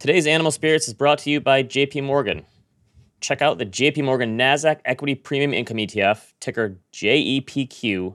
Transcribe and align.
Today's 0.00 0.28
Animal 0.28 0.52
Spirits 0.52 0.86
is 0.86 0.94
brought 0.94 1.18
to 1.18 1.30
you 1.30 1.40
by 1.40 1.64
JP 1.64 2.04
Morgan. 2.04 2.46
Check 3.20 3.42
out 3.42 3.58
the 3.58 3.66
JP 3.66 4.04
Morgan 4.04 4.38
NASDAQ 4.38 4.78
Equity 4.84 5.16
Premium 5.16 5.52
Income 5.52 5.78
ETF, 5.78 6.34
ticker 6.38 6.78
JEPQ. 6.92 8.14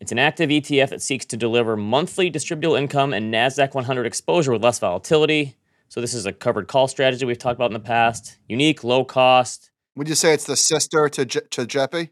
It's 0.00 0.12
an 0.12 0.18
active 0.18 0.50
ETF 0.50 0.90
that 0.90 1.00
seeks 1.00 1.24
to 1.24 1.38
deliver 1.38 1.78
monthly 1.78 2.30
distributable 2.30 2.78
income 2.78 3.14
and 3.14 3.32
NASDAQ 3.32 3.72
100 3.72 4.04
exposure 4.04 4.52
with 4.52 4.62
less 4.62 4.78
volatility. 4.80 5.56
So, 5.88 6.02
this 6.02 6.12
is 6.12 6.26
a 6.26 6.32
covered 6.32 6.68
call 6.68 6.88
strategy 6.88 7.24
we've 7.24 7.38
talked 7.38 7.56
about 7.56 7.70
in 7.70 7.72
the 7.72 7.80
past. 7.80 8.36
Unique, 8.46 8.84
low 8.84 9.02
cost. 9.02 9.70
Would 9.96 10.10
you 10.10 10.14
say 10.14 10.34
it's 10.34 10.44
the 10.44 10.56
sister 10.56 11.08
to 11.08 11.24
J- 11.24 11.40
to 11.52 11.62
JEPI? 11.62 12.10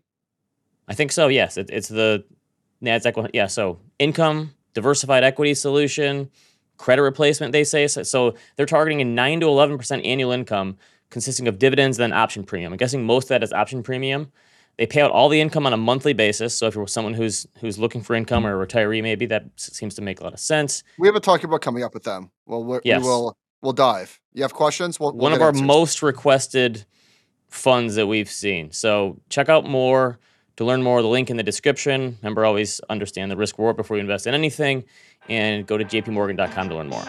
I 0.88 0.94
think 0.94 1.12
so, 1.12 1.28
yes. 1.28 1.58
It, 1.58 1.68
it's 1.68 1.88
the 1.88 2.24
NASDAQ 2.82 3.14
100. 3.16 3.32
Yeah, 3.34 3.48
so 3.48 3.78
income, 3.98 4.54
diversified 4.72 5.22
equity 5.22 5.52
solution, 5.52 6.30
credit 6.77 7.02
replacement, 7.02 7.52
they 7.52 7.64
say. 7.64 7.86
So, 7.86 8.02
so 8.02 8.34
they're 8.56 8.66
targeting 8.66 9.00
a 9.00 9.04
9 9.04 9.40
to 9.40 9.46
11% 9.46 10.06
annual 10.06 10.32
income 10.32 10.76
consisting 11.11 11.46
of 11.49 11.58
dividends 11.58 11.99
and 11.99 12.12
then 12.12 12.18
option 12.18 12.43
premium. 12.44 12.72
I'm 12.72 12.76
guessing 12.76 13.04
most 13.04 13.25
of 13.25 13.29
that 13.30 13.43
is 13.43 13.52
option 13.52 13.82
premium. 13.82 14.30
They 14.76 14.86
pay 14.86 15.00
out 15.00 15.11
all 15.11 15.29
the 15.30 15.40
income 15.40 15.66
on 15.66 15.72
a 15.72 15.76
monthly 15.79 16.12
basis. 16.12 16.57
So 16.57 16.66
if 16.66 16.75
you're 16.75 16.86
someone 16.86 17.14
who's 17.14 17.46
who's 17.61 17.79
looking 17.79 18.02
for 18.02 18.14
income 18.14 18.46
or 18.46 18.61
a 18.62 18.66
retiree, 18.66 19.02
maybe 19.02 19.25
that 19.26 19.44
seems 19.57 19.94
to 19.94 20.02
make 20.02 20.21
a 20.21 20.25
lot 20.25 20.35
of 20.35 20.40
sense. 20.40 20.82
We 20.99 21.08
have 21.08 21.14
a 21.16 21.21
talk 21.21 21.44
about 21.44 21.62
coming 21.62 21.82
up 21.82 21.94
with 21.94 22.02
them. 22.02 22.30
Well, 22.44 22.62
we 22.62 22.79
Yes. 22.85 23.00
we 23.02 23.08
will 23.08 23.38
we'll 23.63 23.72
dive. 23.72 24.21
You 24.35 24.43
have 24.43 24.52
questions? 24.52 25.00
We'll, 25.00 25.13
we'll 25.13 25.22
One 25.22 25.32
of 25.32 25.40
our 25.40 25.49
answers. 25.49 25.63
most 25.63 26.02
requested 26.02 26.85
funds 27.49 27.94
that 27.94 28.07
we've 28.07 28.30
seen. 28.30 28.71
So 28.71 29.18
check 29.30 29.49
out 29.49 29.64
more 29.64 30.18
to 30.56 30.64
learn 30.64 30.82
more. 30.82 31.02
The 31.02 31.08
link 31.08 31.30
in 31.30 31.36
the 31.36 31.42
description. 31.42 32.19
Remember, 32.22 32.44
always 32.44 32.80
understand 32.88 33.30
the 33.30 33.36
risk 33.36 33.58
reward 33.58 33.77
before 33.77 33.96
you 33.96 34.00
invest 34.00 34.27
in 34.27 34.34
anything, 34.34 34.84
and 35.28 35.66
go 35.66 35.77
to 35.77 35.84
jpmorgan.com 35.84 36.69
to 36.69 36.74
learn 36.74 36.88
more. 36.88 37.05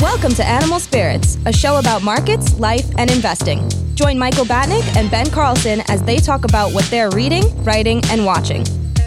Welcome 0.00 0.32
to 0.34 0.44
Animal 0.44 0.80
Spirits, 0.80 1.36
a 1.44 1.52
show 1.52 1.78
about 1.78 2.02
markets, 2.02 2.58
life, 2.58 2.86
and 2.96 3.10
investing. 3.10 3.68
Join 3.94 4.18
Michael 4.18 4.46
Batnick 4.46 4.96
and 4.96 5.10
Ben 5.10 5.30
Carlson 5.30 5.82
as 5.88 6.02
they 6.02 6.16
talk 6.16 6.46
about 6.46 6.72
what 6.72 6.84
they're 6.86 7.10
reading, 7.10 7.44
writing, 7.64 8.00
and 8.06 8.24
watching. 8.24 8.64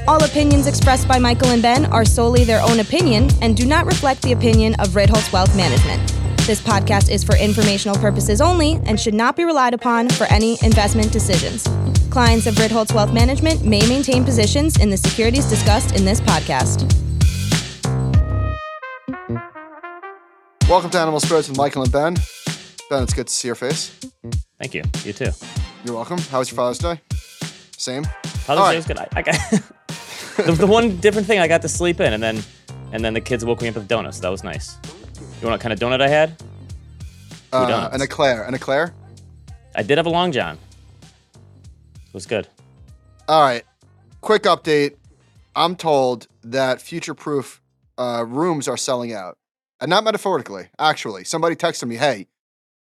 All 0.08 0.24
opinions 0.24 0.68
expressed 0.68 1.08
by 1.08 1.18
Michael 1.18 1.48
and 1.48 1.62
Ben 1.62 1.86
are 1.88 2.06
solely 2.06 2.44
their 2.44 2.62
own 2.62 2.80
opinion 2.80 3.30
and 3.42 3.58
do 3.58 3.66
not 3.66 3.86
reflect 3.86 4.22
the 4.22 4.34
opinion 4.34 4.76
of 4.76 4.90
Ritholtz 4.90 5.32
Wealth 5.34 5.56
Management. 5.56 6.23
This 6.46 6.60
podcast 6.60 7.10
is 7.10 7.24
for 7.24 7.38
informational 7.38 7.96
purposes 7.96 8.42
only 8.42 8.74
and 8.86 9.00
should 9.00 9.14
not 9.14 9.38
be 9.38 9.46
relied 9.46 9.74
upon 9.74 10.10
for 10.10 10.26
any 10.26 10.58
investment 10.62 11.10
decisions. 11.14 11.64
Clients 12.10 12.48
of 12.48 12.56
Ritholtz 12.56 12.94
Wealth 12.94 13.14
Management 13.14 13.64
may 13.64 13.80
maintain 13.88 14.26
positions 14.26 14.78
in 14.78 14.90
the 14.90 14.98
securities 14.98 15.46
discussed 15.46 15.96
in 15.96 16.04
this 16.04 16.20
podcast. 16.20 16.84
Welcome 20.68 20.90
to 20.90 21.00
Animal 21.00 21.22
Spirits 21.22 21.48
with 21.48 21.58
Michael 21.58 21.84
and 21.84 21.92
Ben. 21.94 22.18
Ben, 22.90 23.04
it's 23.04 23.14
good 23.14 23.28
to 23.28 23.34
see 23.34 23.48
your 23.48 23.56
face. 23.56 23.98
Thank 24.60 24.74
you. 24.74 24.84
You 25.06 25.14
too. 25.14 25.32
You're 25.86 25.96
welcome. 25.96 26.18
How 26.18 26.40
was 26.40 26.52
your 26.52 26.58
Father's 26.58 26.80
Day? 26.80 27.00
Same. 27.78 28.04
Father's 28.04 28.50
All 28.50 28.56
Day 28.56 28.62
right. 28.62 28.76
was 28.76 28.86
good. 28.86 28.98
I, 28.98 29.08
I 29.14 29.22
got 29.22 29.36
the, 30.46 30.52
the 30.60 30.68
one 30.68 30.98
different 30.98 31.26
thing 31.26 31.40
I 31.40 31.48
got 31.48 31.62
to 31.62 31.70
sleep 31.70 32.02
in, 32.02 32.12
and 32.12 32.22
then 32.22 32.44
and 32.92 33.02
then 33.02 33.14
the 33.14 33.22
kids 33.22 33.46
woke 33.46 33.62
me 33.62 33.70
up 33.70 33.76
with 33.76 33.88
donuts. 33.88 34.20
That 34.20 34.28
was 34.30 34.44
nice. 34.44 34.78
You 35.44 35.50
want 35.50 35.62
what 35.62 35.62
kind 35.62 35.74
of 35.74 35.80
donut 35.80 36.02
I 36.02 36.08
had? 36.08 36.42
Uh, 37.52 37.90
an 37.92 38.02
eclair. 38.02 38.44
An 38.46 38.54
eclair. 38.54 38.94
I 39.76 39.84
did 39.84 39.98
have 39.98 40.06
a 40.06 40.10
long 40.10 40.32
john. 40.32 40.58
It 41.04 42.14
was 42.14 42.26
good. 42.26 42.48
All 43.28 43.42
right. 43.42 43.66
Quick 44.22 44.44
update. 44.44 44.96
I'm 45.54 45.76
told 45.76 46.28
that 46.46 46.82
future 46.82 47.14
proof 47.14 47.62
uh, 47.98 48.24
rooms 48.26 48.70
are 48.70 48.78
selling 48.78 49.12
out. 49.12 49.38
And 49.82 49.90
not 49.90 50.06
metaphorically, 50.06 50.70
actually. 50.80 51.26
Somebody 51.26 51.58
texted 51.58 51.90
me, 51.90 51.98
hey, 51.98 52.28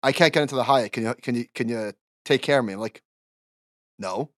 I 0.05 0.13
can't 0.13 0.33
get 0.33 0.43
into 0.43 0.55
the 0.55 0.63
Hyatt. 0.63 0.93
Can 0.93 1.03
you 1.03 1.15
can 1.21 1.35
you 1.35 1.47
can 1.57 1.69
you 1.69 1.95
take 2.25 2.43
care 2.43 2.61
of 2.61 2.65
me? 2.65 2.75
I'm 2.75 2.79
like, 2.79 3.03
no. 3.99 4.31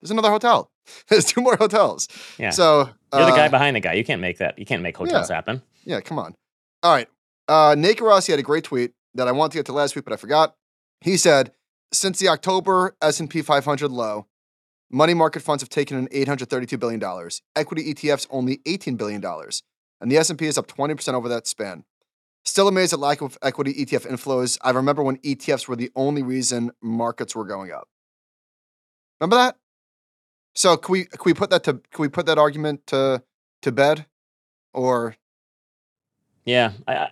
There's 0.00 0.10
another 0.10 0.30
hotel. 0.30 0.72
There's 1.08 1.26
two 1.26 1.40
more 1.40 1.54
hotels. 1.54 2.08
Yeah. 2.38 2.50
So 2.50 2.90
You're 3.14 3.26
the 3.26 3.30
guy 3.30 3.46
uh, 3.46 3.50
behind 3.50 3.76
the 3.76 3.80
guy. 3.80 3.92
You 3.92 4.04
can't 4.04 4.20
make 4.20 4.38
that. 4.38 4.58
You 4.58 4.66
can't 4.66 4.82
make 4.82 4.96
hotels 4.96 5.28
happen. 5.28 5.62
Yeah, 5.84 6.00
come 6.00 6.18
on. 6.18 6.34
All 6.82 6.92
right. 6.92 7.08
Uh, 7.48 7.74
Nate 7.76 7.98
had 7.98 8.38
a 8.38 8.42
great 8.42 8.64
tweet 8.64 8.92
that 9.14 9.28
I 9.28 9.32
wanted 9.32 9.52
to 9.52 9.58
get 9.58 9.66
to 9.66 9.72
last 9.72 9.94
week, 9.96 10.04
but 10.04 10.12
I 10.12 10.16
forgot. 10.16 10.54
He 11.00 11.16
said, 11.16 11.52
since 11.92 12.18
the 12.18 12.28
October 12.28 12.96
S&P 13.02 13.42
500 13.42 13.90
low, 13.90 14.26
money 14.90 15.14
market 15.14 15.42
funds 15.42 15.62
have 15.62 15.68
taken 15.68 15.98
in 15.98 16.06
$832 16.08 16.78
billion. 16.78 17.02
Equity 17.56 17.92
ETFs 17.92 18.26
only 18.30 18.58
$18 18.58 18.96
billion. 18.96 19.22
And 20.00 20.10
the 20.10 20.16
S&P 20.16 20.46
is 20.46 20.58
up 20.58 20.68
20% 20.68 21.14
over 21.14 21.28
that 21.28 21.46
span. 21.46 21.84
Still 22.44 22.66
amazed 22.66 22.92
at 22.92 22.98
lack 22.98 23.20
of 23.20 23.38
equity 23.42 23.72
ETF 23.74 24.08
inflows. 24.08 24.58
I 24.62 24.70
remember 24.70 25.02
when 25.02 25.18
ETFs 25.18 25.68
were 25.68 25.76
the 25.76 25.92
only 25.94 26.22
reason 26.22 26.72
markets 26.82 27.36
were 27.36 27.44
going 27.44 27.70
up. 27.70 27.88
Remember 29.20 29.36
that? 29.36 29.56
So 30.54 30.76
can 30.76 30.92
we 30.92 31.04
can 31.04 31.20
we 31.24 31.34
put 31.34 31.50
that 31.50 31.62
to 31.64 31.74
can 31.74 32.02
we 32.02 32.08
put 32.08 32.26
that 32.26 32.38
argument 32.38 32.86
to 32.88 33.22
to 33.62 33.72
bed? 33.72 34.06
Or 34.74 35.14
Yeah. 36.44 36.72
I, 36.88 37.10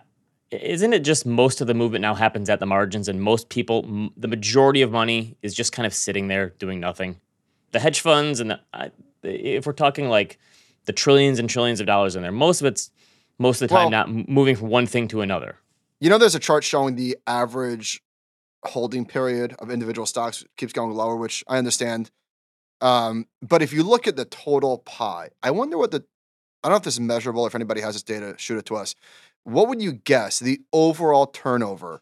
isn't 0.51 0.93
it 0.93 0.99
just 0.99 1.25
most 1.25 1.61
of 1.61 1.67
the 1.67 1.73
movement 1.73 2.01
now 2.01 2.13
happens 2.13 2.49
at 2.49 2.59
the 2.59 2.65
margins, 2.65 3.07
and 3.07 3.21
most 3.21 3.49
people, 3.49 3.85
m- 3.87 4.11
the 4.17 4.27
majority 4.27 4.81
of 4.81 4.91
money 4.91 5.37
is 5.41 5.53
just 5.53 5.71
kind 5.71 5.85
of 5.87 5.93
sitting 5.93 6.27
there 6.27 6.49
doing 6.59 6.79
nothing. 6.79 7.19
The 7.71 7.79
hedge 7.79 8.01
funds 8.01 8.39
and 8.39 8.51
the, 8.51 8.59
I, 8.73 8.91
if 9.23 9.65
we're 9.65 9.73
talking 9.73 10.09
like 10.09 10.37
the 10.85 10.93
trillions 10.93 11.39
and 11.39 11.49
trillions 11.49 11.79
of 11.79 11.87
dollars 11.87 12.15
in 12.15 12.21
there, 12.21 12.31
most 12.31 12.59
of 12.61 12.67
it's 12.67 12.91
most 13.39 13.61
of 13.61 13.69
the 13.69 13.73
time 13.75 13.83
Well- 13.85 13.89
not 13.91 14.07
m- 14.09 14.25
moving 14.27 14.55
from 14.55 14.67
one 14.69 14.85
thing 14.87 15.07
to 15.09 15.21
another. 15.21 15.57
You 15.99 16.09
know, 16.09 16.17
there's 16.17 16.35
a 16.35 16.39
chart 16.39 16.63
showing 16.63 16.95
the 16.95 17.17
average 17.27 18.01
holding 18.65 19.05
period 19.05 19.55
of 19.59 19.69
individual 19.71 20.05
stocks 20.05 20.43
keeps 20.57 20.73
going 20.73 20.91
lower, 20.91 21.15
which 21.15 21.43
I 21.47 21.57
understand. 21.57 22.11
Um, 22.81 23.27
but 23.41 23.61
if 23.61 23.71
you 23.71 23.83
look 23.83 24.07
at 24.07 24.15
the 24.15 24.25
total 24.25 24.79
pie, 24.79 25.29
I 25.43 25.51
wonder 25.51 25.77
what 25.77 25.91
the 25.91 26.03
I 26.63 26.67
don't 26.67 26.73
know 26.73 26.77
if 26.77 26.83
this 26.83 26.95
is 26.95 26.99
measurable. 26.99 27.47
If 27.47 27.55
anybody 27.55 27.81
has 27.81 27.95
this 27.95 28.03
data, 28.03 28.35
shoot 28.37 28.57
it 28.57 28.65
to 28.67 28.75
us. 28.75 28.93
What 29.43 29.67
would 29.67 29.81
you 29.81 29.93
guess 29.93 30.39
the 30.39 30.61
overall 30.71 31.25
turnover 31.27 32.01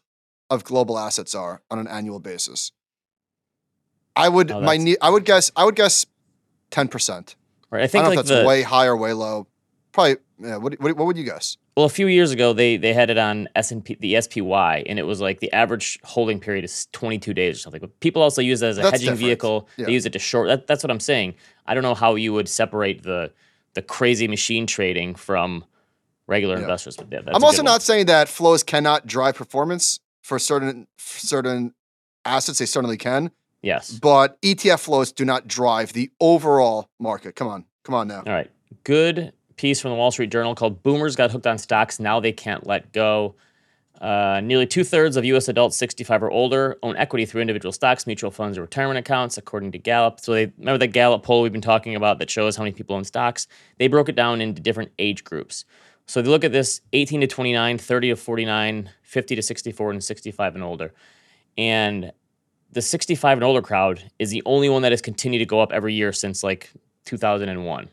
of 0.50 0.64
global 0.64 0.98
assets 0.98 1.34
are 1.34 1.62
on 1.70 1.78
an 1.78 1.86
annual 1.86 2.20
basis? 2.20 2.72
I 4.16 4.28
would 4.28 4.50
Oh, 4.50 4.60
my 4.60 4.76
ne- 4.76 4.96
I 5.00 5.10
would 5.10 5.24
guess 5.24 5.50
I 5.56 5.64
would 5.64 5.76
guess 5.76 6.04
ten 6.70 6.88
percent. 6.88 7.36
Right. 7.70 7.80
I 7.80 7.84
I 7.84 7.86
think 7.86 8.04
don't 8.04 8.14
know 8.14 8.20
if 8.20 8.26
that's 8.26 8.40
the 8.42 8.46
way 8.46 8.62
high 8.62 8.86
or 8.86 8.96
way 8.96 9.12
low. 9.12 9.46
Probably. 9.92 10.16
Yeah. 10.40 10.56
What, 10.56 10.78
what 10.80 10.96
what 10.96 11.06
would 11.06 11.16
you 11.16 11.24
guess? 11.24 11.56
well, 11.76 11.86
a 11.86 11.90
few 11.90 12.08
years 12.08 12.30
ago 12.32 12.52
they 12.52 12.76
they 12.76 12.92
had 12.92 13.08
it 13.10 13.16
on 13.18 13.48
S 13.54 13.70
and 13.70 13.84
P 13.84 13.96
the 14.00 14.20
SPY, 14.20 14.84
and 14.86 14.98
it 14.98 15.04
was 15.04 15.20
like 15.20 15.40
the 15.40 15.50
average 15.52 15.98
holding 16.02 16.40
period 16.40 16.64
is 16.64 16.88
22 16.92 17.32
days 17.32 17.56
or 17.56 17.60
something. 17.60 17.80
But 17.80 17.98
people 18.00 18.20
also 18.22 18.42
use 18.42 18.60
it 18.60 18.66
as 18.66 18.78
a 18.78 18.82
That's 18.82 18.92
hedging 18.92 19.04
different. 19.06 19.20
vehicle. 19.20 19.68
Yeah. 19.76 19.86
They 19.86 19.92
use 19.92 20.04
it 20.06 20.12
to 20.12 20.18
short. 20.18 20.48
That, 20.48 20.66
that's 20.66 20.82
what 20.82 20.90
I'm 20.90 21.00
saying. 21.00 21.34
I 21.66 21.74
don't 21.74 21.82
know 21.84 21.94
how 21.94 22.16
you 22.16 22.32
would 22.32 22.48
separate 22.48 23.02
the 23.04 23.32
the 23.74 23.82
crazy 23.82 24.26
machine 24.26 24.66
trading 24.66 25.14
from 25.14 25.64
regular 26.30 26.54
Yeah. 26.56 26.62
investors. 26.62 26.96
But 26.96 27.08
yeah, 27.10 27.20
that's 27.24 27.36
I'm 27.36 27.44
also 27.44 27.58
one. 27.58 27.66
not 27.66 27.82
saying 27.82 28.06
that 28.06 28.28
flows 28.28 28.62
cannot 28.62 29.06
drive 29.06 29.34
performance 29.34 30.00
for 30.22 30.38
certain 30.38 30.86
for 30.96 31.18
certain 31.26 31.74
assets. 32.24 32.58
They 32.60 32.66
certainly 32.66 32.96
can, 32.96 33.30
Yes. 33.62 33.90
but 33.90 34.40
ETF 34.40 34.80
flows 34.80 35.12
do 35.12 35.24
not 35.24 35.46
drive 35.48 35.92
the 35.92 36.10
overall 36.20 36.88
market. 36.98 37.34
Come 37.36 37.48
on, 37.48 37.64
come 37.84 37.94
on 37.94 38.08
now. 38.08 38.22
All 38.26 38.32
right. 38.32 38.50
Good 38.84 39.32
piece 39.56 39.80
from 39.80 39.90
the 39.90 39.96
Wall 39.96 40.10
Street 40.10 40.30
Journal 40.30 40.54
called 40.54 40.82
Boomers 40.82 41.16
Got 41.16 41.30
Hooked 41.32 41.46
on 41.46 41.58
Stocks. 41.58 42.00
Now 42.00 42.20
they 42.20 42.32
can't 42.32 42.66
let 42.66 42.92
go. 42.92 43.34
Uh, 44.00 44.40
nearly 44.42 44.66
two 44.66 44.82
thirds 44.82 45.18
of 45.18 45.26
U.S. 45.26 45.48
adults 45.48 45.76
65 45.76 46.22
or 46.22 46.30
older 46.30 46.78
own 46.82 46.96
equity 46.96 47.26
through 47.26 47.42
individual 47.42 47.70
stocks, 47.70 48.06
mutual 48.06 48.30
funds, 48.30 48.56
or 48.56 48.62
retirement 48.62 48.96
accounts, 48.98 49.36
according 49.36 49.72
to 49.72 49.78
Gallup. 49.78 50.20
So 50.20 50.32
they 50.32 50.50
remember 50.56 50.78
that 50.78 50.88
Gallup 50.88 51.22
poll 51.22 51.42
we've 51.42 51.52
been 51.52 51.60
talking 51.60 51.94
about 51.94 52.18
that 52.20 52.30
shows 52.30 52.56
how 52.56 52.62
many 52.62 52.72
people 52.72 52.96
own 52.96 53.04
stocks. 53.04 53.46
They 53.78 53.88
broke 53.88 54.08
it 54.08 54.16
down 54.16 54.40
into 54.40 54.62
different 54.62 54.92
age 54.98 55.22
groups. 55.22 55.66
So 56.10 56.20
they 56.20 56.28
look 56.28 56.42
at 56.42 56.50
this 56.50 56.80
18 56.92 57.20
to 57.20 57.28
29, 57.28 57.78
30 57.78 58.08
to 58.08 58.16
49, 58.16 58.90
50 59.00 59.36
to 59.36 59.42
64, 59.42 59.90
and 59.92 60.02
65 60.02 60.54
and 60.56 60.64
older. 60.64 60.92
And 61.56 62.10
the 62.72 62.82
65 62.82 63.38
and 63.38 63.44
older 63.44 63.62
crowd 63.62 64.02
is 64.18 64.30
the 64.30 64.42
only 64.44 64.68
one 64.68 64.82
that 64.82 64.90
has 64.90 65.00
continued 65.00 65.38
to 65.38 65.46
go 65.46 65.60
up 65.60 65.70
every 65.70 65.94
year 65.94 66.12
since 66.12 66.42
like 66.42 66.72
2001, 67.04 67.88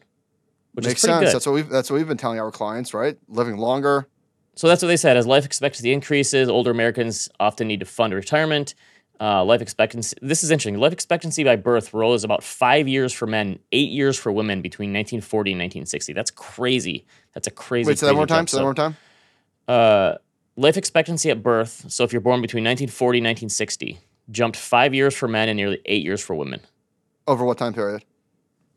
which 0.73 0.85
Makes 0.85 0.95
is 0.95 1.01
sense. 1.01 1.25
good. 1.25 1.35
That's 1.35 1.45
what 1.45 1.51
we've 1.51 1.69
that's 1.69 1.91
what 1.91 1.97
we've 1.97 2.07
been 2.07 2.17
telling 2.17 2.39
our 2.39 2.49
clients, 2.49 2.91
right? 2.91 3.15
Living 3.27 3.57
longer. 3.57 4.07
So 4.55 4.67
that's 4.67 4.81
what 4.81 4.87
they 4.87 4.97
said. 4.97 5.15
As 5.15 5.27
life 5.27 5.45
expectancy 5.45 5.93
increases, 5.93 6.49
older 6.49 6.71
Americans 6.71 7.29
often 7.39 7.67
need 7.67 7.81
to 7.81 7.85
fund 7.85 8.15
retirement. 8.15 8.73
Uh, 9.19 9.43
life 9.43 9.61
expectancy. 9.61 10.15
This 10.21 10.43
is 10.43 10.51
interesting. 10.51 10.77
Life 10.79 10.93
expectancy 10.93 11.43
by 11.43 11.55
birth 11.55 11.93
rose 11.93 12.23
about 12.23 12.43
five 12.43 12.87
years 12.87 13.11
for 13.11 13.25
men, 13.25 13.57
eight 13.71 13.89
years 13.89 14.17
for 14.17 14.31
women 14.31 14.61
between 14.61 14.89
1940 14.91 15.51
and 15.53 15.59
1960. 15.59 16.13
That's 16.13 16.29
crazy. 16.29 17.05
That's 17.33 17.47
a 17.47 17.51
crazy. 17.51 17.87
Wait, 17.87 17.97
say 17.97 18.05
that 18.05 18.11
one 18.13 18.17
more 18.17 18.27
time. 18.27 18.45
Say 18.45 18.57
that 18.57 18.63
one 18.63 18.67
more 18.67 18.73
time. 18.75 18.97
Uh, 19.67 20.15
life 20.55 20.77
expectancy 20.77 21.29
at 21.31 21.41
birth. 21.41 21.85
So 21.89 22.03
if 22.03 22.11
you're 22.13 22.21
born 22.21 22.41
between 22.41 22.63
1940 22.63 23.17
and 23.19 23.25
1960, 23.25 23.99
jumped 24.29 24.57
five 24.57 24.93
years 24.93 25.15
for 25.15 25.27
men 25.27 25.49
and 25.49 25.57
nearly 25.57 25.79
eight 25.85 26.03
years 26.03 26.21
for 26.21 26.35
women. 26.35 26.61
Over 27.27 27.43
what 27.43 27.57
time 27.57 27.73
period? 27.73 28.03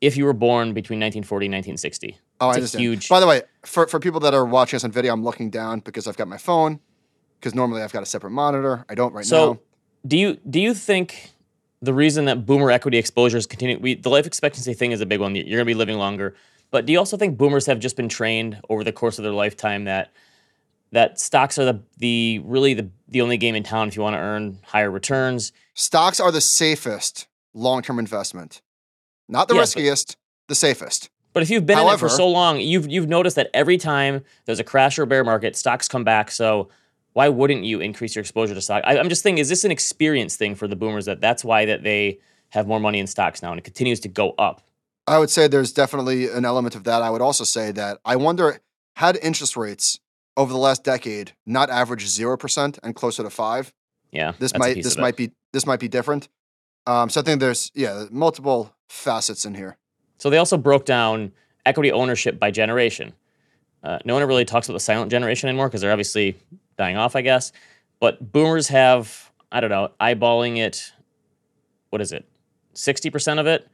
If 0.01 0.17
you 0.17 0.25
were 0.25 0.33
born 0.33 0.73
between 0.73 0.99
1940 1.01 1.47
and 1.47 1.53
1960, 1.53 2.19
Oh, 2.41 2.47
I 2.47 2.51
It's 2.53 2.57
a 2.57 2.59
understand. 2.61 2.83
huge- 2.83 3.09
By 3.11 3.21
the 3.21 3.27
way, 3.27 3.43
for, 3.67 3.87
for 3.87 4.01
people 4.01 4.21
that 4.21 4.33
are 4.33 4.47
watching 4.47 4.77
us 4.77 4.85
on 4.85 4.91
video, 4.91 5.13
I'm 5.13 5.23
looking 5.23 5.51
down 5.51 5.81
because 5.81 6.07
I've 6.07 6.17
got 6.17 6.27
my 6.29 6.39
phone. 6.39 6.81
Because 7.39 7.55
normally 7.55 7.83
I've 7.83 7.93
got 7.93 8.03
a 8.03 8.07
separate 8.07 8.31
monitor. 8.31 8.85
I 8.89 8.95
don't 8.95 9.13
right 9.13 9.25
So, 9.27 9.53
now. 9.55 9.61
Do 10.07 10.17
you 10.19 10.35
do 10.49 10.61
you 10.61 10.75
think 10.75 11.31
the 11.83 11.95
reason 11.95 12.27
that 12.27 12.45
boomer 12.47 12.71
equity 12.71 12.99
exposures 12.99 13.47
continue, 13.47 13.79
we, 13.79 13.95
the 13.95 14.11
life 14.11 14.27
expectancy 14.27 14.75
thing 14.75 14.93
is 14.93 15.01
a 15.01 15.07
big 15.07 15.21
one. 15.21 15.35
You're 15.35 15.45
going 15.45 15.59
to 15.61 15.65
be 15.65 15.75
living 15.75 15.97
longer, 15.97 16.35
but 16.71 16.85
do 16.87 16.93
you 16.93 16.99
also 16.99 17.17
think 17.17 17.39
boomers 17.39 17.67
have 17.67 17.79
just 17.79 17.97
been 17.97 18.09
trained 18.09 18.61
over 18.69 18.85
the 18.85 18.93
course 18.93 19.19
of 19.19 19.23
their 19.25 19.33
lifetime 19.33 19.85
that 19.85 20.13
that 20.93 21.21
stocks 21.21 21.59
are 21.59 21.65
the 21.65 21.81
the 21.99 22.41
really 22.45 22.75
the 22.75 22.89
the 23.09 23.21
only 23.23 23.37
game 23.37 23.55
in 23.55 23.63
town 23.63 23.89
if 23.89 23.97
you 23.97 24.03
want 24.03 24.15
to 24.15 24.21
earn 24.21 24.59
higher 24.65 24.91
returns? 24.91 25.53
Stocks 25.75 26.21
are 26.21 26.31
the 26.33 26.41
safest 26.41 27.27
long 27.55 27.83
term 27.83 27.99
investment. 27.99 28.61
Not 29.29 29.49
the 29.49 29.55
Yeah, 29.55 29.59
but- 29.61 29.63
riskiest, 29.63 30.17
the 30.49 30.55
safest. 30.55 31.11
But 31.33 31.45
if 31.45 31.51
you've 31.51 31.65
been 31.65 31.79
in 31.79 31.87
it 31.87 31.99
for 32.01 32.09
so 32.09 32.29
long, 32.29 32.59
you've 32.59 32.89
you've 32.91 33.09
noticed 33.09 33.37
that 33.37 33.51
every 33.55 33.79
time 33.79 34.25
there's 34.47 34.59
a 34.59 34.65
crash 34.65 34.99
or 34.99 35.05
a 35.05 35.07
bear 35.07 35.23
market, 35.23 35.55
stocks 35.55 35.87
come 35.87 36.03
back. 36.03 36.33
So 36.33 36.71
why 37.13 37.29
wouldn't 37.29 37.65
you 37.65 37.81
increase 37.81 38.15
your 38.15 38.21
exposure 38.21 38.55
to 38.55 38.61
stock? 38.61 38.83
I, 38.87 38.99
I'm 38.99 39.09
just 39.09 39.23
thinking, 39.23 39.41
is 39.41 39.49
this 39.49 39.65
an 39.65 39.71
experience 39.71 40.37
thing 40.37 40.55
for 40.55 40.69
the 40.69 40.77
boomers 40.77 41.07
that 41.07 41.21
that's 41.21 41.45
why 41.45 41.65
that 41.65 41.83
they 41.83 42.19
have 42.51 42.67
more 42.67 42.81
money 42.81 42.99
in 42.99 43.07
stocks 43.07 43.43
now 43.43 43.51
and 43.51 43.59
it 43.59 43.65
continues 43.65 44.01
to 44.01 44.09
go 44.09 44.33
up? 44.39 44.63
I 45.07 45.19
would 45.19 45.31
say 45.31 45.49
there's 45.49 45.73
definitely 45.73 46.29
an 46.29 46.45
element 46.45 46.75
of 46.75 46.85
that. 46.85 47.03
I 47.03 47.11
would 47.11 47.23
also 47.23 47.45
say 47.45 47.73
that 47.73 47.99
I 48.05 48.17
wonder 48.17 48.61
had 48.97 49.19
interest 49.23 49.57
rates 49.57 49.99
over 50.37 50.53
the 50.53 50.59
last 50.59 50.85
decade 50.85 51.33
not 51.47 51.71
averaged 51.71 52.09
zero 52.09 52.37
percent 52.37 52.79
and 52.83 52.95
closer 52.95 53.23
to 53.23 53.31
five, 53.31 53.73
Yeah, 54.13 54.33
this 54.39 54.57
might 54.57 54.83
this 54.83 54.97
might 54.97 55.17
be 55.17 55.33
this 55.53 55.67
might 55.67 55.81
be 55.81 55.89
different. 55.89 56.29
Um, 56.87 57.11
so 57.11 57.21
I 57.21 57.25
think 57.25 57.41
there's 57.41 57.71
yeah 57.75 58.07
multiple 58.11 58.73
facets 58.89 59.45
in 59.45 59.55
here. 59.55 59.77
So 60.19 60.31
they 60.31 60.39
also 60.39 60.57
broke 60.57 60.85
down 60.85 61.33
equity 61.67 61.93
ownership 61.93 62.39
by 62.39 62.51
generation. 62.51 63.15
Uh, 63.83 63.99
no 64.05 64.15
one 64.15 64.23
really 64.25 64.45
talks 64.45 64.69
about 64.69 64.75
the 64.75 64.81
silent 64.81 65.11
generation 65.11 65.49
anymore 65.49 65.69
because 65.69 65.81
they're 65.81 65.93
obviously 65.93 66.37
dying 66.81 66.97
off, 66.97 67.15
I 67.15 67.21
guess. 67.21 67.53
But 68.01 68.33
boomers 68.33 68.69
have, 68.69 69.31
I 69.53 69.61
don't 69.61 69.71
know, 69.71 69.91
eyeballing 70.01 70.57
it. 70.57 70.93
What 71.91 72.01
is 72.01 72.11
it? 72.11 72.27
Sixty 72.73 73.11
percent 73.11 73.39
of 73.39 73.47
it. 73.47 73.69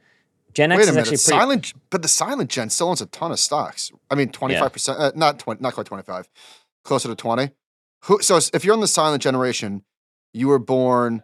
Gen 0.53 0.71
X 0.71 0.77
Wait 0.77 0.81
a 0.81 0.89
is 0.89 0.95
minute, 0.95 0.99
actually 0.99 1.17
pretty. 1.17 1.39
silent, 1.39 1.73
but 1.89 2.01
the 2.01 2.07
silent 2.07 2.49
gen 2.49 2.69
still 2.69 2.89
owns 2.89 2.99
a 3.01 3.05
ton 3.05 3.31
of 3.31 3.39
stocks. 3.39 3.91
I 4.11 4.15
mean, 4.15 4.29
twenty 4.29 4.57
five 4.57 4.73
percent, 4.73 4.99
uh, 4.99 5.11
not 5.15 5.39
twenty, 5.39 5.61
not 5.61 5.73
quite 5.73 5.85
twenty 5.85 6.03
five, 6.03 6.27
closer 6.83 7.07
to 7.07 7.15
twenty. 7.15 7.51
Who? 8.05 8.21
So 8.21 8.39
if 8.53 8.65
you're 8.65 8.73
in 8.73 8.81
the 8.81 8.87
silent 8.87 9.23
generation, 9.23 9.83
you 10.33 10.49
were 10.49 10.59
born 10.59 11.23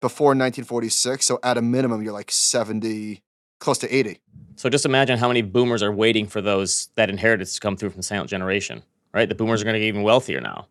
before 0.00 0.28
1946, 0.28 1.26
so 1.26 1.40
at 1.42 1.58
a 1.58 1.62
minimum, 1.62 2.02
you're 2.02 2.12
like 2.12 2.30
70, 2.30 3.20
close 3.58 3.78
to 3.78 3.92
80. 3.92 4.20
So 4.54 4.68
just 4.68 4.86
imagine 4.86 5.18
how 5.18 5.26
many 5.26 5.42
boomers 5.42 5.82
are 5.82 5.90
waiting 5.90 6.28
for 6.28 6.40
those 6.40 6.88
that 6.94 7.10
inheritance 7.10 7.54
to 7.54 7.60
come 7.60 7.76
through 7.76 7.90
from 7.90 7.98
the 7.98 8.04
silent 8.04 8.30
generation, 8.30 8.84
right? 9.12 9.28
The 9.28 9.34
boomers 9.34 9.60
are 9.60 9.64
going 9.64 9.74
to 9.74 9.80
get 9.80 9.86
even 9.86 10.02
wealthier 10.02 10.40
now 10.40 10.68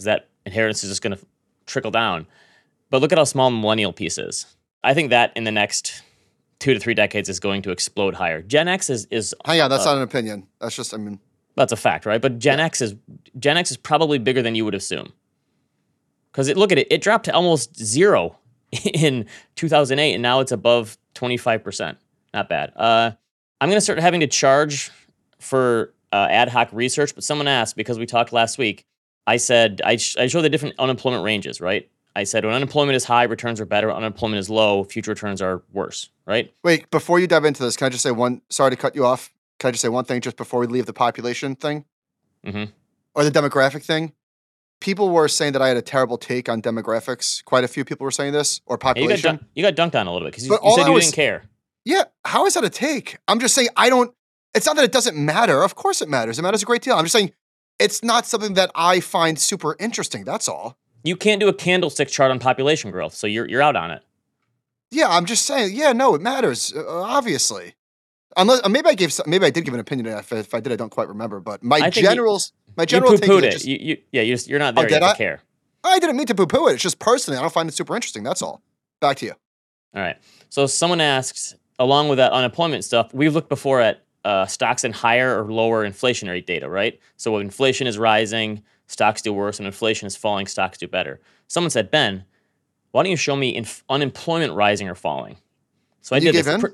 because 0.00 0.06
that 0.06 0.28
inheritance 0.46 0.82
is 0.82 0.90
just 0.90 1.02
going 1.02 1.14
to 1.14 1.22
trickle 1.66 1.90
down. 1.90 2.26
But 2.88 3.02
look 3.02 3.12
at 3.12 3.18
how 3.18 3.24
small 3.24 3.50
millennial 3.50 3.92
piece 3.92 4.16
is. 4.16 4.46
I 4.82 4.94
think 4.94 5.10
that 5.10 5.32
in 5.36 5.44
the 5.44 5.50
next 5.50 6.02
two 6.58 6.72
to 6.72 6.80
three 6.80 6.94
decades 6.94 7.28
is 7.28 7.38
going 7.38 7.60
to 7.62 7.70
explode 7.70 8.14
higher. 8.14 8.40
Gen 8.40 8.66
X 8.66 8.88
is 8.88 9.06
is 9.10 9.34
Hang 9.44 9.60
on, 9.60 9.68
that's 9.68 9.84
Uh, 9.84 9.90
not 9.90 9.96
an 9.98 10.02
opinion. 10.02 10.46
That's 10.58 10.74
just, 10.74 10.94
I 10.94 10.96
mean, 10.96 11.20
that's 11.54 11.72
a 11.72 11.76
fact, 11.76 12.06
right? 12.06 12.20
But 12.20 12.38
Gen 12.38 12.60
X 12.60 12.80
is 12.80 12.94
Gen 13.38 13.58
X 13.58 13.70
is 13.70 13.76
probably 13.76 14.18
bigger 14.18 14.40
than 14.40 14.54
you 14.54 14.64
would 14.64 14.74
assume. 14.74 15.12
Because 16.32 16.48
it, 16.48 16.56
look 16.56 16.72
at 16.72 16.78
it, 16.78 16.86
it 16.90 17.02
dropped 17.02 17.26
to 17.26 17.34
almost 17.34 17.76
zero 17.76 18.38
in 18.94 19.26
2008, 19.56 20.14
and 20.14 20.22
now 20.22 20.40
it's 20.40 20.52
above 20.52 20.96
25%. 21.14 21.96
Not 22.32 22.48
bad. 22.48 22.72
Uh, 22.74 23.10
I'm 23.60 23.68
going 23.68 23.76
to 23.76 23.80
start 23.82 23.98
having 23.98 24.20
to 24.20 24.28
charge 24.28 24.90
for 25.40 25.92
uh, 26.12 26.28
ad 26.30 26.48
hoc 26.48 26.70
research, 26.72 27.14
but 27.14 27.22
someone 27.24 27.48
asked 27.48 27.76
because 27.76 27.98
we 27.98 28.06
talked 28.06 28.32
last 28.32 28.56
week. 28.56 28.86
I 29.30 29.36
said, 29.36 29.80
I, 29.84 29.96
sh- 29.96 30.16
I 30.18 30.26
showed 30.26 30.42
the 30.42 30.48
different 30.50 30.74
unemployment 30.78 31.22
ranges, 31.24 31.60
right? 31.60 31.88
I 32.16 32.24
said 32.24 32.44
when 32.44 32.52
unemployment 32.54 32.96
is 32.96 33.04
high, 33.04 33.22
returns 33.22 33.60
are 33.60 33.64
better. 33.66 33.86
When 33.88 33.96
unemployment 33.96 34.40
is 34.40 34.50
low, 34.50 34.82
future 34.84 35.12
returns 35.12 35.40
are 35.40 35.62
worse, 35.72 36.10
right? 36.26 36.52
wait, 36.64 36.90
before 36.90 37.20
you 37.20 37.26
dive 37.28 37.44
into 37.44 37.62
this, 37.62 37.76
can 37.76 37.86
I 37.86 37.90
just 37.90 38.02
say 38.02 38.10
one, 38.10 38.42
sorry 38.50 38.70
to 38.72 38.76
cut 38.76 38.94
you 38.96 39.06
off. 39.06 39.30
Can 39.60 39.68
I 39.68 39.70
just 39.70 39.82
say 39.82 39.88
one 39.88 40.04
thing 40.04 40.20
just 40.20 40.36
before 40.36 40.58
we 40.60 40.66
leave 40.66 40.86
the 40.86 40.92
population 40.92 41.54
thing 41.54 41.84
Mhm. 42.44 42.72
or 43.14 43.22
the 43.24 43.30
demographic 43.30 43.84
thing? 43.84 44.12
People 44.80 45.10
were 45.10 45.28
saying 45.28 45.52
that 45.52 45.62
I 45.62 45.68
had 45.68 45.76
a 45.76 45.82
terrible 45.82 46.16
take 46.18 46.48
on 46.48 46.62
demographics. 46.62 47.44
Quite 47.44 47.64
a 47.64 47.68
few 47.68 47.84
people 47.84 48.04
were 48.04 48.10
saying 48.10 48.32
this 48.32 48.60
or 48.66 48.74
Hey, 48.74 48.76
you, 48.76 48.78
got 48.78 48.80
population. 48.96 49.36
dun- 49.36 49.46
you 49.54 49.62
got 49.62 49.74
dunked 49.76 49.94
on 50.00 50.06
a 50.06 50.12
little 50.12 50.26
bit 50.26 50.32
because 50.32 50.46
you, 50.46 50.58
you 50.64 50.72
said 50.74 50.86
you 50.86 50.92
was- 50.92 51.04
didn't 51.04 51.14
care. 51.14 51.44
Yeah, 51.84 52.04
how 52.24 52.46
is 52.46 52.54
that 52.54 52.64
a 52.64 52.70
take? 52.70 53.18
I'm 53.28 53.38
just 53.40 53.54
saying 53.54 53.68
I 53.76 53.88
don't. 53.90 54.12
It's 54.54 54.66
not 54.66 54.74
that 54.76 54.84
it 54.84 54.92
doesn't 54.92 55.16
matter. 55.16 55.62
Of 55.62 55.76
course 55.76 56.02
it 56.02 56.08
matters. 56.08 56.38
It 56.38 56.42
matters 56.42 56.62
a 56.62 56.66
great 56.66 56.82
deal. 56.82 56.94
I'm 56.96 57.04
just 57.04 57.12
saying 57.12 57.32
it's 57.80 58.02
not 58.04 58.26
something 58.26 58.54
that 58.54 58.70
I 58.74 59.00
find 59.00 59.38
super 59.38 59.74
interesting. 59.80 60.24
That's 60.24 60.48
all. 60.48 60.76
You 61.02 61.16
can't 61.16 61.40
do 61.40 61.48
a 61.48 61.54
candlestick 61.54 62.08
chart 62.08 62.30
on 62.30 62.38
population 62.38 62.90
growth, 62.90 63.14
so 63.14 63.26
you're 63.26 63.48
you're 63.48 63.62
out 63.62 63.76
on 63.76 63.90
it. 63.90 64.02
Yeah, 64.90 65.08
I'm 65.08 65.24
just 65.24 65.46
saying. 65.46 65.74
Yeah, 65.74 65.92
no, 65.92 66.14
it 66.14 66.20
matters. 66.20 66.72
Uh, 66.76 66.84
obviously, 67.02 67.74
unless 68.36 68.60
uh, 68.64 68.68
maybe 68.68 68.88
I 68.88 68.94
gave 68.94 69.12
some, 69.12 69.24
maybe 69.28 69.46
I 69.46 69.50
did 69.50 69.64
give 69.64 69.72
an 69.74 69.80
opinion. 69.80 70.06
If, 70.18 70.32
if 70.32 70.52
I 70.54 70.60
did, 70.60 70.72
I 70.72 70.76
don't 70.76 70.90
quite 70.90 71.08
remember. 71.08 71.40
But 71.40 71.62
my 71.62 71.80
think 71.80 71.96
you- 71.96 72.02
generals, 72.02 72.52
my 72.76 72.84
general 72.84 73.12
take 73.12 73.22
poo-pooed 73.22 73.38
is 73.38 73.44
it. 73.44 73.50
just- 73.52 73.66
you, 73.66 73.78
you, 73.80 73.96
yeah, 74.12 74.22
you 74.22 74.34
just, 74.34 74.48
you're 74.48 74.58
not 74.58 74.74
there. 74.74 74.84
Oh, 74.84 74.88
you 74.88 74.94
did 74.94 75.02
I? 75.02 75.14
care. 75.14 75.40
I 75.82 75.98
didn't 75.98 76.16
mean 76.16 76.26
to 76.26 76.34
poo-poo 76.34 76.68
it. 76.68 76.74
It's 76.74 76.82
just 76.82 76.98
personally, 76.98 77.38
I 77.38 77.40
don't 77.40 77.52
find 77.52 77.68
it 77.68 77.72
super 77.72 77.94
interesting. 77.94 78.22
That's 78.22 78.42
all. 78.42 78.62
Back 79.00 79.16
to 79.18 79.26
you. 79.26 79.32
All 79.94 80.02
right. 80.02 80.16
So 80.50 80.66
someone 80.66 81.00
asks, 81.00 81.54
along 81.78 82.08
with 82.08 82.18
that 82.18 82.32
unemployment 82.32 82.84
stuff, 82.84 83.14
we've 83.14 83.34
looked 83.34 83.48
before 83.48 83.80
at 83.80 84.04
uh, 84.24 84.46
stocks 84.46 84.84
in 84.84 84.92
higher 84.92 85.42
or 85.42 85.50
lower 85.50 85.88
inflationary 85.88 86.44
data, 86.44 86.68
right? 86.68 86.98
So 87.16 87.32
when 87.32 87.42
inflation 87.42 87.86
is 87.86 87.98
rising, 87.98 88.62
stocks 88.86 89.22
do 89.22 89.32
worse. 89.32 89.58
When 89.58 89.66
inflation 89.66 90.06
is 90.06 90.16
falling, 90.16 90.46
stocks 90.46 90.78
do 90.78 90.86
better. 90.88 91.20
Someone 91.48 91.70
said, 91.70 91.90
Ben, 91.90 92.24
why 92.90 93.02
don't 93.02 93.10
you 93.10 93.16
show 93.16 93.36
me 93.36 93.54
inf- 93.54 93.84
unemployment 93.88 94.52
rising 94.54 94.88
or 94.88 94.94
falling? 94.94 95.36
So 96.02 96.16
I 96.16 96.20
did 96.20 96.34
this. 96.34 96.60
Pre- 96.60 96.70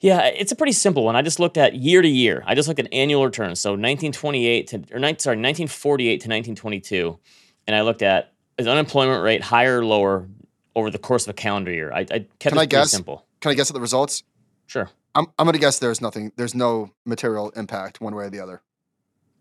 yeah, 0.00 0.26
it's 0.26 0.52
a 0.52 0.56
pretty 0.56 0.72
simple 0.72 1.04
one. 1.04 1.16
I 1.16 1.22
just 1.22 1.40
looked 1.40 1.56
at 1.56 1.74
year 1.74 2.02
to 2.02 2.08
year. 2.08 2.44
I 2.46 2.54
just 2.54 2.68
looked 2.68 2.80
at 2.80 2.92
annual 2.92 3.24
returns. 3.24 3.60
So 3.60 3.70
1928 3.70 4.66
to 4.68 4.76
or 4.76 4.98
sorry, 5.18 5.36
1948 5.36 6.08
to 6.08 6.14
1922, 6.28 7.18
and 7.66 7.74
I 7.74 7.80
looked 7.80 8.02
at 8.02 8.32
is 8.58 8.66
unemployment 8.66 9.22
rate 9.22 9.42
higher 9.42 9.80
or 9.80 9.84
lower 9.84 10.28
over 10.76 10.90
the 10.90 10.98
course 10.98 11.24
of 11.26 11.30
a 11.30 11.34
calendar 11.34 11.72
year. 11.72 11.92
I, 11.92 12.00
I 12.00 12.04
kept 12.04 12.38
Can 12.38 12.52
it 12.52 12.52
I 12.52 12.56
pretty 12.58 12.70
guess? 12.70 12.90
simple. 12.90 13.26
Can 13.40 13.50
I 13.50 13.54
guess 13.54 13.70
at 13.70 13.74
the 13.74 13.80
results? 13.80 14.22
Sure. 14.66 14.88
I'm, 15.18 15.26
I'm 15.38 15.46
going 15.46 15.54
to 15.54 15.58
guess 15.60 15.78
there's 15.78 16.00
nothing. 16.00 16.32
There's 16.36 16.54
no 16.54 16.90
material 17.04 17.50
impact 17.50 18.00
one 18.00 18.14
way 18.14 18.24
or 18.26 18.30
the 18.30 18.40
other. 18.40 18.62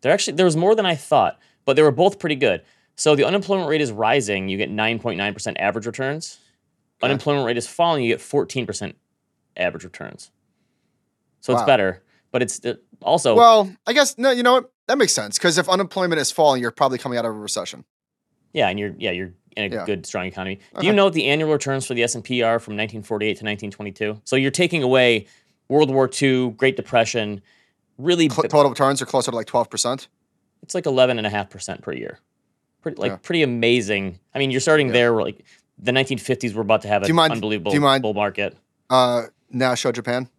There 0.01 0.12
actually 0.12 0.35
there 0.35 0.45
was 0.45 0.57
more 0.57 0.75
than 0.75 0.85
I 0.85 0.95
thought, 0.95 1.39
but 1.65 1.75
they 1.75 1.81
were 1.83 1.91
both 1.91 2.19
pretty 2.19 2.35
good. 2.35 2.63
So 2.95 3.15
the 3.15 3.25
unemployment 3.25 3.69
rate 3.69 3.81
is 3.81 3.91
rising, 3.91 4.50
you 4.50 4.57
get 4.57 4.72
9.9% 4.72 5.55
average 5.60 5.86
returns. 5.86 6.39
Okay. 7.00 7.05
Unemployment 7.12 7.46
rate 7.46 7.57
is 7.57 7.67
falling, 7.67 8.03
you 8.03 8.10
get 8.13 8.19
14% 8.19 8.93
average 9.55 9.84
returns. 9.84 10.31
So 11.41 11.53
it's 11.53 11.62
Wow. 11.62 11.65
better, 11.67 12.03
but 12.31 12.41
it's 12.41 12.60
also 13.01 13.36
Well, 13.36 13.72
I 13.86 13.93
guess 13.93 14.17
no. 14.17 14.31
You 14.31 14.41
know 14.43 14.53
what? 14.53 14.72
That 14.88 14.98
makes 14.98 15.13
sense 15.13 15.38
because 15.38 15.57
if 15.60 15.69
unemployment 15.69 16.19
is 16.19 16.31
falling, 16.31 16.62
you're 16.62 16.72
probably 16.72 16.98
coming 16.98 17.17
out 17.19 17.25
of 17.25 17.36
a 17.36 17.39
recession. 17.39 17.86
yeah, 18.53 18.69
and 18.69 18.79
you're 18.79 18.96
yeah, 18.98 19.12
you're 19.12 19.34
in 19.55 19.72
a 19.72 19.75
Yeah. 19.75 19.86
good 19.86 20.05
strong 20.05 20.25
economy. 20.25 20.55
Do 20.55 20.77
Okay. 20.79 20.88
you 20.88 20.93
know 20.93 21.03
what 21.05 21.13
the 21.13 21.25
annual 21.27 21.51
returns 21.51 21.86
for 21.86 21.93
the 21.93 22.01
S&P 22.03 22.41
are 22.41 22.60
from 22.60 22.75
1948 22.75 23.38
to 23.38 23.43
1922? 23.46 24.22
So 24.24 24.36
you're 24.36 24.50
taking 24.51 24.81
away 24.84 25.27
World 25.69 25.89
War 25.91 26.09
II, 26.21 26.51
Great 26.51 26.75
Depression, 26.75 27.41
really 27.97 28.29
Cl- 28.29 28.43
total 28.43 28.69
returns 28.69 29.01
are 29.01 29.05
closer 29.05 29.31
to 29.31 29.38
like 29.38 29.47
12%. 29.47 30.07
it's 30.63 30.74
like 30.75 30.86
11.5% 30.86 31.81
per 31.81 31.91
year. 31.93 32.19
Pretty 32.81 32.97
like 33.01 33.12
Yeah. 33.12 33.17
pretty 33.17 33.43
amazing. 33.43 34.19
I 34.33 34.39
mean, 34.39 34.51
you're 34.51 34.62
starting 34.62 34.88
Yeah. 34.88 34.93
there 34.93 35.13
where, 35.13 35.24
like 35.24 35.43
the 35.77 35.91
1950s 35.91 36.53
we're 36.53 36.62
about 36.62 36.81
to 36.83 36.88
have 36.88 37.03
Do 37.03 37.09
an 37.09 37.15
mind- 37.15 37.33
unbelievable 37.33 37.71
do 37.71 37.75
you 37.77 37.81
mind- 37.81 38.01
bull 38.01 38.13
market. 38.13 38.55
Uh, 38.89 39.24
now 39.51 39.75
show 39.75 39.91
Japan. 39.91 40.29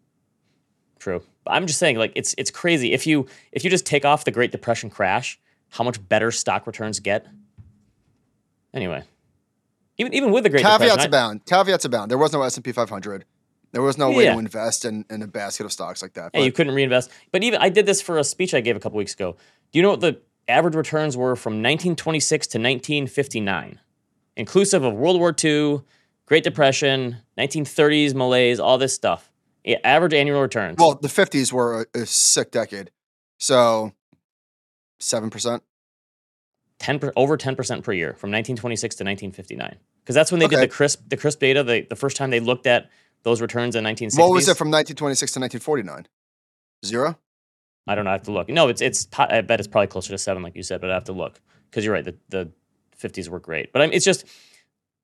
True. 0.98 1.22
But 1.44 1.52
I'm 1.52 1.66
just 1.66 1.78
saying 1.78 1.96
like 1.98 2.12
it's 2.16 2.34
it's 2.38 2.50
crazy 2.50 2.92
if 2.92 3.06
you 3.06 3.26
if 3.52 3.64
you 3.64 3.70
just 3.70 3.86
take 3.86 4.04
off 4.04 4.24
the 4.24 4.30
Great 4.30 4.50
Depression 4.52 4.90
crash, 4.90 5.38
how 5.70 5.84
much 5.84 6.06
better 6.08 6.30
stock 6.30 6.66
returns 6.66 6.98
get. 7.00 7.26
Anyway, 8.74 9.02
even 9.96 10.12
even 10.14 10.30
with 10.32 10.44
the 10.44 10.50
Great 10.50 10.62
Caveats 10.62 10.82
Depression, 10.84 11.00
I- 11.00 11.04
abound. 11.04 11.46
Caveats 11.46 11.84
abound. 11.84 12.10
There 12.10 12.18
was 12.18 12.32
no 12.32 12.42
S&P 12.42 12.72
500. 12.72 13.24
There 13.72 13.82
was 13.82 13.98
no 13.98 14.10
way 14.10 14.24
Yeah. 14.24 14.32
to 14.34 14.38
invest 14.38 14.84
in, 14.84 15.04
in 15.10 15.22
a 15.22 15.26
basket 15.26 15.66
of 15.66 15.72
stocks 15.72 16.00
like 16.02 16.14
that. 16.14 16.30
Hey, 16.34 16.44
you 16.44 16.52
couldn't 16.52 16.74
reinvest. 16.74 17.10
But 17.32 17.42
even 17.42 17.60
I 17.60 17.68
did 17.68 17.86
this 17.86 18.00
for 18.00 18.18
a 18.18 18.24
speech 18.24 18.54
I 18.54 18.60
gave 18.60 18.76
a 18.76 18.80
couple 18.80 18.96
weeks 18.98 19.14
ago. 19.14 19.36
Do 19.72 19.78
you 19.78 19.82
know 19.82 19.90
what 19.90 20.00
the 20.00 20.20
average 20.48 20.74
returns 20.74 21.16
were 21.16 21.36
from 21.36 21.54
1926 21.54 22.46
to 22.48 22.58
1959, 22.58 23.80
inclusive 24.36 24.84
of 24.84 24.94
World 24.94 25.18
War 25.18 25.34
II, 25.44 25.82
Great 26.26 26.44
Depression, 26.44 27.18
1930s 27.38 28.14
malaise, 28.14 28.58
all 28.58 28.78
this 28.78 28.94
stuff? 28.94 29.30
Yeah, 29.64 29.76
average 29.84 30.14
annual 30.14 30.40
returns. 30.40 30.76
well, 30.78 30.94
the 30.94 31.08
50s 31.08 31.52
were 31.52 31.86
a, 31.94 32.00
a 32.00 32.06
sick 32.06 32.50
decade. 32.50 32.90
So 33.36 33.92
7%. 35.00 35.60
10 36.78 36.98
per, 37.00 37.12
over 37.16 37.36
10% 37.36 37.82
per 37.82 37.92
year 37.92 38.10
from 38.14 38.30
1926 38.30 38.94
to 38.96 39.04
1959 39.04 39.76
because 40.00 40.14
that's 40.14 40.30
when 40.30 40.38
they 40.38 40.46
did 40.46 40.60
the 40.60 40.68
CRSP 40.68 41.08
the 41.08 41.16
CRSP 41.16 41.38
data 41.40 41.62
the, 41.64 41.80
the 41.90 41.96
first 41.96 42.16
time 42.16 42.30
they 42.30 42.38
looked 42.38 42.68
at 42.68 42.88
those 43.22 43.40
returns 43.40 43.76
in 43.76 43.84
1960s 43.84 44.18
What 44.18 44.30
was 44.30 44.48
it 44.48 44.56
from 44.56 44.68
1926 44.68 45.32
to 45.32 45.40
1949? 45.40 46.06
Zero? 46.84 47.18
I 47.86 47.94
don't 47.94 48.04
know. 48.04 48.10
I 48.10 48.14
have 48.14 48.22
to 48.24 48.32
look. 48.32 48.48
No, 48.48 48.68
it's 48.68 48.80
it's. 48.80 49.08
I 49.16 49.40
bet 49.40 49.60
it's 49.60 49.66
probably 49.66 49.86
closer 49.88 50.10
to 50.10 50.18
seven, 50.18 50.42
like 50.42 50.54
you 50.54 50.62
said. 50.62 50.80
But 50.80 50.90
I 50.90 50.94
have 50.94 51.04
to 51.04 51.12
look 51.12 51.40
because 51.70 51.84
you're 51.84 51.94
right. 51.94 52.04
The 52.04 52.16
the 52.28 52.50
50s 53.00 53.28
were 53.28 53.40
great, 53.40 53.72
but 53.72 53.80
I 53.80 53.86
mean, 53.86 53.94
it's 53.94 54.04
just 54.04 54.26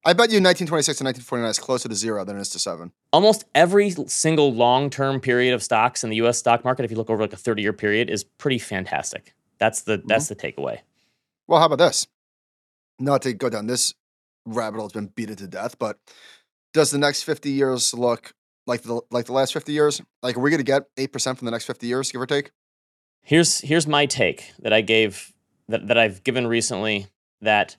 I 0.06 0.12
bet 0.12 0.30
you 0.30 0.36
1926 0.36 0.98
to 0.98 1.04
1949 1.04 1.50
is 1.50 1.58
closer 1.58 1.88
to 1.88 1.94
zero 1.94 2.24
than 2.24 2.36
it 2.36 2.40
is 2.40 2.50
to 2.50 2.58
seven. 2.58 2.92
almost 3.12 3.44
every 3.54 3.90
single 4.06 4.52
long 4.52 4.90
term 4.90 5.18
period 5.18 5.54
of 5.54 5.62
stocks 5.62 6.04
in 6.04 6.10
the 6.10 6.16
U.S. 6.16 6.38
stock 6.38 6.62
market, 6.62 6.84
if 6.84 6.90
you 6.90 6.98
look 6.98 7.08
over 7.08 7.22
like 7.22 7.32
a 7.32 7.38
30 7.38 7.62
year 7.62 7.72
period, 7.72 8.10
is 8.10 8.22
pretty 8.22 8.58
fantastic. 8.58 9.34
That's 9.58 9.82
the 9.82 9.98
mm-hmm. 9.98 10.08
that's 10.08 10.28
the 10.28 10.36
takeaway. 10.36 10.80
Well, 11.46 11.58
how 11.58 11.66
about 11.66 11.78
this? 11.78 12.06
Not 12.98 13.22
to 13.22 13.32
go 13.32 13.48
down 13.48 13.66
this 13.66 13.94
rabbit 14.44 14.76
hole, 14.76 14.86
it's 14.86 14.94
been 14.94 15.06
beaten 15.06 15.36
to 15.36 15.46
death, 15.46 15.78
but 15.78 15.98
does 16.74 16.90
the 16.90 16.98
next 16.98 17.22
50 17.22 17.50
years 17.50 17.94
look 17.94 18.34
like 18.66 18.82
the 18.82 19.00
like 19.10 19.24
the 19.24 19.32
last 19.32 19.54
50 19.54 19.72
years? 19.72 20.02
Like, 20.22 20.36
are 20.36 20.40
we 20.40 20.50
going 20.50 20.58
to 20.58 20.64
get 20.64 20.94
8% 20.96 21.38
from 21.38 21.46
the 21.46 21.50
next 21.52 21.64
50 21.64 21.86
years, 21.86 22.12
give 22.12 22.20
or 22.20 22.26
take? 22.26 22.50
Here's 23.22 23.60
here's 23.60 23.86
my 23.86 24.04
take 24.04 24.52
that 24.58 24.74
I 24.74 24.82
gave 24.82 25.32
that, 25.68 25.86
that 25.88 25.96
I've 25.96 26.22
given 26.24 26.46
recently 26.46 27.06
that 27.40 27.76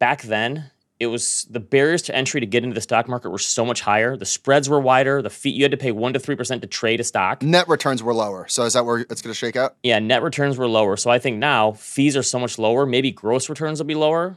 back 0.00 0.22
then 0.22 0.70
it 0.98 1.06
was 1.06 1.46
the 1.48 1.60
barriers 1.60 2.02
to 2.02 2.14
entry 2.14 2.40
to 2.40 2.46
get 2.46 2.62
into 2.62 2.74
the 2.74 2.80
stock 2.80 3.08
market 3.08 3.30
were 3.30 3.38
so 3.38 3.64
much 3.64 3.80
higher. 3.80 4.16
The 4.18 4.26
spreads 4.26 4.68
were 4.68 4.78
wider. 4.80 5.22
The 5.22 5.30
fee 5.30 5.48
you 5.50 5.64
had 5.64 5.70
to 5.70 5.76
pay 5.78 5.92
one 5.92 6.12
to 6.12 6.18
three 6.18 6.34
percent 6.36 6.60
to 6.62 6.68
trade 6.68 7.00
a 7.00 7.04
stock. 7.04 7.42
Net 7.42 7.68
returns 7.68 8.02
were 8.02 8.12
lower. 8.12 8.46
So 8.48 8.64
is 8.64 8.72
that 8.74 8.84
where 8.84 8.98
it's 8.98 9.22
going 9.22 9.32
to 9.32 9.38
shake 9.38 9.56
out? 9.56 9.76
Yeah, 9.82 9.98
net 10.00 10.22
returns 10.22 10.58
were 10.58 10.66
lower. 10.68 10.96
So 10.96 11.10
I 11.10 11.18
think 11.18 11.38
now 11.38 11.72
fees 11.72 12.16
are 12.16 12.22
so 12.22 12.38
much 12.38 12.58
lower. 12.58 12.84
Maybe 12.84 13.12
gross 13.12 13.48
returns 13.48 13.78
will 13.78 13.86
be 13.86 13.94
lower. 13.94 14.36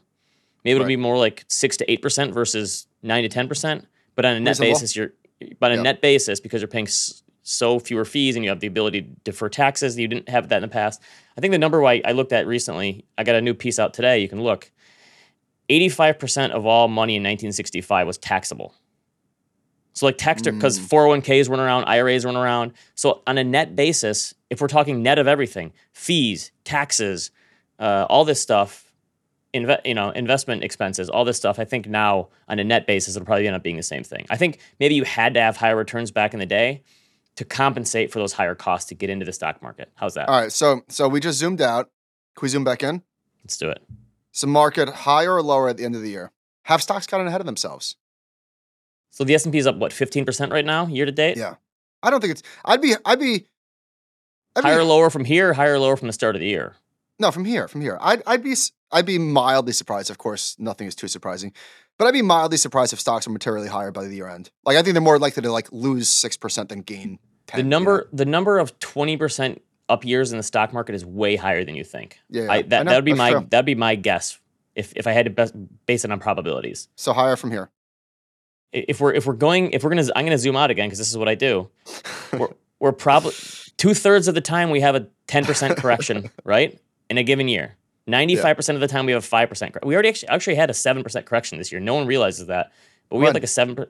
Maybe 0.63 0.75
it'll 0.75 0.83
Right. 0.85 0.89
be 0.89 0.95
more 0.97 1.17
like 1.17 1.43
six 1.49 1.75
to 1.77 1.91
eight 1.91 2.01
percent 2.01 2.33
versus 2.33 2.87
nine 3.01 3.23
to 3.23 3.29
ten 3.29 3.47
percent. 3.49 3.85
But 4.15 4.25
on 4.25 4.35
a 4.35 4.39
net 4.39 4.51
Reasonable. 4.59 4.73
basis, 4.75 4.95
you're 4.95 5.13
but 5.59 5.71
on 5.71 5.79
a 5.79 5.79
Yeah. 5.79 5.83
net 5.83 6.01
basis 6.01 6.39
because 6.39 6.61
you're 6.61 6.67
paying 6.67 6.87
s- 6.87 7.21
so 7.41 7.77
fewer 7.79 8.05
fees 8.05 8.35
and 8.35 8.45
you 8.45 8.49
have 8.49 8.61
the 8.61 8.67
ability 8.67 9.01
to 9.01 9.07
defer 9.25 9.49
taxes. 9.49 9.97
You 9.99 10.07
didn't 10.07 10.29
have 10.29 10.47
that 10.49 10.57
in 10.57 10.61
the 10.61 10.67
past. 10.69 11.01
I 11.37 11.41
think 11.41 11.51
the 11.51 11.57
number 11.57 11.83
I, 11.83 12.01
I 12.05 12.13
looked 12.13 12.31
at 12.31 12.47
recently. 12.47 13.03
I 13.17 13.23
got 13.23 13.35
a 13.35 13.41
new 13.41 13.53
piece 13.53 13.79
out 13.79 13.93
today. 13.93 14.19
You 14.19 14.29
can 14.29 14.41
look. 14.41 14.71
Eighty-five 15.69 16.19
percent 16.19 16.53
of 16.53 16.65
all 16.65 16.87
money 16.87 17.15
in 17.15 17.23
1965 17.23 18.05
was 18.07 18.17
taxable. 18.17 18.73
So 19.93 20.05
like 20.07 20.17
tax 20.17 20.41
because 20.41 20.79
401ks 20.79 21.47
weren't 21.49 21.61
around, 21.61 21.83
IRAs 21.85 22.25
weren't 22.25 22.35
around. 22.37 22.73
So 22.95 23.21
on 23.27 23.37
a 23.37 23.43
net 23.43 23.75
basis, 23.75 24.33
if 24.49 24.59
we're 24.59 24.67
talking 24.67 25.03
net 25.03 25.19
of 25.19 25.27
everything, 25.27 25.71
fees, 25.91 26.51
taxes, 26.63 27.29
uh, 27.79 28.05
all 28.09 28.25
this 28.25 28.41
stuff, 28.41 28.91
inve- 29.53 29.81
you 29.85 29.93
know, 29.93 30.09
investment 30.11 30.63
expenses, 30.63 31.09
all 31.09 31.25
this 31.25 31.37
stuff, 31.37 31.59
I 31.59 31.65
think 31.65 31.87
now 31.87 32.29
on 32.47 32.59
a 32.59 32.63
net 32.63 32.87
basis 32.87 33.15
it'll 33.15 33.25
probably 33.25 33.47
end 33.47 33.55
up 33.55 33.63
being 33.63 33.77
the 33.77 33.83
same 33.83 34.03
thing. 34.03 34.25
I 34.29 34.37
think 34.37 34.59
maybe 34.79 34.95
you 34.95 35.03
had 35.03 35.33
to 35.35 35.41
have 35.41 35.57
higher 35.57 35.75
returns 35.75 36.11
back 36.11 36.33
in 36.33 36.39
the 36.39 36.45
day 36.45 36.83
to 37.35 37.45
compensate 37.45 38.11
for 38.11 38.19
those 38.19 38.33
higher 38.33 38.55
costs 38.55 38.89
to 38.89 38.95
get 38.95 39.09
into 39.09 39.25
the 39.25 39.33
stock 39.33 39.61
market. 39.61 39.91
How's 39.95 40.13
that? 40.15 40.29
All 40.29 40.39
right. 40.39 40.51
So 40.51 40.81
so 40.89 41.07
we 41.07 41.19
just 41.19 41.39
zoomed 41.39 41.61
out. 41.61 41.89
Can 42.35 42.45
we 42.45 42.49
zoom 42.49 42.63
back 42.63 42.83
in? 42.83 43.01
Let's 43.43 43.57
do 43.57 43.69
it. 43.69 43.81
So 44.31 44.47
market 44.47 44.89
higher 44.89 45.33
or 45.35 45.41
lower 45.41 45.69
at 45.69 45.77
the 45.77 45.85
end 45.85 45.95
of 45.95 46.01
the 46.01 46.09
year? 46.09 46.31
Have 46.63 46.81
stocks 46.81 47.05
gotten 47.07 47.27
ahead 47.27 47.41
of 47.41 47.45
themselves? 47.45 47.95
So 49.09 49.23
the 49.23 49.35
S&P 49.35 49.57
is 49.57 49.67
up 49.67 49.75
what 49.77 49.91
15% 49.91 50.51
right 50.51 50.65
now 50.65 50.87
year 50.87 51.05
to 51.05 51.11
date? 51.11 51.37
Yeah. 51.37 51.55
I 52.01 52.09
don't 52.09 52.19
think 52.19 52.31
it's. 52.31 52.43
I'd 52.65 52.81
be. 52.81 52.95
I'd 53.05 53.19
be. 53.19 53.45
I'd 54.55 54.63
Higher 54.63 54.77
be, 54.77 54.81
or 54.81 54.85
lower 54.85 55.09
from 55.09 55.25
here, 55.25 55.53
higher 55.53 55.73
or 55.75 55.79
lower 55.79 55.95
from 55.97 56.07
the 56.07 56.13
start 56.13 56.35
of 56.35 56.39
the 56.39 56.47
year. 56.47 56.75
No, 57.19 57.31
from 57.31 57.45
here, 57.45 57.67
from 57.67 57.81
here. 57.81 57.97
I'd, 58.01 58.21
I'd 58.27 58.43
be, 58.43 58.51
s- 58.53 58.71
I'd 58.93 59.05
be 59.05 59.17
mildly 59.17 59.73
surprised. 59.73 60.09
Of 60.09 60.17
course, 60.17 60.55
nothing 60.59 60.87
is 60.87 60.95
too 60.95 61.07
surprising, 61.07 61.53
but 61.97 62.05
I'd 62.05 62.13
be 62.13 62.21
mildly 62.21 62.57
surprised 62.57 62.93
if 62.93 62.99
stocks 62.99 63.27
are 63.27 63.31
materially 63.31 63.67
higher 63.67 63.91
by 63.91 64.05
the 64.05 64.15
year 64.15 64.27
end. 64.27 64.51
Like, 64.65 64.77
I 64.77 64.83
think 64.83 64.93
they're 64.93 65.01
more 65.01 65.19
likely 65.19 65.43
to 65.43 65.51
like 65.51 65.71
lose 65.71 66.07
six 66.07 66.37
percent 66.37 66.69
than 66.69 66.81
gain 66.81 67.19
ten. 67.47 67.59
The 67.59 67.63
you 67.63 67.69
number 67.69 67.97
know? 67.97 68.17
the 68.17 68.25
number 68.25 68.59
of 68.59 68.77
20% 68.79 69.59
up 69.89 70.05
years 70.05 70.31
in 70.31 70.37
the 70.37 70.43
stock 70.43 70.73
market 70.73 70.95
is 70.95 71.05
way 71.05 71.35
higher 71.35 71.63
than 71.63 71.75
you 71.75 71.83
think. 71.83 72.19
Yeah, 72.29 72.43
yeah. 72.43 72.61
that 72.63 72.81
I 72.81 72.83
that 72.83 72.95
would 72.95 73.05
be 73.05 73.11
that's 73.11 73.17
my 73.17 73.31
true. 73.31 73.47
that'd 73.49 73.65
be 73.65 73.75
my 73.75 73.95
guess 73.95 74.39
if 74.75 74.93
if 74.95 75.07
I 75.07 75.11
had 75.11 75.25
to 75.25 75.31
best, 75.31 75.53
base 75.85 76.05
it 76.05 76.11
on 76.11 76.19
probabilities. 76.19 76.87
So 76.95 77.13
higher 77.13 77.35
from 77.35 77.51
here. 77.51 77.69
If 78.71 78.99
we're 78.99 79.13
if 79.13 79.25
we're 79.25 79.33
going 79.33 79.71
if 79.71 79.83
we're 79.83 79.91
gonna 79.91 80.07
I'm 80.15 80.25
gonna 80.25 80.37
zoom 80.37 80.55
out 80.55 80.71
again 80.71 80.87
because 80.87 80.99
this 80.99 81.09
is 81.09 81.17
what 81.17 81.27
I 81.27 81.35
do. 81.35 81.69
We're 82.33 82.47
we're 82.79 82.91
probably 82.91 83.33
two 83.77 83.93
thirds 83.93 84.27
of 84.27 84.33
the 84.33 84.41
time 84.41 84.71
we 84.71 84.81
have 84.81 84.95
a 84.95 85.07
10% 85.27 85.77
correction 85.77 86.29
right 86.43 86.79
in 87.09 87.17
a 87.17 87.23
given 87.23 87.47
year. 87.47 87.77
95% 88.09 88.75
of 88.75 88.81
the 88.81 88.87
time 88.87 89.05
we 89.05 89.11
have 89.13 89.23
a 89.23 89.27
5% 89.27 89.73
cor- 89.73 89.81
we 89.87 89.93
already 89.93 90.09
actually, 90.09 90.29
actually 90.29 90.55
had 90.55 90.69
a 90.69 90.73
7% 90.73 91.25
correction 91.25 91.57
this 91.57 91.71
year 91.71 91.79
no 91.81 91.93
one 91.95 92.05
realizes 92.07 92.47
that 92.47 92.71
but 93.09 93.17
we 93.17 93.19
When? 93.21 93.27
had 93.27 93.35
like 93.35 93.43
a 93.43 93.47
7 93.47 93.75
per- 93.75 93.89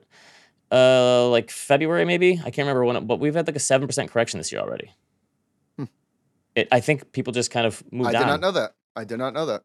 uh 0.72 1.28
like 1.28 1.50
february 1.50 2.04
maybe 2.04 2.32
i 2.40 2.44
can't 2.50 2.58
remember 2.58 2.84
when 2.84 2.96
it, 2.96 3.06
but 3.06 3.20
we've 3.20 3.34
had 3.34 3.46
like 3.46 3.56
a 3.56 3.58
7% 3.58 4.08
correction 4.08 4.38
this 4.38 4.50
year 4.52 4.60
already 4.60 4.90
Hmm. 5.78 5.84
it, 6.54 6.68
i 6.72 6.80
think 6.80 7.12
people 7.12 7.32
just 7.32 7.50
kind 7.50 7.66
of 7.66 7.82
moved 7.92 8.08
out. 8.14 8.16
I 8.16 8.18
did 8.18 8.22
on 8.24 8.28
not 8.28 8.40
know 8.40 8.50
that. 8.52 8.72
I 8.96 9.04
did 9.04 9.18
not 9.18 9.34
know 9.34 9.46
that. 9.46 9.62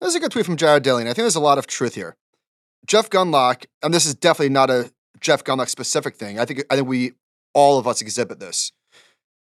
This 0.00 0.10
is 0.10 0.14
a 0.16 0.20
good 0.20 0.30
tweet 0.32 0.46
from 0.46 0.56
Jared 0.56 0.84
Dillian. 0.84 1.02
I 1.02 1.06
think 1.06 1.16
there's 1.16 1.34
a 1.34 1.40
lot 1.40 1.58
of 1.58 1.66
truth 1.66 1.94
here. 1.94 2.14
Jeff 2.86 3.08
Gundlach, 3.10 3.64
and 3.82 3.92
this 3.92 4.06
is 4.06 4.14
definitely 4.14 4.52
not 4.52 4.70
a 4.70 4.92
Jeff 5.20 5.42
Gundlach 5.42 5.68
specific 5.68 6.14
thing. 6.16 6.38
I 6.38 6.44
think 6.44 6.62
I 6.70 6.76
think 6.76 6.86
we 6.86 7.12
all 7.54 7.78
of 7.78 7.86
us 7.88 8.00
exhibit 8.00 8.38
this. 8.38 8.70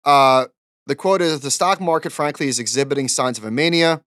Uh, 0.03 0.45
the 0.87 0.95
quote 0.95 1.21
is: 1.21 1.41
"The 1.41 1.51
stock 1.51 1.79
market, 1.79 2.11
frankly, 2.11 2.47
is 2.47 2.59
exhibiting 2.59 3.07
signs 3.07 3.37
of 3.37 3.43
a 3.45 3.51
mania." 3.51 4.01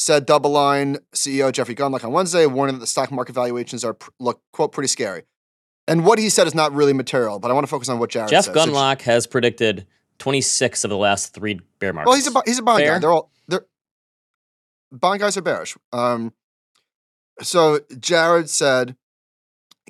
Said 0.00 0.28
DoubleLine 0.28 0.98
CEO 1.12 1.50
Jeffrey 1.50 1.74
Gundlach 1.74 2.04
on 2.04 2.12
Wednesday, 2.12 2.46
warning 2.46 2.76
that 2.76 2.80
the 2.80 2.86
stock 2.86 3.10
market 3.10 3.32
valuations 3.34 3.84
are 3.84 3.94
pr- 3.94 4.10
look 4.20 4.40
quote 4.52 4.70
pretty 4.70 4.86
scary. 4.86 5.24
And 5.88 6.06
what 6.06 6.20
he 6.20 6.28
said 6.28 6.46
is 6.46 6.54
not 6.54 6.72
really 6.72 6.92
material, 6.92 7.40
but 7.40 7.50
I 7.50 7.54
want 7.54 7.64
to 7.66 7.70
focus 7.70 7.88
on 7.88 7.98
what 7.98 8.10
Jared 8.10 8.30
jeff 8.30 8.44
said. 8.44 8.54
So- 8.54 8.66
gundlach 8.66 9.02
has 9.02 9.26
predicted 9.26 9.86
26 10.18 10.84
of 10.84 10.90
the 10.90 10.96
last 10.96 11.34
three 11.34 11.58
bear 11.80 11.92
markets 11.92 12.08
Well, 12.08 12.16
he's 12.16 12.28
a 12.34 12.42
he's 12.46 12.58
a 12.60 12.62
bond 12.62 12.84
guy. 12.84 12.98
They're 13.00 13.10
all 13.10 13.32
they're 13.48 13.66
bond 14.92 15.18
guys 15.18 15.36
are 15.36 15.42
bearish. 15.42 15.76
Um, 15.92 16.32
so 17.40 17.80
Jared 17.98 18.48
said, 18.50 18.96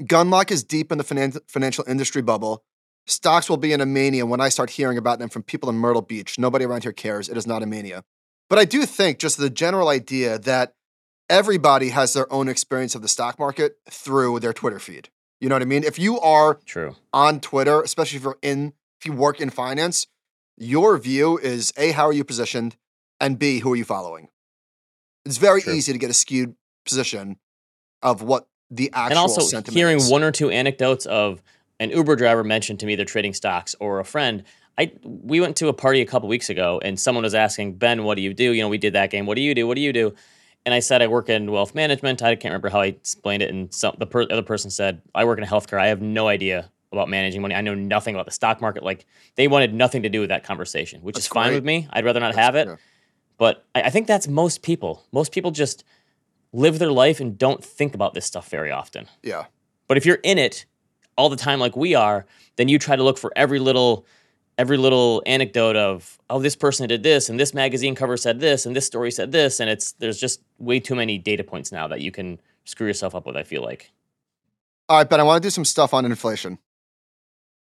Gundlach 0.00 0.50
is 0.50 0.62
deep 0.64 0.90
in 0.90 0.96
the 0.98 1.04
finan- 1.04 1.40
financial 1.48 1.84
industry 1.86 2.22
bubble. 2.22 2.64
Stocks 3.06 3.50
will 3.50 3.56
be 3.58 3.72
in 3.72 3.80
a 3.80 3.86
mania 3.86 4.24
when 4.26 4.40
I 4.40 4.48
start 4.48 4.70
hearing 4.70 4.96
about 4.98 5.18
them 5.18 5.28
from 5.28 5.42
people 5.42 5.68
in 5.68 5.76
Myrtle 5.76 6.02
Beach. 6.02 6.38
Nobody 6.38 6.64
around 6.64 6.82
here 6.84 6.92
cares. 6.92 7.28
It 7.28 7.36
is 7.36 7.46
not 7.46 7.62
a 7.62 7.66
mania. 7.66 8.04
But 8.48 8.58
I 8.58 8.64
do 8.64 8.86
think 8.86 9.18
just 9.18 9.38
the 9.38 9.50
general 9.50 9.88
idea 9.88 10.38
that 10.38 10.74
everybody 11.28 11.90
has 11.90 12.14
their 12.14 12.30
own 12.32 12.48
experience 12.48 12.94
of 12.94 13.02
the 13.02 13.08
stock 13.08 13.38
market 13.38 13.78
through 13.90 14.40
their 14.40 14.52
Twitter 14.52 14.78
feed. 14.78 15.10
You 15.40 15.48
know 15.48 15.54
what 15.54 15.62
I 15.62 15.66
mean? 15.66 15.84
If 15.84 15.98
you 15.98 16.18
are 16.20 16.58
true 16.64 16.96
on 17.12 17.40
Twitter, 17.40 17.82
especially 17.82 18.16
if 18.16 18.24
you're 18.24 18.38
in, 18.42 18.72
if 18.98 19.06
you 19.06 19.12
work 19.12 19.40
in 19.40 19.50
finance, 19.50 20.06
your 20.56 20.98
view 20.98 21.38
is 21.38 21.72
A, 21.76 21.92
how 21.92 22.06
are 22.06 22.12
you 22.12 22.24
positioned? 22.24 22.76
And 23.20 23.38
B, 23.38 23.60
who 23.60 23.72
are 23.72 23.76
you 23.76 23.84
following? 23.84 24.28
It's 25.24 25.36
very 25.36 25.60
True. 25.60 25.74
easy 25.74 25.92
to 25.92 25.98
get 25.98 26.10
a 26.10 26.14
skewed 26.14 26.54
position 26.84 27.36
of 28.02 28.22
what 28.22 28.48
the 28.70 28.90
actual 28.92 29.10
and 29.10 29.18
also 29.18 29.62
hearing 29.70 29.98
is. 29.98 30.10
one 30.10 30.22
or 30.22 30.32
two 30.32 30.50
anecdotes 30.50 31.06
of 31.06 31.42
an 31.80 31.90
uber 31.90 32.16
driver 32.16 32.42
mentioned 32.44 32.80
to 32.80 32.86
me 32.86 32.96
they're 32.96 33.04
trading 33.04 33.34
stocks 33.34 33.74
or 33.80 34.00
a 34.00 34.04
friend 34.04 34.44
I 34.78 34.92
we 35.02 35.40
went 35.40 35.56
to 35.56 35.68
a 35.68 35.72
party 35.72 36.00
a 36.00 36.06
couple 36.06 36.28
weeks 36.28 36.48
ago 36.50 36.80
and 36.84 36.98
someone 36.98 37.24
was 37.24 37.34
asking 37.34 37.74
Ben, 37.74 38.04
what 38.04 38.14
do 38.14 38.22
you 38.22 38.32
do? 38.32 38.52
You 38.52 38.62
know, 38.62 38.68
we 38.68 38.78
did 38.78 38.92
that 38.94 39.10
game. 39.10 39.26
What 39.26 39.34
do 39.34 39.42
you 39.42 39.54
do? 39.54 39.66
What 39.66 39.74
do 39.74 39.80
you 39.80 39.92
do? 39.92 40.14
And 40.64 40.74
I 40.74 40.80
said 40.80 41.02
I 41.02 41.06
work 41.06 41.28
in 41.28 41.50
wealth 41.50 41.74
management. 41.74 42.22
I 42.22 42.34
can't 42.34 42.52
remember 42.52 42.68
how 42.68 42.80
I 42.80 42.86
explained 42.86 43.42
it. 43.42 43.50
And 43.50 43.72
some 43.74 43.96
the 43.98 44.06
per, 44.06 44.22
other 44.22 44.42
person 44.42 44.70
said 44.70 45.02
I 45.14 45.24
work 45.24 45.38
in 45.38 45.44
healthcare. 45.44 45.80
I 45.80 45.88
have 45.88 46.00
no 46.02 46.28
idea 46.28 46.70
about 46.92 47.08
managing 47.08 47.42
money. 47.42 47.54
I 47.54 47.60
know 47.60 47.74
nothing 47.74 48.14
about 48.14 48.24
the 48.26 48.32
stock 48.32 48.60
market. 48.60 48.82
Like 48.82 49.04
they 49.34 49.48
wanted 49.48 49.74
nothing 49.74 50.02
to 50.04 50.08
do 50.08 50.20
with 50.20 50.28
that 50.28 50.44
conversation, 50.44 51.00
which 51.02 51.14
That's 51.16 51.26
is 51.26 51.32
fine 51.32 51.48
great. 51.48 51.54
with 51.56 51.64
me. 51.64 51.88
I'd 51.90 52.04
rather 52.04 52.20
not 52.20 52.34
That's- 52.34 52.44
have 52.46 52.54
it. 52.56 52.68
yeah. 52.68 52.76
But 53.36 53.64
I, 53.74 53.82
I 53.82 53.90
think 53.90 54.06
that's 54.06 54.26
most 54.26 54.62
people. 54.62 55.04
Most 55.12 55.32
people 55.32 55.50
just 55.50 55.84
live 56.52 56.78
their 56.78 56.90
life 56.90 57.20
and 57.20 57.36
don't 57.38 57.64
think 57.64 57.94
about 57.94 58.14
this 58.14 58.24
stuff 58.26 58.48
very 58.48 58.70
often. 58.72 59.06
Yeah. 59.22 59.44
But 59.86 59.96
if 59.96 60.04
you're 60.06 60.18
in 60.22 60.38
it 60.38 60.66
all 61.16 61.28
the 61.28 61.36
time 61.36 61.60
like 61.60 61.76
we 61.76 61.94
are, 61.94 62.26
then 62.56 62.68
you 62.68 62.78
try 62.78 62.96
to 62.96 63.02
look 63.02 63.16
for 63.18 63.32
every 63.36 63.58
little 63.58 64.06
every 64.58 64.76
little 64.76 65.22
anecdote 65.24 65.76
of 65.76 66.18
oh 66.28 66.40
this 66.40 66.56
person 66.56 66.86
did 66.88 67.02
this 67.02 67.28
and 67.28 67.38
this 67.38 67.54
magazine 67.54 67.94
cover 67.94 68.16
said 68.16 68.40
this 68.40 68.66
and 68.66 68.74
this 68.74 68.84
story 68.84 69.10
said 69.10 69.32
this 69.32 69.60
and 69.60 69.70
it's 69.70 69.92
there's 69.92 70.18
just 70.18 70.42
way 70.58 70.80
too 70.80 70.96
many 70.96 71.16
data 71.16 71.44
points 71.44 71.70
now 71.72 71.86
that 71.86 72.00
you 72.00 72.10
can 72.10 72.38
screw 72.64 72.88
yourself 72.88 73.14
up 73.14 73.24
with 73.24 73.36
I 73.36 73.44
feel 73.44 73.62
like. 73.62 73.92
All 74.88 74.98
right, 74.98 75.08
but 75.08 75.20
I 75.20 75.22
want 75.22 75.42
to 75.42 75.46
do 75.46 75.50
some 75.50 75.64
stuff 75.64 75.94
on 75.94 76.04
inflation. 76.04 76.58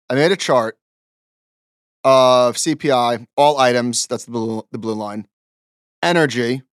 I 0.10 0.16
made 0.16 0.32
a 0.32 0.36
chart 0.36 0.78
of 2.04 2.56
CPI, 2.56 3.28
all 3.38 3.58
items, 3.58 4.08
that's 4.08 4.26
the 4.26 4.32
blue, 4.32 4.68
the 4.72 4.78
blue 4.78 4.94
line. 4.94 5.28
Energy 6.02 6.64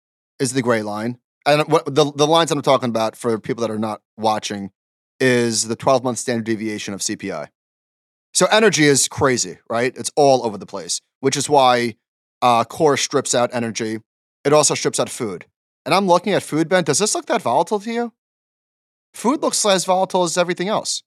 is 0.40 0.52
the 0.52 0.62
gray 0.62 0.82
line. 0.82 1.18
And 1.46 1.62
what 1.68 1.84
the, 1.86 2.12
the 2.12 2.26
lines 2.26 2.50
that 2.50 2.56
I'm 2.56 2.62
talking 2.62 2.88
about 2.88 3.14
for 3.16 3.38
people 3.38 3.62
that 3.62 3.70
are 3.70 3.78
not 3.78 4.02
watching 4.16 4.72
is 5.20 5.68
the 5.68 5.76
12 5.76 6.02
month 6.02 6.18
standard 6.18 6.44
deviation 6.44 6.94
of 6.94 7.00
CPI. 7.00 7.48
So 8.40 8.46
energy 8.46 8.84
is 8.84 9.06
crazy, 9.06 9.58
right? 9.68 9.92
It's 9.94 10.10
all 10.16 10.46
over 10.46 10.56
the 10.56 10.64
place, 10.64 11.02
which 11.20 11.36
is 11.36 11.50
why 11.50 11.96
uh, 12.40 12.64
core 12.64 12.96
strips 12.96 13.34
out 13.34 13.50
energy. 13.52 13.98
It 14.46 14.54
also 14.54 14.74
strips 14.74 14.98
out 14.98 15.10
food. 15.10 15.44
And 15.84 15.94
I'm 15.94 16.06
looking 16.06 16.32
at 16.32 16.42
food, 16.42 16.66
Ben. 16.66 16.84
Does 16.84 17.00
this 17.00 17.14
look 17.14 17.26
that 17.26 17.42
volatile 17.42 17.80
to 17.80 17.92
you? 17.92 18.14
Food 19.12 19.42
looks 19.42 19.62
as 19.66 19.84
volatile 19.84 20.22
as 20.22 20.38
everything 20.38 20.68
else. 20.68 21.02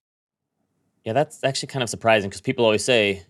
Yeah, 1.04 1.13
that's 1.13 1.44
actually 1.44 1.70
kind 1.70 1.82
of 1.82 1.90
surprising 1.90 2.30
because 2.30 2.42
people 2.42 2.66
always 2.66 2.86
say 2.86 3.25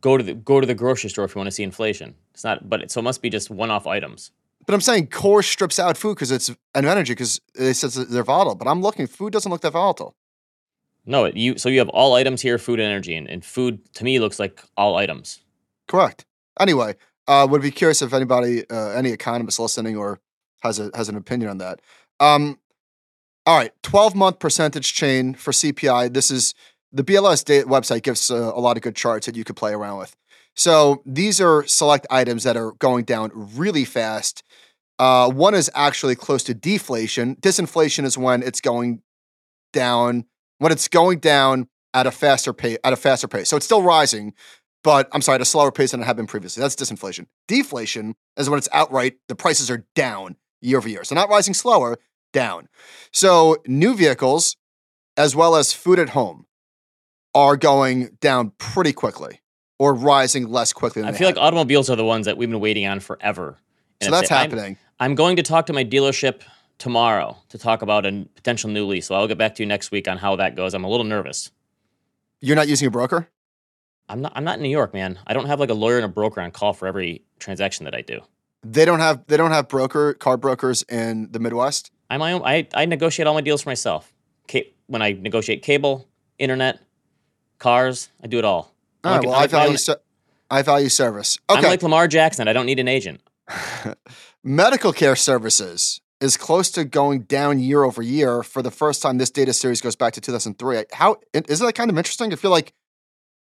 go 0.00 0.16
to 0.16 0.22
the 0.22 0.34
go 0.34 0.60
to 0.60 0.66
the 0.68 0.76
grocery 0.76 1.10
store 1.10 1.24
if 1.24 1.34
you 1.34 1.40
want 1.40 1.48
to 1.48 1.50
see 1.50 1.64
inflation. 1.64 2.14
It's 2.32 2.44
not, 2.44 2.70
but 2.70 2.82
it, 2.82 2.92
so 2.92 3.00
it 3.00 3.02
must 3.02 3.20
be 3.20 3.30
just 3.30 3.50
one-off 3.50 3.84
items. 3.84 4.30
But 4.64 4.74
I'm 4.74 4.80
saying 4.80 5.08
core 5.08 5.42
strips 5.42 5.80
out 5.80 5.96
food 5.96 6.14
because 6.14 6.30
it's 6.30 6.50
an 6.76 6.84
energy 6.84 7.14
because 7.14 7.40
it 7.56 7.74
says 7.74 7.94
they're 7.96 8.22
volatile. 8.22 8.54
But 8.54 8.68
I'm 8.68 8.80
looking, 8.80 9.08
food 9.08 9.32
doesn't 9.32 9.50
look 9.50 9.62
that 9.62 9.72
volatile. 9.72 10.14
No, 11.06 11.26
you 11.26 11.58
so 11.58 11.68
you 11.68 11.78
have 11.78 11.88
all 11.88 12.14
items 12.14 12.42
here, 12.42 12.58
food 12.58 12.78
and 12.78 12.88
energy, 12.88 13.16
and, 13.16 13.28
and 13.28 13.44
food 13.44 13.80
to 13.94 14.04
me 14.04 14.18
looks 14.18 14.38
like 14.38 14.62
all 14.76 14.96
items. 14.96 15.40
Correct. 15.88 16.24
Anyway, 16.58 16.94
uh, 17.26 17.46
would 17.50 17.62
be 17.62 17.70
curious 17.70 18.02
if 18.02 18.12
anybody, 18.12 18.68
uh, 18.70 18.90
any 18.90 19.10
economist 19.10 19.58
listening 19.58 19.96
or 19.96 20.20
has 20.62 20.78
a 20.78 20.90
has 20.94 21.08
an 21.08 21.16
opinion 21.16 21.50
on 21.50 21.58
that. 21.58 21.80
Um, 22.20 22.58
all 23.46 23.56
right, 23.56 23.72
12 23.82 24.14
month 24.14 24.38
percentage 24.38 24.92
chain 24.94 25.34
for 25.34 25.52
CPI. 25.52 26.12
This 26.12 26.30
is 26.30 26.54
the 26.92 27.02
BLS 27.02 27.44
data 27.44 27.66
website 27.66 28.02
gives 28.02 28.30
uh, 28.30 28.52
a 28.54 28.60
lot 28.60 28.76
of 28.76 28.82
good 28.82 28.96
charts 28.96 29.26
that 29.26 29.36
you 29.36 29.44
could 29.44 29.56
play 29.56 29.72
around 29.72 29.98
with. 29.98 30.14
So 30.54 31.02
these 31.06 31.40
are 31.40 31.64
select 31.66 32.06
items 32.10 32.44
that 32.44 32.56
are 32.56 32.72
going 32.72 33.04
down 33.04 33.30
really 33.34 33.84
fast. 33.84 34.42
Uh, 34.98 35.30
one 35.30 35.54
is 35.54 35.70
actually 35.74 36.14
close 36.14 36.42
to 36.44 36.54
deflation. 36.54 37.36
Disinflation 37.36 38.04
is 38.04 38.18
when 38.18 38.42
it's 38.42 38.60
going 38.60 39.00
down 39.72 40.26
when 40.60 40.70
it's 40.70 40.86
going 40.86 41.18
down 41.18 41.68
at 41.92 42.06
a 42.06 42.10
faster 42.12 42.52
pace. 42.52 42.78
At 42.84 42.92
a 42.92 42.96
faster 42.96 43.26
pace, 43.26 43.48
so 43.48 43.56
it's 43.56 43.66
still 43.66 43.82
rising, 43.82 44.32
but 44.84 45.08
I'm 45.12 45.22
sorry, 45.22 45.34
at 45.34 45.40
a 45.40 45.46
slower 45.46 45.72
pace 45.72 45.90
than 45.90 46.00
it 46.00 46.04
had 46.04 46.16
been 46.16 46.26
previously. 46.28 46.60
That's 46.60 46.76
disinflation. 46.76 47.26
Deflation 47.48 48.14
is 48.36 48.48
when 48.48 48.58
it's 48.58 48.68
outright 48.72 49.16
the 49.28 49.34
prices 49.34 49.70
are 49.70 49.84
down 49.94 50.36
year 50.60 50.78
over 50.78 50.88
year. 50.88 51.02
So 51.02 51.14
not 51.14 51.28
rising 51.28 51.54
slower, 51.54 51.98
down. 52.32 52.68
So 53.12 53.56
new 53.66 53.94
vehicles, 53.94 54.56
as 55.16 55.34
well 55.34 55.56
as 55.56 55.72
food 55.72 55.98
at 55.98 56.10
home, 56.10 56.46
are 57.34 57.56
going 57.56 58.16
down 58.20 58.52
pretty 58.58 58.92
quickly 58.92 59.40
or 59.78 59.94
rising 59.94 60.48
less 60.48 60.72
quickly. 60.72 61.02
I 61.02 61.12
feel 61.12 61.26
like 61.26 61.36
automobiles 61.38 61.90
are 61.90 61.96
the 61.96 62.04
ones 62.04 62.26
that 62.26 62.36
we've 62.36 62.50
been 62.50 62.60
waiting 62.60 62.86
on 62.86 63.00
forever. 63.00 63.58
And 64.00 64.06
so 64.08 64.10
that's 64.12 64.28
happening. 64.28 64.76
I'm, 64.98 65.10
I'm 65.12 65.14
going 65.14 65.36
to 65.36 65.42
talk 65.42 65.66
to 65.66 65.72
my 65.72 65.84
dealership 65.84 66.42
tomorrow 66.80 67.36
to 67.50 67.58
talk 67.58 67.82
about 67.82 68.04
a 68.04 68.26
potential 68.34 68.68
new 68.68 68.86
lease. 68.86 69.06
So 69.06 69.14
I'll 69.14 69.28
get 69.28 69.38
back 69.38 69.54
to 69.56 69.62
you 69.62 69.66
next 69.68 69.92
week 69.92 70.08
on 70.08 70.18
how 70.18 70.34
that 70.36 70.56
goes. 70.56 70.74
I'm 70.74 70.82
a 70.82 70.88
little 70.88 71.04
nervous. 71.04 71.52
You're 72.40 72.56
not 72.56 72.66
using 72.66 72.88
a 72.88 72.90
broker? 72.90 73.28
I'm 74.08 74.22
not 74.22 74.32
I'm 74.34 74.42
not 74.42 74.56
in 74.56 74.62
New 74.62 74.70
York, 74.70 74.92
man. 74.92 75.20
I 75.26 75.34
don't 75.34 75.46
have 75.46 75.60
like 75.60 75.70
a 75.70 75.74
lawyer 75.74 75.96
and 75.96 76.04
a 76.04 76.08
broker 76.08 76.40
on 76.40 76.50
call 76.50 76.72
for 76.72 76.88
every 76.88 77.22
transaction 77.38 77.84
that 77.84 77.94
I 77.94 78.00
do. 78.00 78.20
They 78.64 78.84
don't 78.84 78.98
have 78.98 79.24
they 79.28 79.36
don't 79.36 79.52
have 79.52 79.68
broker 79.68 80.14
car 80.14 80.36
brokers 80.36 80.82
in 80.88 81.30
the 81.30 81.38
Midwest. 81.38 81.92
I 82.10 82.16
my 82.16 82.32
own. 82.32 82.42
I, 82.44 82.66
I 82.74 82.86
negotiate 82.86 83.28
all 83.28 83.34
my 83.34 83.40
deals 83.40 83.62
for 83.62 83.68
myself. 83.68 84.12
when 84.88 85.00
I 85.00 85.12
negotiate 85.12 85.62
cable, 85.62 86.08
internet, 86.38 86.80
cars, 87.58 88.08
I 88.20 88.26
do 88.26 88.38
it 88.38 88.44
all. 88.44 88.74
Ah, 89.04 89.10
all 89.10 89.16
right, 89.16 89.26
well, 89.26 89.34
I, 89.36 89.42
I 89.42 89.46
value 89.46 89.78
I 90.50 90.62
value 90.62 90.88
service. 90.88 91.38
Okay. 91.48 91.60
I'm 91.60 91.64
like 91.64 91.82
Lamar 91.82 92.08
Jackson. 92.08 92.48
I 92.48 92.52
don't 92.52 92.66
need 92.66 92.80
an 92.80 92.88
agent. 92.88 93.20
Medical 94.42 94.92
care 94.92 95.14
services 95.14 96.00
is 96.20 96.36
close 96.36 96.70
to 96.72 96.84
going 96.84 97.22
down 97.22 97.58
year 97.58 97.82
over 97.82 98.02
year 98.02 98.42
for 98.42 98.62
the 98.62 98.70
first 98.70 99.02
time. 99.02 99.18
This 99.18 99.30
data 99.30 99.52
series 99.52 99.80
goes 99.80 99.96
back 99.96 100.12
to 100.14 100.20
2003. 100.20 100.84
How 100.92 101.16
isn't 101.32 101.66
that 101.66 101.74
kind 101.74 101.90
of 101.90 101.96
interesting? 101.96 102.32
I 102.32 102.36
feel 102.36 102.50
like 102.50 102.72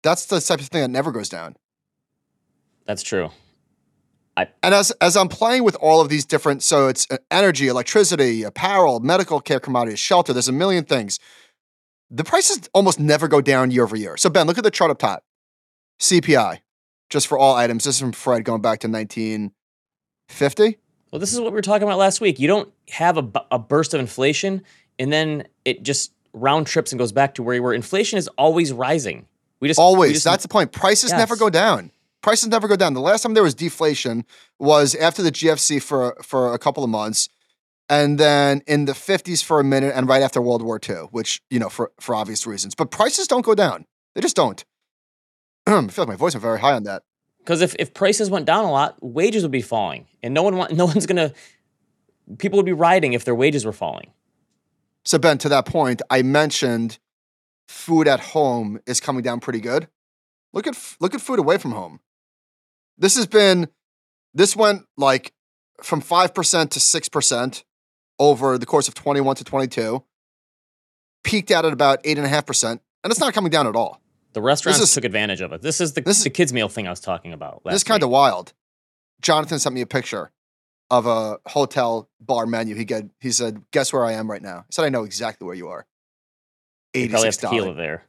that's 0.03 0.27
the 0.27 0.41
type 0.41 0.61
of 0.61 0.67
thing 0.67 0.83
that 0.83 0.89
never 0.89 1.13
goes 1.13 1.29
down. 1.29 1.57
That's 2.87 3.03
true. 3.03 3.31
I, 4.37 4.49
and 4.63 4.75
as 4.75 4.91
as 5.01 5.17
I'm 5.17 5.29
playing 5.29 5.63
with 5.63 5.77
all 5.77 6.01
of 6.01 6.09
these 6.09 6.25
different, 6.25 6.63
so 6.63 6.89
it's 6.89 7.07
uh, 7.11 7.19
energy, 7.31 7.69
electricity, 7.69 8.43
apparel, 8.43 9.01
medical 9.01 9.41
care 9.41 9.61
commodities, 9.61 10.01
shelter. 10.01 10.33
There's 10.33 10.49
a 10.49 10.53
million 10.53 10.85
things. 10.85 11.21
The 12.11 12.25
prices 12.25 12.69
almost 12.75 12.99
never 12.99 13.29
go 13.29 13.41
down 13.41 13.71
year 13.71 13.85
over 13.85 13.97
year. 13.97 14.17
So 14.17 14.29
Ben, 14.31 14.47
look 14.47 14.59
at 14.59 14.65
the 14.65 14.71
chart 14.71 14.91
up 14.91 14.99
top. 14.99 15.25
CPI, 16.01 16.59
just 17.11 17.29
for 17.29 17.39
all 17.39 17.55
items. 17.55 17.85
This 17.85 17.95
is 17.97 18.01
from 18.01 18.13
FRED 18.13 18.45
going 18.45 18.61
back 18.61 18.81
to 18.81 18.89
1950. 18.89 20.79
Well, 21.15 21.21
this 21.21 21.33
is 21.33 21.41
what 21.41 21.53
we 21.53 21.55
were 21.55 21.63
talking 21.63 21.87
about 21.87 21.99
last 21.99 22.21
week. 22.21 22.41
You 22.41 22.49
don't 22.49 22.73
have 22.91 23.17
a, 23.17 23.31
a 23.53 23.59
burst 23.59 23.95
of 23.95 24.01
inflation 24.01 24.65
and 24.99 25.13
then 25.13 25.47
it 25.65 25.85
just 25.85 26.13
round 26.33 26.67
trips 26.67 26.91
and 26.91 26.99
goes 26.99 27.13
back 27.13 27.35
to 27.37 27.43
where 27.45 27.55
you 27.55 27.63
were. 27.63 27.73
Inflation 27.73 28.19
is 28.19 28.27
always 28.37 28.73
rising. 28.73 29.27
We 29.61 29.69
just 29.69 29.79
always. 29.79 30.09
We 30.09 30.15
just, 30.15 30.25
That's 30.25 30.43
the 30.43 30.49
point. 30.49 30.73
Prices 30.73 31.11
yes. 31.13 31.19
never 31.19 31.37
go 31.37 31.51
down 31.51 31.93
prices 32.21 32.49
never 32.49 32.67
go 32.67 32.75
down. 32.75 32.95
The 32.95 33.01
last 33.01 33.23
time 33.23 33.35
there 33.35 33.45
was 33.45 33.55
deflation 33.55 34.25
was 34.59 34.97
after 34.97 35.23
the 35.23 35.31
GFC 35.31 35.81
for 35.81 36.17
for 36.23 36.53
a 36.53 36.59
couple 36.59 36.83
of 36.83 36.91
months, 36.91 37.29
and 37.89 38.19
then 38.19 38.63
in 38.67 38.87
the 38.87 38.93
50s 38.93 39.45
for 39.45 39.61
a 39.61 39.65
minute, 39.65 39.93
and 39.95 40.09
right 40.09 40.23
after 40.23 40.41
World 40.41 40.63
War 40.63 40.81
II, 40.89 41.09
which 41.13 41.43
you 41.51 41.61
know 41.61 41.69
for 41.69 41.93
for 42.01 42.17
obvious 42.17 42.47
reasons. 42.47 42.75
But 42.75 42.91
prices 42.91 43.29
don't 43.29 43.45
go 43.45 43.55
down; 43.55 43.85
they 44.15 44.21
just 44.21 44.35
don't. 44.35 44.65
I 45.67 45.87
feel 45.89 46.05
like 46.05 46.09
my 46.09 46.17
voice 46.17 46.35
went 46.35 46.43
very 46.43 46.59
high 46.59 46.73
on 46.73 46.83
that. 46.85 47.03
Because 47.45 47.61
if, 47.61 47.77
if 47.79 47.93
prices 47.93 48.31
went 48.31 48.47
down 48.47 48.65
a 48.65 48.71
lot, 48.71 48.97
wages 49.03 49.43
would 49.43 49.53
be 49.53 49.61
falling, 49.61 50.07
and 50.23 50.33
no 50.33 50.43
one 50.43 50.57
want, 50.57 50.73
no 50.73 50.87
one's 50.93 51.07
gonna. 51.07 51.33
People 52.39 52.57
would 52.57 52.67
be 52.67 52.73
rioting 52.73 53.13
if 53.13 53.27
their 53.27 53.35
wages 53.35 53.67
were 53.67 53.73
falling. 53.73 54.11
So 55.05 55.19
Ben, 55.19 55.37
to 55.39 55.51
that 55.51 55.67
point, 55.67 56.01
I 56.09 56.23
mentioned 56.23 56.99
food 57.69 58.09
at 58.09 58.21
home 58.21 58.81
is 58.87 58.99
coming 58.99 59.23
down 59.23 59.41
pretty 59.41 59.61
good. 59.61 59.89
Look 60.55 60.67
at 60.67 60.97
look 61.01 61.15
at 61.15 61.21
food 61.21 61.39
away 61.39 61.59
from 61.59 61.73
home. 61.73 62.01
This 62.97 63.17
has 63.17 63.27
been, 63.27 63.69
this 64.33 64.57
went 64.57 64.87
like 64.97 65.33
from 65.83 66.01
5% 66.01 66.71
to 66.71 66.79
6% 66.79 67.65
over 68.21 68.57
the 68.57 68.67
course 68.67 68.87
of 68.87 68.95
21 68.95 69.37
to 69.37 69.45
22, 69.45 70.05
peaked 71.25 71.51
out 71.51 71.65
at 71.65 71.73
about 71.73 72.03
8.5%, 72.05 72.71
and 72.71 72.81
it's 73.05 73.19
not 73.19 73.35
coming 73.35 73.51
down 73.51 73.67
at 73.67 73.75
all. 73.75 74.01
The 74.35 74.43
restaurants 74.43 74.81
is, 74.81 74.93
took 74.93 75.05
advantage 75.05 75.41
of 75.41 75.53
it. 75.53 75.63
This 75.63 75.81
is 75.81 75.93
the, 75.93 76.01
this 76.01 76.19
is, 76.19 76.25
the 76.25 76.31
kids' 76.31 76.53
meal 76.53 76.69
thing 76.69 76.87
I 76.87 76.91
was 76.91 77.01
talking 77.01 77.33
about. 77.33 77.63
This 77.65 77.77
is 77.77 77.85
kind 77.85 78.03
of 78.03 78.11
wild. 78.11 78.53
Jonathan 79.23 79.59
sent 79.59 79.75
me 79.75 79.81
a 79.81 79.87
picture 79.87 80.31
of 80.91 81.07
a 81.07 81.39
hotel 81.47 82.11
bar 82.21 82.47
menu. 82.47 82.75
He 82.75 82.85
get, 82.85 83.07
he 83.21 83.33
said, 83.33 83.63
"Guess 83.71 83.93
where 83.93 84.05
I 84.05 84.13
am 84.13 84.31
right 84.31 84.43
now?" 84.43 84.59
I 84.59 84.65
said, 84.71 84.85
"I 84.85 84.91
know 84.91 85.05
exactly 85.05 85.47
where 85.47 85.55
you 85.55 85.69
are." 85.69 85.87
Eighty-six 86.93 87.39
tequila 87.39 87.75
there. 87.75 88.05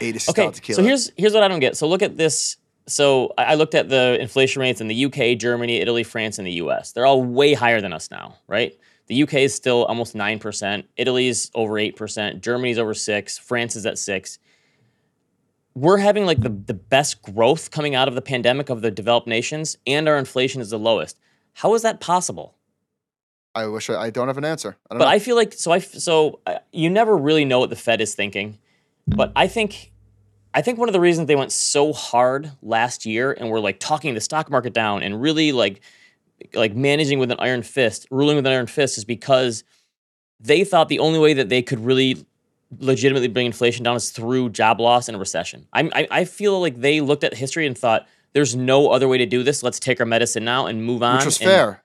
Eighty-six 0.00 0.30
okay, 0.30 0.50
tequila. 0.50 0.76
So 0.76 0.82
here's 0.82 1.12
here's 1.16 1.34
what 1.34 1.42
I 1.42 1.48
don't 1.48 1.60
get. 1.60 1.76
So 1.76 1.86
look 1.86 2.02
at 2.02 2.16
this 2.16 2.56
so 2.86 3.32
I 3.38 3.54
looked 3.54 3.74
at 3.74 3.88
the 3.88 4.18
inflation 4.20 4.60
rates 4.60 4.80
in 4.80 4.88
the 4.88 5.04
UK, 5.06 5.38
Germany, 5.38 5.80
Italy, 5.80 6.02
France, 6.02 6.38
and 6.38 6.46
the 6.46 6.52
US. 6.52 6.92
They're 6.92 7.06
all 7.06 7.22
way 7.22 7.54
higher 7.54 7.80
than 7.80 7.92
us 7.92 8.10
now, 8.10 8.36
right? 8.46 8.78
The 9.06 9.22
UK 9.22 9.34
is 9.34 9.54
still 9.54 9.84
almost 9.84 10.14
9%, 10.14 10.84
Italy's 10.96 11.50
over 11.54 11.74
8%, 11.74 12.40
Germany's 12.40 12.78
over 12.78 12.94
6, 12.94 13.38
France 13.38 13.76
is 13.76 13.84
at 13.84 13.98
6. 13.98 14.38
We're 15.74 15.98
having 15.98 16.24
like 16.24 16.40
the, 16.40 16.50
the 16.50 16.74
best 16.74 17.22
growth 17.22 17.70
coming 17.70 17.94
out 17.94 18.08
of 18.08 18.14
the 18.14 18.22
pandemic 18.22 18.70
of 18.70 18.80
the 18.80 18.90
developed 18.90 19.26
nations, 19.26 19.76
and 19.86 20.08
our 20.08 20.18
inflation 20.18 20.60
is 20.60 20.70
the 20.70 20.78
lowest. 20.78 21.18
How 21.54 21.74
is 21.74 21.82
that 21.82 22.00
possible? 22.00 22.54
I 23.54 23.66
wish 23.66 23.88
I, 23.88 23.94
I 23.94 24.10
don't 24.10 24.28
have 24.28 24.38
an 24.38 24.44
answer. 24.44 24.76
I 24.90 24.94
but 24.94 25.04
know. 25.04 25.10
I 25.10 25.18
feel 25.18 25.36
like 25.36 25.52
so 25.52 25.72
I 25.72 25.78
so 25.78 26.40
uh, 26.46 26.58
you 26.72 26.90
never 26.90 27.16
really 27.16 27.44
know 27.44 27.60
what 27.60 27.70
the 27.70 27.76
Fed 27.76 28.00
is 28.00 28.14
thinking, 28.14 28.58
but 29.06 29.32
I 29.36 29.46
think 29.46 29.92
I 30.52 30.62
think 30.62 30.78
one 30.78 30.88
of 30.88 30.92
the 30.92 31.00
reasons 31.00 31.28
they 31.28 31.36
went 31.36 31.52
so 31.52 31.92
hard 31.92 32.52
last 32.62 33.06
year 33.06 33.32
and 33.32 33.50
were 33.50 33.60
like 33.60 33.80
talking 33.80 34.14
the 34.14 34.20
stock 34.20 34.50
market 34.50 34.72
down 34.72 35.02
and 35.02 35.20
really 35.20 35.52
like 35.52 35.80
like 36.54 36.74
managing 36.74 37.18
with 37.18 37.30
an 37.30 37.38
iron 37.40 37.62
fist, 37.62 38.06
ruling 38.10 38.36
with 38.36 38.46
an 38.46 38.52
iron 38.52 38.66
fist 38.66 38.98
is 38.98 39.04
because 39.04 39.64
they 40.40 40.64
thought 40.64 40.88
the 40.88 40.98
only 40.98 41.18
way 41.18 41.34
that 41.34 41.48
they 41.48 41.62
could 41.62 41.80
really 41.80 42.24
legitimately 42.78 43.28
bring 43.28 43.46
inflation 43.46 43.84
down 43.84 43.96
is 43.96 44.10
through 44.10 44.50
job 44.50 44.80
loss 44.80 45.08
and 45.08 45.16
a 45.16 45.18
recession. 45.18 45.66
I, 45.72 45.90
I, 45.92 46.08
I 46.10 46.24
feel 46.24 46.60
like 46.60 46.80
they 46.80 47.00
looked 47.00 47.24
at 47.24 47.34
history 47.34 47.66
and 47.66 47.76
thought 47.76 48.06
there's 48.32 48.56
no 48.56 48.90
other 48.90 49.08
way 49.08 49.18
to 49.18 49.26
do 49.26 49.42
this. 49.42 49.62
Let's 49.62 49.78
take 49.78 50.00
our 50.00 50.06
medicine 50.06 50.44
now 50.44 50.66
and 50.66 50.84
move 50.84 51.02
on. 51.02 51.16
Which 51.16 51.26
was 51.26 51.40
and, 51.40 51.48
fair. 51.48 51.84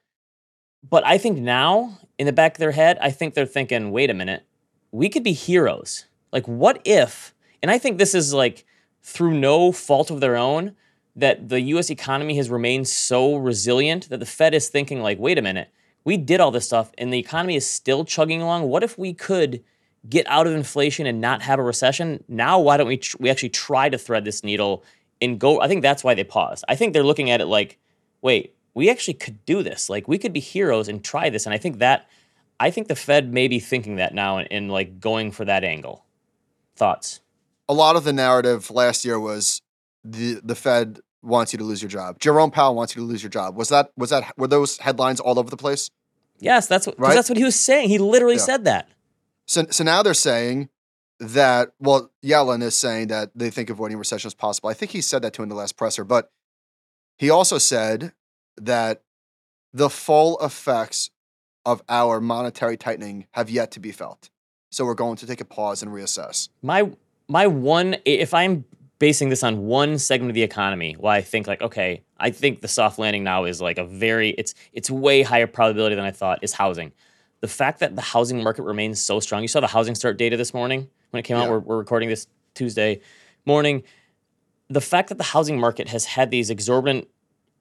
But 0.87 1.05
I 1.05 1.17
think 1.17 1.39
now, 1.39 1.99
in 2.17 2.25
the 2.25 2.33
back 2.33 2.53
of 2.53 2.59
their 2.59 2.71
head, 2.71 2.97
I 3.01 3.11
think 3.11 3.33
they're 3.33 3.45
thinking, 3.45 3.91
wait 3.91 4.09
a 4.09 4.13
minute, 4.13 4.45
we 4.91 5.09
could 5.09 5.23
be 5.23 5.33
heroes. 5.33 6.05
Like, 6.31 6.47
what 6.47 6.81
if 6.85 7.33
and 7.61 7.71
I 7.71 7.77
think 7.77 7.97
this 7.97 8.15
is 8.15 8.33
like 8.33 8.65
through 9.01 9.33
no 9.33 9.71
fault 9.71 10.11
of 10.11 10.19
their 10.19 10.35
own 10.35 10.75
that 11.15 11.49
the 11.49 11.61
US 11.61 11.89
economy 11.89 12.37
has 12.37 12.49
remained 12.49 12.87
so 12.87 13.35
resilient 13.35 14.09
that 14.09 14.19
the 14.19 14.25
Fed 14.25 14.53
is 14.53 14.69
thinking 14.69 15.01
like, 15.01 15.19
wait 15.19 15.37
a 15.37 15.41
minute, 15.41 15.69
we 16.05 16.17
did 16.17 16.39
all 16.39 16.51
this 16.51 16.65
stuff 16.65 16.91
and 16.97 17.11
the 17.11 17.19
economy 17.19 17.55
is 17.55 17.69
still 17.69 18.05
chugging 18.05 18.41
along. 18.41 18.63
What 18.63 18.83
if 18.83 18.97
we 18.97 19.13
could 19.13 19.63
get 20.07 20.25
out 20.27 20.47
of 20.47 20.53
inflation 20.53 21.05
and 21.05 21.19
not 21.19 21.41
have 21.41 21.59
a 21.59 21.63
recession? 21.63 22.23
Now 22.27 22.59
why 22.59 22.77
don't 22.77 22.87
we 22.87 22.97
tr- 22.97 23.17
we 23.19 23.29
actually 23.29 23.49
try 23.49 23.89
to 23.89 23.97
thread 23.97 24.25
this 24.25 24.43
needle 24.43 24.83
and 25.21 25.39
go 25.39 25.61
I 25.61 25.67
think 25.67 25.81
that's 25.81 26.03
why 26.03 26.13
they 26.13 26.23
paused. 26.23 26.63
I 26.67 26.75
think 26.75 26.93
they're 26.93 27.03
looking 27.03 27.29
at 27.29 27.41
it 27.41 27.47
like, 27.47 27.77
wait, 28.21 28.55
we 28.73 28.89
actually 28.89 29.15
could 29.15 29.43
do 29.45 29.63
this. 29.63 29.89
Like 29.89 30.07
we 30.07 30.17
could 30.17 30.33
be 30.33 30.39
heroes 30.39 30.87
and 30.87 31.03
try 31.03 31.29
this 31.29 31.45
and 31.45 31.53
I 31.53 31.57
think 31.57 31.79
that 31.79 32.07
I 32.59 32.71
think 32.71 32.87
the 32.87 32.95
Fed 32.95 33.33
may 33.33 33.47
be 33.47 33.59
thinking 33.59 33.95
that 33.97 34.13
now 34.13 34.37
and, 34.37 34.47
and 34.51 34.71
like 34.71 34.99
going 34.99 35.31
for 35.31 35.45
that 35.45 35.63
angle. 35.63 36.05
Thoughts? 36.75 37.21
a 37.69 37.73
lot 37.73 37.95
of 37.95 38.03
the 38.03 38.11
narrative 38.11 38.69
last 38.71 39.05
year 39.05 39.17
was 39.19 39.61
the 40.03 40.41
the 40.43 40.55
Fed 40.55 40.99
wants 41.21 41.53
you 41.53 41.59
to 41.59 41.63
lose 41.63 41.81
your 41.81 41.89
job. 41.89 42.19
Jerome 42.19 42.51
Powell 42.51 42.75
wants 42.75 42.95
you 42.95 43.01
to 43.03 43.07
lose 43.07 43.21
your 43.21 43.29
job. 43.29 43.55
Was 43.55 43.69
that 43.69 43.91
was 43.95 44.09
that 44.09 44.37
were 44.37 44.47
those 44.47 44.79
headlines 44.79 45.19
all 45.19 45.39
over 45.39 45.49
the 45.49 45.57
place? 45.57 45.89
Yes, 46.39 46.67
that's 46.67 46.87
what 46.87 46.99
right? 46.99 47.13
that's 47.13 47.29
what 47.29 47.37
he 47.37 47.43
was 47.43 47.55
saying. 47.55 47.89
He 47.89 47.99
literally 47.99 48.35
yeah. 48.35 48.41
said 48.41 48.65
that. 48.65 48.89
So 49.49 49.65
so 49.71 49.83
now 49.83 50.03
they're 50.03 50.13
saying 50.13 50.69
that 51.19 51.71
well, 51.79 52.11
Yellen 52.23 52.61
is 52.61 52.75
saying 52.75 53.07
that 53.07 53.31
they 53.33 53.49
think 53.49 53.71
avoiding 53.71 53.97
recession 53.97 54.27
is 54.27 54.35
possible. 54.35 54.69
I 54.69 54.75
think 54.75 54.91
he 54.91 55.01
said 55.01 55.23
that 55.23 55.33
too 55.33 55.43
in 55.43 55.49
the 55.49 55.55
last 55.55 55.75
presser, 55.75 56.03
but 56.03 56.31
he 57.17 57.31
also 57.31 57.57
said 57.57 58.13
that 58.57 59.01
the 59.73 59.89
full 59.89 60.37
effects 60.39 61.09
of 61.65 61.81
our 61.89 62.21
monetary 62.21 62.77
tightening 62.77 63.25
have 63.31 63.49
yet 63.49 63.71
to 63.71 63.79
be 63.79 63.91
felt. 63.91 64.29
So 64.71 64.85
we're 64.85 64.93
going 64.93 65.17
to 65.17 65.25
take 65.25 65.41
a 65.41 65.45
pause 65.45 65.81
and 65.81 65.91
reassess. 65.91 66.49
My 66.61 66.91
my 67.27 67.47
one 67.47 67.95
if 68.05 68.35
I'm 68.35 68.65
basing 68.99 69.29
this 69.29 69.43
on 69.43 69.65
one 69.65 69.97
segment 69.97 70.29
of 70.29 70.35
the 70.35 70.43
economy, 70.43 70.95
why 70.99 71.17
I 71.17 71.21
think 71.21 71.47
like 71.47 71.63
okay, 71.63 72.03
I 72.19 72.29
think 72.29 72.61
the 72.61 72.67
soft 72.67 72.99
landing 72.99 73.23
now 73.23 73.45
is 73.45 73.59
like 73.61 73.79
a 73.79 73.83
very 73.83 74.29
it's 74.29 74.53
it's 74.73 74.91
way 74.91 75.23
higher 75.23 75.47
probability 75.47 75.95
than 75.95 76.05
I 76.05 76.11
thought 76.11 76.37
is 76.43 76.53
housing. 76.53 76.91
The 77.41 77.47
fact 77.47 77.79
that 77.79 77.95
the 77.95 78.01
housing 78.01 78.43
market 78.43 78.63
remains 78.63 79.01
so 79.01 79.19
strong. 79.19 79.41
You 79.41 79.47
saw 79.47 79.59
the 79.59 79.67
housing 79.67 79.95
start 79.95 80.17
data 80.17 80.35
this 80.37 80.53
morning 80.53 80.89
when 81.11 81.19
it 81.19 81.23
came 81.23 81.37
Yeah. 81.37 81.43
out. 81.43 81.49
We're, 81.49 81.59
we're 81.59 81.77
recording 81.77 82.09
this 82.09 82.27
Tuesday 82.53 83.01
morning. 83.45 83.83
The 84.69 84.81
fact 84.81 85.09
that 85.09 85.17
the 85.17 85.23
housing 85.23 85.59
market 85.59 85.87
has 85.89 86.05
had 86.05 86.31
these 86.31 86.49
exorbitant 86.49 87.07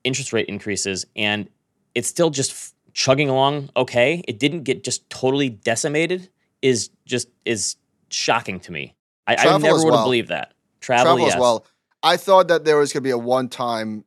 interest 0.05 0.33
rate 0.33 0.47
increases 0.49 1.07
and 1.17 1.49
it's 1.95 2.09
still 2.09 2.31
just 2.31 2.51
f- 2.53 2.73
chugging 2.93 3.29
along 3.29 3.71
okay. 3.77 4.23
It 4.29 4.39
didn't 4.39 4.65
get 4.65 4.83
just 4.85 5.09
totally 5.11 5.49
decimated 5.49 6.29
is 6.61 6.91
just 7.07 7.29
is 7.45 7.77
shocking 8.11 8.59
to 8.61 8.73
me. 8.73 8.95
I, 9.27 9.37
I 9.37 9.59
never 9.59 9.77
would 9.77 9.85
have 9.85 9.93
well. 9.93 10.05
believed 10.05 10.29
that. 10.29 10.55
Travel, 10.81 11.05
Travel 11.05 11.27
yes. 11.27 11.35
as 11.35 11.41
well. 11.41 11.67
I 12.03 12.17
thought 12.17 12.49
that 12.49 12.65
there 12.65 12.77
was 12.79 12.93
going 12.93 13.03
to 13.03 13.07
be 13.07 13.11
a 13.11 13.19
one-time 13.19 14.05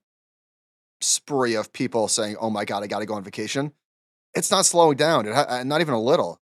spree 1.01 1.55
of 1.55 1.71
people 1.73 2.07
saying, 2.07 2.37
"Oh 2.39 2.49
my 2.49 2.65
god, 2.65 2.83
I 2.83 2.87
got 2.87 2.99
to 2.99 3.05
go 3.05 3.13
on 3.15 3.23
vacation." 3.23 3.71
It's 4.33 4.51
not 4.51 4.65
slowing 4.65 4.97
down. 4.97 5.27
It 5.27 5.33
ha- 5.33 5.45
uh, 5.47 5.63
not 5.63 5.81
even 5.81 5.93
a 5.93 6.01
little. 6.01 6.39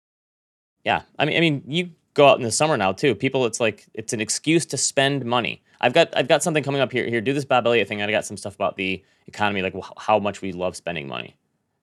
Yeah, 0.83 1.03
I 1.17 1.25
mean, 1.25 1.37
I 1.37 1.39
mean, 1.39 1.63
you 1.67 1.91
go 2.13 2.27
out 2.27 2.37
in 2.37 2.43
the 2.43 2.51
summer 2.51 2.77
now 2.77 2.91
too. 2.91 3.15
People, 3.15 3.45
it's 3.45 3.59
like 3.59 3.85
it's 3.93 4.13
an 4.13 4.21
excuse 4.21 4.65
to 4.67 4.77
spend 4.77 5.25
money. 5.25 5.63
I've 5.81 5.93
got 5.93 6.15
I've 6.15 6.27
got 6.27 6.43
something 6.43 6.63
coming 6.63 6.81
up 6.81 6.91
here. 6.91 7.05
Here, 7.05 7.21
do 7.21 7.33
this 7.33 7.45
Bob 7.45 7.65
Elliott 7.65 7.87
thing. 7.87 8.01
I 8.01 8.09
got 8.11 8.25
some 8.25 8.37
stuff 8.37 8.55
about 8.55 8.77
the 8.77 9.03
economy, 9.27 9.61
like 9.61 9.75
how 9.97 10.19
much 10.19 10.41
we 10.41 10.51
love 10.51 10.75
spending 10.75 11.07
money. 11.07 11.35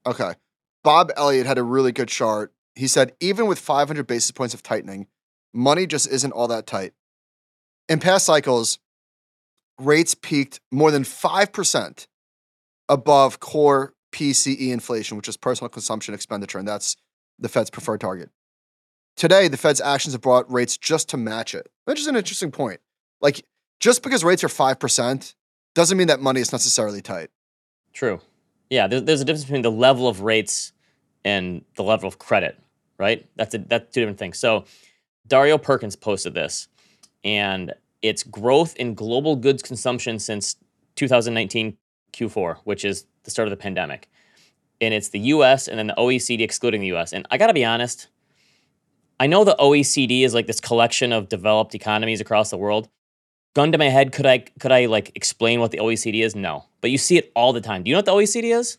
Okay. 0.06 0.32
Bob 0.82 1.10
Elliott 1.16 1.46
had 1.46 1.58
a 1.58 1.62
really 1.62 1.92
good 1.92 2.08
chart. 2.08 2.52
He 2.74 2.86
said, 2.86 3.12
even 3.20 3.46
with 3.46 3.58
500 3.58 4.06
basis 4.06 4.30
points 4.30 4.54
of 4.54 4.62
tightening, 4.62 5.06
money 5.52 5.86
just 5.86 6.08
isn't 6.08 6.32
all 6.32 6.48
that 6.48 6.66
tight. 6.66 6.92
In 7.88 7.98
past 7.98 8.24
cycles, 8.24 8.78
rates 9.78 10.14
peaked 10.14 10.60
more 10.70 10.90
than 10.90 11.02
5% 11.02 12.06
above 12.88 13.40
core 13.40 13.94
PCE 14.12 14.70
inflation, 14.70 15.16
which 15.16 15.28
is 15.28 15.36
personal 15.36 15.68
consumption 15.68 16.14
expenditure, 16.14 16.58
and 16.58 16.66
that's 16.66 16.96
the 17.38 17.48
Fed's 17.48 17.70
preferred 17.70 18.00
target. 18.00 18.30
Today, 19.16 19.48
the 19.48 19.56
Fed's 19.56 19.80
actions 19.80 20.14
have 20.14 20.22
brought 20.22 20.50
rates 20.50 20.76
just 20.76 21.08
to 21.10 21.16
match 21.16 21.54
it, 21.54 21.70
which 21.84 22.00
is 22.00 22.06
an 22.06 22.16
interesting 22.16 22.50
point. 22.50 22.80
Like, 23.20 23.44
just 23.80 24.02
because 24.02 24.24
rates 24.24 24.44
are 24.44 24.48
5% 24.48 25.34
doesn't 25.74 25.98
mean 25.98 26.08
that 26.08 26.20
money 26.20 26.40
is 26.40 26.52
necessarily 26.52 27.00
tight. 27.00 27.30
True. 27.92 28.20
Yeah, 28.68 28.86
there, 28.86 29.00
there's 29.00 29.20
a 29.20 29.24
difference 29.24 29.44
between 29.44 29.62
the 29.62 29.70
level 29.70 30.08
of 30.08 30.20
rates 30.20 30.72
and 31.24 31.64
the 31.76 31.82
level 31.82 32.08
of 32.08 32.18
credit, 32.18 32.58
right? 32.98 33.26
That's 33.36 33.54
a, 33.54 33.58
that's 33.58 33.92
two 33.92 34.00
different 34.00 34.18
things. 34.18 34.38
So 34.38 34.64
Dario 35.26 35.58
Perkins 35.58 35.96
posted 35.96 36.34
this, 36.34 36.68
and 37.24 37.74
it's 38.02 38.22
growth 38.22 38.76
in 38.76 38.94
global 38.94 39.36
goods 39.36 39.62
consumption 39.62 40.18
since 40.18 40.56
2019 40.96 41.76
Q4, 42.12 42.58
which 42.64 42.84
is 42.84 43.06
the 43.24 43.30
start 43.30 43.48
of 43.48 43.50
the 43.50 43.56
pandemic. 43.56 44.08
And 44.80 44.94
it's 44.94 45.10
the 45.10 45.20
US 45.20 45.68
and 45.68 45.78
then 45.78 45.88
the 45.88 45.94
OECD 45.98 46.40
excluding 46.40 46.80
the 46.80 46.92
US. 46.94 47.12
And 47.12 47.26
I 47.30 47.38
got 47.38 47.48
to 47.48 47.54
be 47.54 47.64
honest, 47.64 48.08
I 49.18 49.26
know 49.26 49.44
the 49.44 49.56
OECD 49.58 50.22
is 50.22 50.32
like 50.34 50.46
this 50.46 50.60
collection 50.60 51.12
of 51.12 51.28
developed 51.28 51.74
economies 51.74 52.20
across 52.20 52.50
the 52.50 52.56
world. 52.56 52.88
Gun 53.54 53.72
to 53.72 53.78
my 53.78 53.88
head, 53.88 54.12
could 54.12 54.26
I 54.26 54.38
could 54.38 54.72
I 54.72 54.86
like 54.86 55.12
explain 55.14 55.60
what 55.60 55.70
the 55.72 55.78
OECD 55.78 56.22
is? 56.24 56.34
No. 56.34 56.66
But 56.80 56.90
you 56.90 56.98
see 56.98 57.18
it 57.18 57.30
all 57.34 57.52
the 57.52 57.60
time. 57.60 57.82
Do 57.82 57.90
you 57.90 57.94
know 57.94 57.98
what 57.98 58.06
the 58.06 58.12
OECD 58.14 58.54
is? 58.56 58.78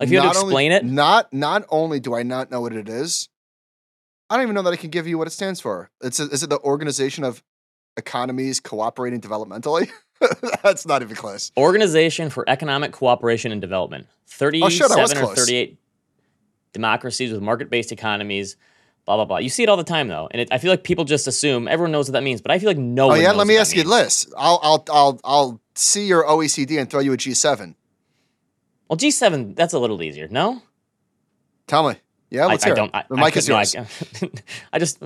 Like 0.00 0.06
if 0.08 0.12
you 0.12 0.18
had 0.20 0.22
to 0.22 0.28
Not 0.28 0.36
only- 0.36 0.50
explain 0.52 0.72
it, 0.72 0.84
Not 0.84 1.32
not 1.32 1.64
only 1.68 2.00
do 2.00 2.14
I 2.14 2.22
not 2.22 2.50
know 2.50 2.60
what 2.60 2.72
it 2.72 2.88
is, 2.88 3.28
I 4.30 4.36
don't 4.36 4.44
even 4.44 4.54
know 4.54 4.62
that 4.62 4.72
I 4.72 4.76
can 4.76 4.90
give 4.90 5.06
you 5.06 5.18
what 5.18 5.26
it 5.26 5.30
stands 5.30 5.60
for. 5.60 5.90
It's 6.02 6.18
is 6.18 6.42
it 6.42 6.50
the 6.50 6.58
Organization 6.60 7.22
of 7.22 7.42
Economies 7.96 8.60
Cooperating 8.60 9.20
Developmentally? 9.20 9.90
That's 10.62 10.86
not 10.86 11.02
even 11.02 11.16
close. 11.16 11.52
Organization 11.56 12.30
for 12.30 12.48
Economic 12.48 12.92
Cooperation 12.92 13.52
and 13.52 13.60
Development. 13.60 14.06
Oh, 14.08 14.14
37 14.28 14.70
shit, 14.70 14.90
I 14.90 15.00
was 15.00 15.12
or 15.12 15.16
close. 15.16 15.36
38 15.38 15.78
democracies 16.72 17.32
with 17.32 17.40
market-based 17.40 17.92
economies, 17.92 18.56
blah 19.04 19.16
blah 19.16 19.24
blah. 19.24 19.38
You 19.38 19.48
see 19.48 19.62
it 19.62 19.68
all 19.68 19.76
the 19.76 19.84
time 19.84 20.08
though. 20.08 20.28
And 20.30 20.40
it, 20.42 20.48
I 20.52 20.58
feel 20.58 20.70
like 20.70 20.84
people 20.84 21.04
just 21.04 21.26
assume 21.26 21.66
everyone 21.68 21.92
knows 21.92 22.08
what 22.08 22.12
that 22.12 22.22
means, 22.22 22.40
but 22.40 22.50
I 22.50 22.58
feel 22.58 22.68
like 22.68 22.78
no 22.78 23.04
Oh 23.04 23.08
one 23.08 23.20
yeah, 23.20 23.28
knows 23.28 23.36
let 23.38 23.46
me 23.46 23.56
ask 23.56 23.70
that 23.74 23.78
you 23.82 23.88
means. 23.88 24.24
this. 24.24 24.34
I'll 24.36 24.60
I'll 24.62 24.84
I'll 24.90 25.20
I'll 25.24 25.60
see 25.74 26.06
your 26.06 26.24
OECD 26.24 26.78
and 26.80 26.90
throw 26.90 27.00
you 27.00 27.12
a 27.12 27.16
G7. 27.16 27.74
Well, 28.88 28.96
G7, 28.96 29.54
that's 29.54 29.74
a 29.74 29.78
little 29.78 30.02
easier. 30.02 30.28
No? 30.28 30.62
Tell 31.66 31.88
me. 31.88 31.96
Yeah, 32.30 32.44
I, 32.44 32.48
let's 32.48 32.64
I 32.64 32.68
hear 32.68 32.72
it. 32.74 32.76
don't. 32.76 32.94
I, 32.94 33.04
the 33.08 33.16
I 33.16 33.20
mic 33.24 33.36
is 33.36 33.46
could- 33.46 33.52
no, 33.52 33.56
I 33.56 33.60
yours. 33.60 33.72
can't- 34.14 34.42
I 34.72 34.78
just, 34.78 34.98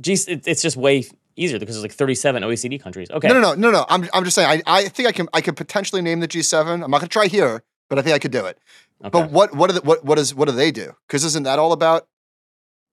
G, 0.00 0.12
it, 0.14 0.46
it's 0.48 0.62
just 0.62 0.76
way 0.76 1.04
easier 1.38 1.58
because 1.58 1.74
there's 1.74 1.84
like 1.84 1.92
37 1.92 2.42
OECD 2.42 2.82
countries. 2.82 3.10
Okay. 3.10 3.28
No, 3.28 3.34
no, 3.34 3.40
no, 3.40 3.54
no, 3.54 3.70
no. 3.70 3.86
I'm 3.88 4.08
I'm 4.12 4.24
just 4.24 4.34
saying. 4.34 4.62
I, 4.66 4.78
I 4.78 4.88
think 4.88 5.08
I 5.08 5.12
can 5.12 5.28
I 5.32 5.40
could 5.40 5.56
potentially 5.56 6.02
name 6.02 6.20
the 6.20 6.28
G7. 6.28 6.84
I'm 6.84 6.90
not 6.90 7.00
gonna 7.00 7.08
try 7.08 7.26
here, 7.26 7.62
but 7.88 7.98
I 7.98 8.02
think 8.02 8.14
I 8.14 8.18
could 8.18 8.32
do 8.32 8.44
it. 8.46 8.58
Okay. 9.04 9.10
But 9.10 9.30
what 9.30 9.54
what 9.54 9.70
are 9.70 9.74
the, 9.74 9.80
what 9.82 10.04
what 10.04 10.18
is 10.18 10.34
what 10.34 10.48
do 10.48 10.52
they 10.52 10.70
do? 10.70 10.94
Because 11.06 11.24
isn't 11.24 11.44
that 11.44 11.58
all 11.58 11.72
about, 11.72 12.06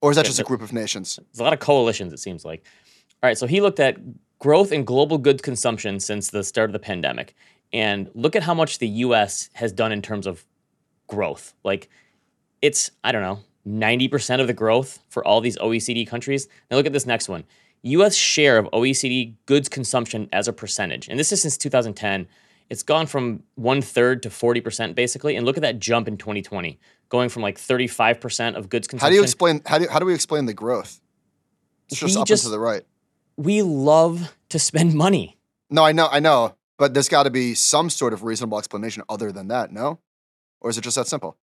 or 0.02 0.12
is 0.12 0.18
that 0.18 0.26
Yeah, 0.26 0.30
just 0.30 0.40
a 0.40 0.44
group 0.44 0.62
of 0.62 0.72
nations? 0.72 1.18
There's 1.32 1.40
a 1.40 1.44
lot 1.44 1.54
of 1.54 1.60
coalitions, 1.60 2.14
it 2.14 2.20
seems 2.20 2.46
like. 2.46 2.64
All 3.24 3.30
right, 3.30 3.38
so 3.38 3.48
he 3.48 3.62
looked 3.62 3.80
at 3.80 3.98
growth 4.40 4.72
in 4.72 4.84
global 4.84 5.18
goods 5.18 5.42
consumption 5.42 6.00
since 6.00 6.30
the 6.30 6.44
start 6.44 6.70
of 6.70 6.74
the 6.74 6.80
pandemic. 6.80 7.34
And 7.74 8.10
look 8.14 8.36
at 8.36 8.44
how 8.44 8.54
much 8.54 8.80
the 8.80 8.88
US 8.88 9.50
has 9.54 9.72
done 9.72 9.92
in 9.92 10.02
terms 10.02 10.28
of 10.28 10.46
growth. 11.08 11.54
Like, 11.64 11.90
it's, 12.62 12.92
I 13.04 13.12
don't 13.12 13.22
know, 13.22 13.40
90% 13.68 14.40
of 14.40 14.48
the 14.48 14.54
growth 14.54 15.00
for 15.10 15.26
all 15.26 15.42
these 15.42 15.58
OECD 15.58 16.08
countries. 16.08 16.48
Now, 16.70 16.78
look 16.78 16.86
at 16.86 16.94
this 16.94 17.06
next 17.06 17.28
one 17.28 17.44
US 17.86 18.16
share 18.16 18.58
of 18.58 18.66
OECD 18.72 19.34
goods 19.46 19.70
consumption 19.70 20.28
as 20.34 20.48
a 20.48 20.54
percentage. 20.54 21.08
And 21.08 21.20
this 21.20 21.32
is 21.32 21.42
since 21.42 21.58
2010. 21.58 22.28
It's 22.70 22.82
gone 22.82 23.06
from 23.06 23.44
one 23.54 23.82
third 23.82 24.24
to 24.24 24.30
40% 24.30 24.96
basically. 24.96 25.36
And 25.36 25.46
look 25.46 25.56
at 25.58 25.62
that 25.62 25.78
jump 25.80 26.08
in 26.08 26.18
2020, 26.18 26.80
going 27.10 27.30
from 27.30 27.44
like 27.44 27.58
35% 27.60 28.56
of 28.56 28.70
goods 28.70 28.88
consumption. 28.88 29.06
How 29.06 29.10
do 29.10 29.16
you 29.16 29.22
explain 29.24 29.62
how 29.66 29.78
do 29.78 29.88
how 29.88 30.00
do 30.00 30.06
we 30.06 30.14
explain 30.16 30.46
the 30.46 30.54
growth? 30.54 31.00
It's 31.90 32.00
just 32.00 32.16
He 32.16 32.22
up 32.22 32.28
just- 32.28 32.44
and 32.44 32.50
to 32.52 32.56
the 32.56 32.60
right. 32.60 32.84
we 33.38 33.62
love 33.62 34.36
to 34.50 34.58
spend 34.58 34.94
money. 34.96 35.38
No, 35.70 35.84
I 35.84 35.92
know, 35.92 36.08
I 36.12 36.20
know, 36.20 36.56
but 36.78 36.94
there's 36.94 37.10
got 37.10 37.24
to 37.24 37.30
be 37.30 37.54
some 37.54 37.90
sort 37.90 38.14
of 38.14 38.24
reasonable 38.24 38.58
explanation 38.58 39.04
other 39.10 39.32
than 39.32 39.48
that. 39.50 39.72
No, 39.72 40.00
or 40.62 40.70
is 40.72 40.78
it 40.78 40.82
just 40.82 40.96
that 40.96 41.08
simple? 41.08 41.38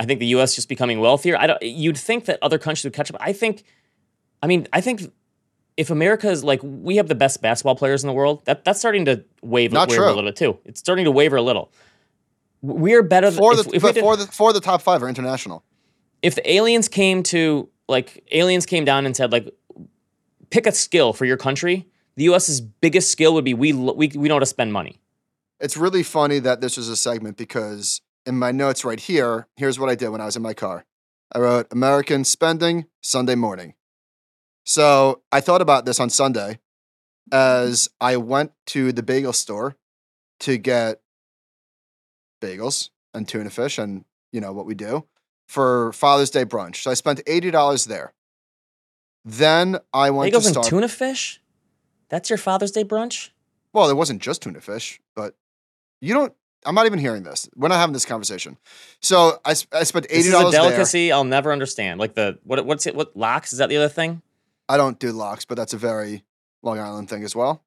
I 0.00 0.06
think 0.06 0.18
the 0.18 0.26
U.S. 0.26 0.56
just 0.56 0.68
becoming 0.68 0.98
wealthier. 0.98 1.36
I 1.38 1.46
don't. 1.46 1.62
You'd 1.62 1.96
think 1.98 2.24
that 2.24 2.38
other 2.42 2.58
countries 2.58 2.82
would 2.84 2.92
catch 2.94 3.10
up. 3.12 3.16
I 3.20 3.32
think. 3.32 3.62
I 4.42 4.46
mean, 4.48 4.66
I 4.72 4.80
think 4.80 5.02
if 5.76 5.90
America 5.90 6.30
is 6.30 6.44
like 6.44 6.60
we 6.62 6.96
have 6.96 7.08
the 7.08 7.14
best 7.14 7.42
basketball 7.42 7.76
players 7.76 8.02
in 8.04 8.08
the 8.08 8.12
world, 8.12 8.44
that 8.46 8.64
that's 8.64 8.78
starting 8.78 9.04
to 9.06 9.24
wave, 9.42 9.72
Not 9.72 9.88
waver 9.88 10.04
a 10.04 10.08
little 10.08 10.22
bit 10.24 10.36
too. 10.36 10.58
It's 10.64 10.80
starting 10.80 11.04
to 11.04 11.10
waver 11.10 11.36
a 11.36 11.42
little. 11.42 11.72
We're 12.62 13.02
better 13.02 13.30
than 13.30 13.38
For 13.38 13.54
the 13.56 13.70
if, 13.74 13.82
but 13.82 13.94
did- 13.94 14.00
for 14.02 14.16
the 14.16 14.26
for 14.26 14.52
the 14.52 14.60
top 14.60 14.80
five 14.82 15.02
are 15.02 15.08
international. 15.08 15.64
if 16.22 16.34
the 16.34 16.50
aliens 16.50 16.88
came 16.88 17.22
to 17.24 17.68
like 17.88 18.24
aliens 18.32 18.64
came 18.66 18.84
down 18.84 19.04
and 19.04 19.14
said 19.16 19.32
like 19.32 19.50
pick 20.50 20.66
a 20.66 20.72
skill 20.72 21.12
for 21.12 21.24
your 21.24 21.36
country. 21.36 21.86
The 22.16 22.24
U.S.'s 22.24 22.60
biggest 22.60 23.10
skill 23.10 23.34
would 23.34 23.44
be 23.44 23.54
we 23.54 23.72
we 23.72 24.08
we 24.14 24.28
know 24.28 24.36
how 24.36 24.38
to 24.38 24.46
spend 24.46 24.72
money. 24.72 25.00
It's 25.60 25.76
really 25.76 26.02
funny 26.04 26.38
that 26.38 26.60
this 26.60 26.76
was 26.76 26.88
a 26.88 26.96
segment 26.96 27.36
because 27.36 28.00
in 28.24 28.38
my 28.38 28.52
notes 28.52 28.84
right 28.84 29.00
here, 29.00 29.46
here's 29.56 29.78
what 29.78 29.90
I 29.90 29.94
did 29.94 30.08
when 30.10 30.20
I 30.20 30.26
was 30.26 30.36
in 30.36 30.42
my 30.42 30.54
car. 30.54 30.84
I 31.32 31.40
wrote 31.40 31.66
American 31.72 32.24
spending 32.24 32.86
Sunday 33.00 33.34
morning. 33.34 33.74
So 34.64 35.22
I 35.30 35.40
thought 35.40 35.60
about 35.62 35.84
this 35.84 36.00
on 36.00 36.10
Sunday 36.10 36.58
as 37.32 37.88
I 38.00 38.16
went 38.16 38.52
to 38.66 38.92
the 38.92 39.02
bagel 39.02 39.32
store 39.32 39.76
to 40.40 40.56
get 40.58 41.00
bagels 42.42 42.90
and 43.12 43.26
tuna 43.28 43.50
fish 43.50 43.78
and 43.78 44.04
you 44.32 44.40
know 44.40 44.52
what 44.52 44.66
we 44.66 44.74
do 44.74 45.06
for 45.46 45.92
Father's 45.92 46.30
Day 46.30 46.44
brunch. 46.44 46.76
So 46.82 46.90
I 46.90 46.94
spent 46.94 47.20
eighty 47.26 47.50
dollars 47.50 47.84
there. 47.84 48.12
Then 49.24 49.78
I 49.92 50.10
went 50.10 50.32
Bagels 50.32 50.40
to 50.42 50.46
and 50.48 50.54
Star. 50.56 50.64
tuna 50.64 50.88
fish. 50.88 51.40
That's 52.08 52.28
your 52.28 52.36
Father's 52.38 52.70
Day 52.72 52.84
brunch. 52.84 53.30
Well, 53.72 53.88
it 53.88 53.96
wasn't 53.96 54.20
just 54.22 54.42
tuna 54.42 54.60
fish, 54.60 55.00
but 55.14 55.34
you 56.00 56.14
don't. 56.14 56.32
I'm 56.66 56.74
not 56.74 56.86
even 56.86 56.98
hearing 56.98 57.22
this. 57.24 57.48
We're 57.54 57.68
not 57.68 57.76
having 57.78 57.92
this 57.92 58.06
conversation. 58.06 58.56
So 59.02 59.38
I, 59.44 59.50
I 59.50 59.84
spent 59.84 60.08
This 60.08 60.12
eighty 60.18 60.28
is 60.28 60.28
a 60.28 60.32
dollars 60.32 60.52
there. 60.52 60.62
delicacy 60.62 61.12
I'll 61.12 61.24
never 61.24 61.52
understand. 61.52 62.00
Like 62.00 62.14
the 62.14 62.38
what 62.44 62.64
what's 62.66 62.86
it? 62.86 62.94
What 62.94 63.16
lox 63.16 63.52
is 63.52 63.58
that 63.58 63.68
the 63.68 63.76
other 63.76 63.88
thing? 63.88 64.22
I 64.68 64.76
don't 64.76 64.98
do 64.98 65.12
lox, 65.12 65.44
but 65.44 65.56
that's 65.56 65.72
a 65.74 65.78
very 65.78 66.24
Long 66.62 66.78
Island 66.78 67.08
thing 67.10 67.22
as 67.24 67.36
well. 67.36 67.62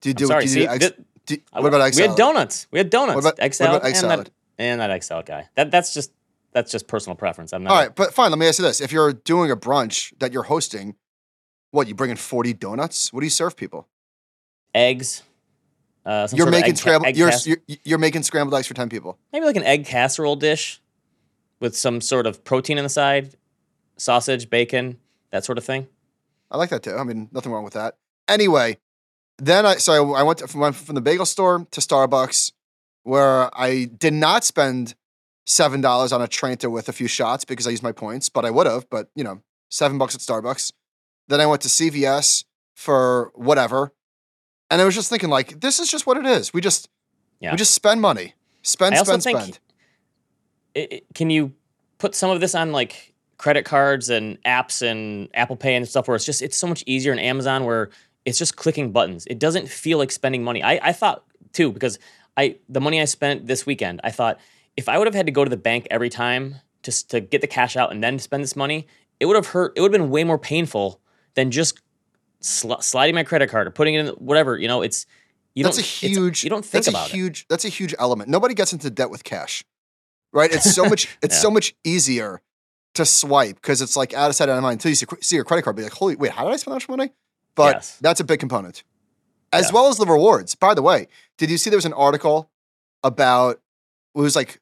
Do 0.00 0.08
you 0.10 0.12
I'm 0.12 0.16
do? 0.16 0.26
sorry. 0.26 0.44
do 0.46 0.50
you 0.50 0.54
See, 0.54 0.78
do 0.78 0.84
egg, 0.86 0.94
do, 1.26 1.36
what 1.52 1.66
about 1.68 1.80
egg 1.80 1.94
we 1.96 2.02
had 2.02 2.16
donuts. 2.16 2.66
We 2.70 2.78
had 2.78 2.90
donuts. 2.90 3.18
about- 3.20 3.38
egg 3.38 3.50
what 3.50 3.54
salad, 3.54 3.76
about 3.76 3.86
egg 3.86 3.92
and 3.94 4.00
salad? 4.00 4.26
that 4.26 4.32
and 4.58 4.80
that 4.80 4.90
egg 4.90 5.02
salad 5.02 5.26
guy. 5.26 5.48
That 5.54 5.70
that's 5.70 5.94
just 5.94 6.12
that's 6.52 6.70
just 6.70 6.86
personal 6.86 7.16
preference. 7.16 7.52
I'm 7.52 7.62
not. 7.64 7.70
All 7.72 7.78
right, 7.78 7.94
but 7.94 8.12
fine. 8.12 8.30
Let 8.30 8.38
me 8.38 8.46
ask 8.46 8.58
you 8.58 8.64
this: 8.64 8.80
If 8.80 8.92
you're 8.92 9.12
doing 9.12 9.50
a 9.50 9.56
brunch 9.56 10.12
that 10.18 10.32
you're 10.32 10.42
hosting, 10.42 10.96
What 11.70 11.88
you 11.88 11.94
bring 11.94 12.10
in 12.10 12.16
forty 12.18 12.52
donuts? 12.52 13.12
What 13.12 13.20
do 13.20 13.26
you 13.26 13.30
serve 13.30 13.56
people? 13.56 13.88
Eggs. 14.74 15.22
Uh, 16.04 16.26
some 16.26 16.36
You're 16.36 16.46
sort 16.46 16.52
making 16.52 16.70
egg 16.72 16.76
scrambled. 16.78 17.06
egg 17.08 17.16
You're, 17.16 17.30
you're 17.46 17.58
you're 17.84 17.98
making 17.98 18.22
scrambled 18.24 18.54
eggs 18.58 18.66
for 18.66 18.74
ten 18.74 18.88
people. 18.88 19.18
maybe 19.32 19.46
like 19.46 19.56
an 19.56 19.62
egg 19.62 19.86
casserole 19.86 20.36
dish 20.36 20.80
with 21.60 21.76
some 21.76 22.00
sort 22.00 22.26
of 22.26 22.42
protein 22.44 22.76
on 22.76 22.82
the 22.84 22.90
side, 22.90 23.36
sausage, 23.96 24.50
bacon, 24.50 24.98
that 25.30 25.44
sort 25.44 25.58
of 25.58 25.64
thing. 25.64 25.86
I 26.52 26.56
like 26.58 26.70
that 26.70 26.82
too. 26.84 26.94
I 26.96 27.02
mean, 27.02 27.28
nothing 27.32 27.50
wrong 27.50 27.64
with 27.64 27.72
that. 27.72 27.96
Anyway, 28.28 28.78
then 29.38 29.66
I 29.66 29.76
so 29.76 30.12
I 30.14 30.22
went 30.22 30.38
to, 30.38 30.56
went 30.58 30.76
from 30.76 30.94
the 30.94 31.00
bagel 31.00 31.26
store 31.26 31.66
to 31.70 31.80
Starbucks, 31.80 32.52
where 33.02 33.50
I 33.58 33.84
did 33.86 34.12
not 34.12 34.44
spend 34.44 34.94
seven 35.46 35.80
dollars 35.80 36.12
on 36.12 36.22
a 36.22 36.28
Trenta 36.28 36.70
with 36.70 36.88
a 36.88 36.92
few 36.92 37.08
shots 37.08 37.44
because 37.44 37.66
I 37.66 37.70
used 37.70 37.82
my 37.82 37.90
points, 37.92 38.28
but 38.28 38.44
I 38.44 38.50
would 38.50 38.66
have. 38.66 38.88
But 38.90 39.08
you 39.16 39.24
know, 39.24 39.42
seven 39.70 39.98
bucks 39.98 40.14
at 40.14 40.20
Starbucks. 40.20 40.72
Then 41.28 41.40
I 41.40 41.46
went 41.46 41.62
to 41.62 41.68
CVS 41.68 42.44
for 42.74 43.32
whatever, 43.34 43.92
and 44.70 44.80
I 44.80 44.84
was 44.84 44.94
just 44.94 45.08
thinking 45.08 45.30
like, 45.30 45.60
this 45.60 45.80
is 45.80 45.90
just 45.90 46.06
what 46.06 46.16
it 46.18 46.26
is. 46.26 46.52
We 46.52 46.60
just 46.60 46.88
Yeah. 47.40 47.52
we 47.52 47.56
just 47.56 47.74
spend 47.74 48.00
money, 48.00 48.34
spend, 48.62 48.94
I 48.94 49.02
spend, 49.02 49.22
spend. 49.22 49.58
it, 50.74 50.92
it- 50.92 51.06
can 51.14 51.30
you 51.30 51.54
put 51.98 52.14
some 52.14 52.30
of 52.30 52.40
this 52.40 52.54
on 52.54 52.72
like 52.72 53.11
credit 53.42 53.64
cards 53.64 54.08
and 54.08 54.38
apps 54.44 54.88
and 54.88 55.28
Apple 55.34 55.56
Pay 55.56 55.74
and 55.74 55.88
stuff 55.88 56.06
where 56.06 56.14
it's 56.14 56.24
just 56.24 56.42
it's 56.42 56.56
so 56.56 56.68
much 56.68 56.84
easier 56.86 57.12
in 57.12 57.18
Amazon 57.18 57.64
where 57.64 57.90
it's 58.24 58.38
just 58.38 58.54
clicking 58.54 58.92
buttons. 58.92 59.26
It 59.26 59.40
doesn't 59.40 59.68
feel 59.68 59.98
like 59.98 60.12
spending 60.12 60.44
money. 60.44 60.62
I, 60.62 60.78
I 60.80 60.92
thought 60.92 61.24
too 61.52 61.72
because 61.72 61.98
I 62.36 62.56
the 62.68 62.80
money 62.80 63.00
I 63.00 63.04
spent 63.04 63.48
this 63.48 63.66
weekend, 63.66 64.00
I 64.04 64.10
thought 64.12 64.38
if 64.76 64.88
I 64.88 64.96
would 64.96 65.08
have 65.08 65.14
had 65.14 65.26
to 65.26 65.32
go 65.32 65.42
to 65.42 65.50
the 65.50 65.56
bank 65.56 65.88
every 65.90 66.08
time 66.08 66.54
just 66.84 67.10
to 67.10 67.20
get 67.20 67.40
the 67.40 67.48
cash 67.48 67.76
out 67.76 67.90
and 67.92 68.02
then 68.02 68.18
spend 68.20 68.44
this 68.44 68.54
money, 68.54 68.86
it 69.18 69.26
would 69.26 69.34
have 69.36 69.46
hurt. 69.48 69.72
It 69.76 69.80
would 69.80 69.92
have 69.92 70.00
been 70.00 70.10
way 70.10 70.22
more 70.22 70.38
painful 70.38 71.00
than 71.34 71.50
just 71.50 71.80
sli- 72.40 72.82
sliding 72.82 73.14
my 73.16 73.24
credit 73.24 73.50
card 73.50 73.66
or 73.66 73.70
putting 73.70 73.94
it 73.94 74.06
in 74.06 74.14
whatever. 74.14 74.56
You 74.56 74.68
know, 74.68 74.82
it's 74.82 75.04
you 75.54 75.64
that's 75.64 75.78
a 75.78 75.80
don't 75.82 75.88
it's- 76.04 76.16
huge. 76.16 76.44
you 76.44 76.50
don't 76.50 76.62
think 76.64 76.84
that's 76.84 76.88
about 76.88 77.08
a 77.08 77.12
it. 77.12 77.16
huge. 77.16 77.46
That's 77.48 77.64
a 77.64 77.68
huge 77.68 77.92
element. 77.98 78.30
Nobody 78.30 78.54
gets 78.54 78.72
into 78.72 78.88
debt 78.88 79.10
with 79.10 79.24
cash, 79.24 79.64
right? 80.32 80.50
It's 80.52 80.72
so 80.72 80.84
much. 80.92 81.08
It's 81.22 81.34
Yeah. 81.34 81.40
so 81.40 81.50
much 81.50 81.74
easier 81.84 82.40
to 82.94 83.04
swipe 83.06 83.56
because 83.56 83.80
it's 83.80 83.96
like 83.96 84.12
out 84.14 84.28
of 84.28 84.36
sight, 84.36 84.48
out 84.48 84.56
of 84.56 84.62
mind 84.62 84.74
until 84.74 84.90
you 84.90 84.94
see, 84.94 85.06
see 85.20 85.36
your 85.36 85.44
credit 85.44 85.62
card. 85.62 85.76
Be 85.76 85.82
like, 85.82 85.92
holy, 85.92 86.16
wait, 86.16 86.32
how 86.32 86.44
did 86.44 86.52
I 86.52 86.56
spend 86.56 86.72
that 86.72 86.76
much 86.76 86.88
money? 86.88 87.12
But 87.54 87.76
Yes. 87.76 87.98
that's 88.00 88.20
a 88.20 88.24
big 88.24 88.40
component, 88.40 88.82
as 89.52 89.64
Yes. 89.66 89.72
well 89.72 89.88
as 89.88 89.96
the 89.98 90.06
rewards. 90.06 90.54
By 90.54 90.74
the 90.74 90.82
way, 90.82 91.08
did 91.38 91.50
you 91.50 91.58
see 91.58 91.70
there 91.70 91.76
was 91.76 91.84
an 91.86 91.92
article 91.94 92.50
about 93.02 93.60
it 94.14 94.18
was 94.20 94.36
like 94.36 94.60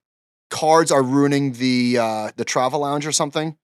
cards 0.49 0.91
are 0.91 1.03
ruining 1.03 1.53
the 1.55 1.99
uh, 1.99 2.31
the 2.37 2.45
travel 2.45 2.81
lounge 2.81 3.07
or 3.07 3.13
something? 3.13 3.57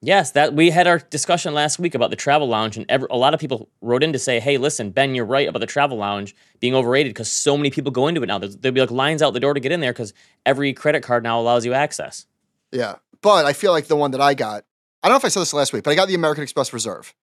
Yes, 0.00 0.30
that 0.32 0.54
we 0.54 0.70
had 0.70 0.86
our 0.86 0.98
discussion 1.00 1.54
last 1.54 1.80
week 1.80 1.92
about 1.96 2.10
the 2.10 2.16
travel 2.16 2.46
lounge, 2.46 2.76
and 2.76 2.86
ever, 2.88 3.08
a 3.10 3.16
lot 3.16 3.34
of 3.34 3.40
people 3.40 3.68
wrote 3.82 4.04
in 4.04 4.12
to 4.12 4.18
say, 4.18 4.38
"Hey, 4.38 4.56
listen, 4.56 4.90
Ben, 4.92 5.16
you're 5.16 5.24
right 5.24 5.48
about 5.48 5.58
the 5.58 5.66
travel 5.66 5.98
lounge 5.98 6.36
being 6.60 6.72
overrated 6.74 7.10
because 7.10 7.28
so 7.30 7.56
many 7.56 7.70
people 7.70 7.90
go 7.90 8.06
into 8.06 8.22
it 8.22 8.26
now. 8.26 8.38
There'll 8.38 8.74
be 8.74 8.80
like 8.80 8.92
lines 8.92 9.22
out 9.22 9.32
the 9.34 9.40
door 9.40 9.54
to 9.54 9.60
get 9.60 9.72
in 9.72 9.80
there 9.80 9.92
because 9.92 10.12
every 10.46 10.72
credit 10.72 11.02
card 11.02 11.24
now 11.24 11.40
allows 11.40 11.64
you 11.66 11.74
access." 11.74 12.26
Yeah. 12.70 12.96
But 13.22 13.44
I 13.46 13.52
feel 13.52 13.72
like 13.72 13.86
the 13.86 13.96
one 13.96 14.12
that 14.12 14.20
I 14.20 14.34
got, 14.34 14.64
I 15.02 15.08
don't 15.08 15.14
know 15.14 15.18
if 15.18 15.24
I 15.24 15.28
said 15.28 15.40
this 15.40 15.52
last 15.52 15.72
week, 15.72 15.84
but 15.84 15.90
I 15.90 15.94
got 15.94 16.08
the 16.08 16.14
American 16.14 16.42
Express 16.42 16.72
Reserve, 16.72 17.14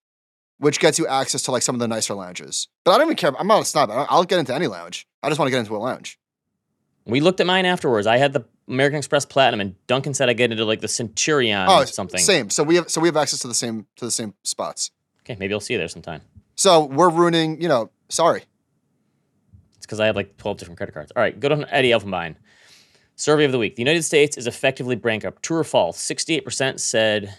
which 0.59 0.79
gets 0.79 0.99
you 0.99 1.07
access 1.07 1.41
to 1.43 1.51
like 1.51 1.61
some 1.61 1.75
of 1.75 1.79
the 1.79 1.87
nicer 1.87 2.13
lounges. 2.13 2.67
But 2.83 2.91
I 2.91 2.97
don't 2.97 3.07
even 3.07 3.17
care. 3.17 3.31
I'm 3.39 3.47
not 3.47 3.61
a 3.61 3.65
snob. 3.65 3.89
I'll 3.91 4.23
get 4.23 4.39
into 4.39 4.53
any 4.53 4.67
lounge. 4.67 5.07
I 5.23 5.29
just 5.29 5.39
want 5.39 5.47
to 5.47 5.51
get 5.51 5.59
into 5.59 5.75
a 5.75 5.77
lounge. 5.79 6.19
We 7.05 7.21
looked 7.21 7.39
at 7.39 7.45
mine 7.47 7.65
afterwards. 7.65 8.07
I 8.07 8.17
had 8.17 8.33
the 8.33 8.45
American 8.67 8.97
Express 8.97 9.25
Platinum, 9.25 9.61
and 9.61 9.75
Duncan 9.85 10.13
said 10.15 10.27
I 10.27 10.33
get 10.33 10.51
into 10.51 10.65
like 10.65 10.81
the 10.81 10.87
Centurion 10.87 11.67
Oh, 11.69 11.81
or 11.81 11.85
something. 11.85 12.19
Same. 12.19 12.49
So 12.49 12.63
we 12.63 12.75
have 12.75 12.89
so 12.89 12.99
we 12.99 13.07
have 13.07 13.17
access 13.17 13.39
to 13.39 13.47
the 13.47 13.53
same 13.53 13.85
to 13.97 14.05
the 14.05 14.11
same 14.11 14.33
spots. 14.43 14.91
Okay, 15.21 15.35
maybe 15.39 15.53
I'll 15.53 15.59
see 15.59 15.73
you 15.73 15.79
there 15.79 15.87
sometime. 15.87 16.21
So 16.55 16.85
we're 16.85 17.09
ruining, 17.09 17.61
you 17.61 17.67
know, 17.67 17.91
sorry. 18.09 18.43
It's 19.77 19.85
because 19.85 19.99
I 19.99 20.05
have 20.07 20.15
like 20.15 20.37
12 20.37 20.57
different 20.57 20.77
credit 20.77 20.93
cards. 20.93 21.11
All 21.15 21.21
right, 21.21 21.37
go 21.39 21.49
to 21.49 21.73
Eddie 21.73 21.89
Elfenbein. 21.91 22.35
Survey 23.15 23.45
of 23.45 23.51
the 23.51 23.57
week. 23.57 23.75
The 23.75 23.81
United 23.81 24.03
States 24.03 24.37
is 24.37 24.47
effectively 24.47 24.95
bankrupt. 24.95 25.41
True 25.43 25.59
or 25.59 25.63
false? 25.63 25.97
68% 25.97 26.79
said 26.79 27.33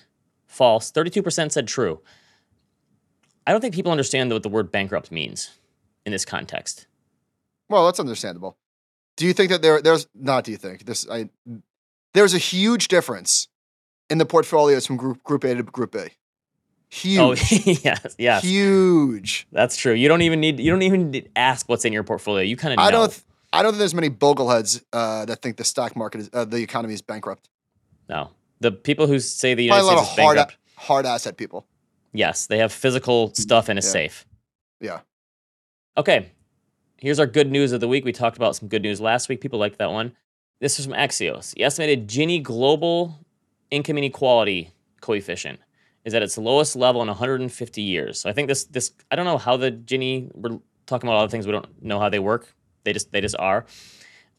false, 0.46 0.90
32% 0.90 1.52
said 1.52 1.68
true. 1.68 2.00
I 3.46 3.52
don't 3.52 3.60
think 3.60 3.74
people 3.74 3.92
understand 3.92 4.32
what 4.32 4.42
the 4.42 4.48
word 4.48 4.72
bankrupt 4.72 5.12
means 5.12 5.50
in 6.04 6.12
this 6.12 6.24
context. 6.24 6.86
Well, 7.68 7.86
that's 7.86 8.00
understandable. 8.00 8.56
Do 9.16 9.26
you 9.26 9.32
think 9.32 9.50
that 9.50 9.62
there 9.62 9.80
there's 9.80 10.06
not 10.14 10.44
do 10.44 10.50
you 10.50 10.58
think 10.58 10.84
this 10.84 11.08
I 11.08 11.30
there's 12.12 12.34
a 12.34 12.38
huge 12.38 12.88
difference 12.88 13.48
in 14.10 14.18
the 14.18 14.26
portfolios 14.26 14.86
from 14.86 14.96
group 14.96 15.22
group 15.22 15.44
A 15.44 15.54
to 15.54 15.62
group 15.62 15.92
B. 15.92 15.98
Oh, 15.98 16.08
huge. 16.88 17.18
Oh, 17.18 17.80
yes, 17.82 18.16
yes. 18.18 18.42
Huge. 18.42 19.46
That's 19.52 19.76
true. 19.76 19.92
You 19.92 20.08
don't 20.08 20.22
even 20.22 20.40
need 20.40 20.60
you 20.60 20.70
don't 20.70 20.82
even 20.82 21.12
to 21.12 21.22
ask 21.34 21.68
what's 21.68 21.84
in 21.84 21.92
your 21.92 22.04
portfolio. 22.04 22.42
You 22.42 22.56
kind 22.56 22.74
of 22.74 22.78
know. 22.78 22.84
I 22.84 22.90
don't. 22.90 23.22
I 23.56 23.62
don't 23.62 23.72
think 23.72 23.78
there's 23.80 23.94
many 23.94 24.10
bogleheads 24.10 24.82
uh, 24.92 25.24
that 25.24 25.42
think 25.42 25.56
the 25.56 25.64
stock 25.64 25.96
market 25.96 26.20
is 26.22 26.30
uh, 26.32 26.44
the 26.44 26.58
economy 26.58 26.94
is 26.94 27.02
bankrupt. 27.02 27.48
no. 28.08 28.30
The 28.60 28.72
people 28.72 29.06
who 29.06 29.18
say 29.20 29.52
the 29.52 29.68
Probably 29.68 29.84
United 29.84 29.92
a 29.92 29.96
lot 29.96 30.04
States 30.06 30.08
of 30.12 30.18
is 30.18 30.24
hard 30.24 30.36
bankrupt, 30.36 30.58
hard 30.76 31.06
asset 31.06 31.36
people. 31.36 31.66
yes, 32.14 32.46
they 32.46 32.56
have 32.58 32.72
physical 32.72 33.34
stuff 33.34 33.68
in 33.68 33.76
a 33.76 33.82
Yeah. 33.82 33.90
safe. 33.98 34.26
Yeah. 34.80 35.00
Okay. 35.98 36.32
Here's 36.98 37.18
our 37.18 37.26
good 37.26 37.50
news 37.50 37.72
of 37.72 37.80
the 37.80 37.88
week. 37.88 38.06
We 38.06 38.12
talked 38.12 38.38
about 38.38 38.56
some 38.56 38.68
good 38.68 38.80
news 38.82 38.98
last 39.00 39.28
week. 39.28 39.42
People 39.42 39.58
liked 39.58 39.76
that 39.78 39.90
one. 39.92 40.12
This 40.60 40.78
is 40.78 40.86
from 40.86 40.94
Axios. 40.94 41.52
The 41.54 41.64
estimated 41.64 42.08
Gini 42.08 42.42
global 42.42 43.18
income 43.70 43.98
inequality 43.98 44.70
coefficient 45.02 45.60
is 46.06 46.14
at 46.14 46.22
its 46.22 46.38
lowest 46.38 46.76
level 46.76 47.02
in 47.02 47.08
150 47.08 47.82
years. 47.82 48.18
So 48.20 48.30
I 48.30 48.32
think 48.32 48.48
this 48.48 48.64
this 48.64 48.92
I 49.10 49.16
don't 49.16 49.26
know 49.26 49.36
how 49.38 49.58
the 49.58 49.70
Gini 49.70 50.30
we're 50.34 50.58
talking 50.86 51.08
about 51.08 51.16
all 51.18 51.26
the 51.26 51.30
things 51.30 51.46
we 51.46 51.52
don't 51.52 51.82
know 51.82 51.98
how 52.00 52.08
they 52.08 52.18
work. 52.20 52.54
They 52.86 52.94
just 52.94 53.12
they 53.12 53.20
just 53.20 53.36
are. 53.38 53.66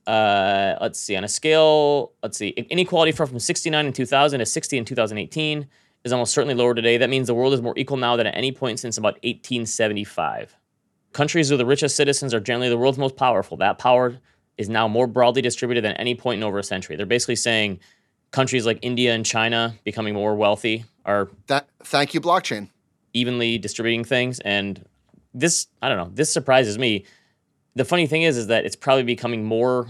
Uh, 0.08 0.76
let's 0.82 1.00
see 1.00 1.16
on 1.16 1.24
a 1.24 1.28
scale. 1.28 2.14
Let's 2.24 2.38
see 2.38 2.50
inequality 2.50 3.12
fell 3.12 3.28
from 3.28 3.40
69 3.40 3.86
in 3.86 3.94
2000 3.94 4.40
to 4.40 4.46
60 4.46 4.78
in 4.78 4.86
2018 4.86 5.68
is 6.04 6.14
almost 6.14 6.34
certainly 6.34 6.56
lower 6.56 6.74
today. 6.74 6.98
That 6.98 7.10
means 7.10 7.28
the 7.28 7.36
world 7.36 7.54
is 7.54 7.62
more 7.62 7.74
equal 7.78 7.98
now 7.98 8.16
than 8.16 8.26
at 8.26 8.36
any 8.36 8.52
point 8.52 8.80
since 8.80 8.98
about 8.98 9.16
1875. 9.16 10.56
Countries 11.12 11.52
with 11.52 11.60
the 11.60 11.66
richest 11.66 11.96
citizens 11.96 12.34
are 12.34 12.40
generally 12.40 12.70
the 12.70 12.78
world's 12.78 12.98
most 12.98 13.18
powerful. 13.18 13.58
That 13.58 13.78
power 13.78 14.18
is 14.58 14.70
now 14.70 14.88
more 14.88 15.08
broadly 15.08 15.42
distributed 15.42 15.84
than 15.84 15.94
any 15.94 16.16
point 16.16 16.40
in 16.40 16.44
over 16.44 16.58
a 16.58 16.64
century. 16.64 16.96
They're 16.96 17.06
basically 17.06 17.36
saying 17.36 17.80
countries 18.32 18.66
like 18.66 18.80
India 18.82 19.14
and 19.14 19.26
China 19.26 19.76
becoming 19.84 20.14
more 20.14 20.36
wealthy 20.36 20.86
are 21.06 21.30
That. 21.48 21.68
Thank 21.84 22.14
you, 22.14 22.22
blockchain. 22.22 22.70
evenly 23.14 23.58
distributing 23.58 24.04
things 24.04 24.40
and 24.42 24.86
this 25.34 25.68
I 25.82 25.90
don't 25.90 25.98
know, 25.98 26.12
this 26.14 26.32
surprises 26.32 26.78
me. 26.78 27.06
The 27.78 27.86
funny 27.86 28.08
thing 28.08 28.24
is 28.24 28.38
is 28.38 28.48
that 28.48 28.66
it's 28.66 28.76
probably 28.76 29.04
becoming 29.04 29.44
more 29.44 29.88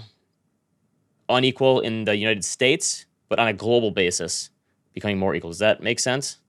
unequal 1.30 1.80
in 1.80 2.04
the 2.04 2.18
United 2.18 2.44
States, 2.44 3.06
but 3.30 3.40
on 3.40 3.48
a 3.48 3.54
global 3.54 3.92
basis 3.92 4.50
becoming 4.94 5.18
more 5.18 5.34
equal. 5.36 5.52
Does 5.52 5.60
that 5.60 5.82
make 5.82 6.00
sense? 6.00 6.40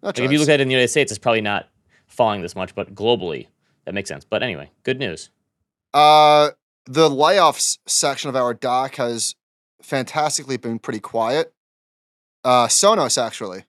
That 0.00 0.18
Like 0.18 0.18
if 0.20 0.32
you 0.32 0.38
look 0.38 0.48
at 0.48 0.54
it 0.54 0.62
in 0.62 0.68
the 0.68 0.72
United 0.74 0.88
States, 0.88 1.12
it's 1.12 1.18
probably 1.18 1.42
not 1.42 1.68
falling 2.06 2.40
this 2.40 2.56
much, 2.56 2.74
but 2.74 2.94
globally, 2.94 3.48
that 3.84 3.92
makes 3.92 4.08
sense. 4.08 4.24
But 4.24 4.42
anyway, 4.42 4.70
good 4.84 4.98
news. 4.98 5.28
Uh, 5.92 6.50
the 6.86 7.10
layoffs 7.10 7.78
section 7.86 8.30
of 8.30 8.36
our 8.36 8.54
doc 8.54 8.94
has 8.96 9.34
fantastically 9.82 10.56
been 10.56 10.78
pretty 10.78 11.00
quiet. 11.00 11.52
Uh, 12.42 12.68
Sonos 12.68 13.22
actually. 13.22 13.64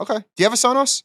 Okay. 0.00 0.16
Do 0.16 0.24
you 0.38 0.44
have 0.44 0.52
a 0.52 0.56
Sonos? 0.56 1.02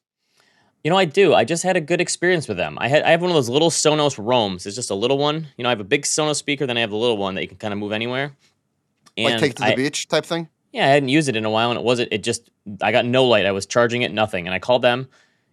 You 0.84 0.90
know, 0.90 0.98
I 0.98 1.06
do. 1.06 1.34
I 1.34 1.44
just 1.44 1.64
had 1.64 1.78
a 1.78 1.82
good 1.82 2.02
experience 2.02 2.48
with 2.48 2.58
them. 2.58 2.78
I 2.80 2.88
had 2.88 3.04
I 3.04 3.12
have 3.12 3.22
one 3.22 3.30
of 3.30 3.36
those 3.36 3.50
little 3.50 3.70
Sonos 3.70 4.18
Roams. 4.18 4.66
It's 4.66 4.76
just 4.76 4.90
a 4.90 4.96
little 4.96 5.18
one. 5.18 5.48
You 5.58 5.64
know, 5.64 5.70
I 5.70 5.72
have 5.72 5.80
a 5.80 5.86
big 5.86 6.04
Sonos 6.04 6.38
speaker, 6.38 6.66
then 6.66 6.78
I 6.78 6.82
have 6.82 6.90
the 6.90 6.98
little 6.98 7.18
one 7.18 7.36
that 7.36 7.42
you 7.44 7.48
can 7.48 7.58
kind 7.58 7.74
of 7.74 7.80
move 7.80 7.92
anywhere. 7.92 8.34
Like 9.18 9.40
take 9.40 9.56
to 9.56 9.64
the 9.64 9.68
I- 9.70 9.76
beach 9.76 10.08
type 10.08 10.26
thing? 10.26 10.50
Yeah, 10.72 10.86
I 10.86 10.90
hadn't 10.90 11.10
used 11.10 11.28
it 11.28 11.36
in 11.36 11.44
a 11.44 11.50
while, 11.50 11.70
and 11.70 11.78
it 11.78 11.84
wasn't. 11.84 12.14
It 12.14 12.24
just 12.24 12.50
I 12.82 12.94
got 12.94 13.06
no 13.06 13.26
light. 13.26 13.46
I 13.46 13.52
was 13.52 13.66
charging 13.66 14.04
it, 14.04 14.14
nothing, 14.14 14.48
and 14.48 14.54
I 14.54 14.60
called 14.60 14.82
them, 14.82 15.10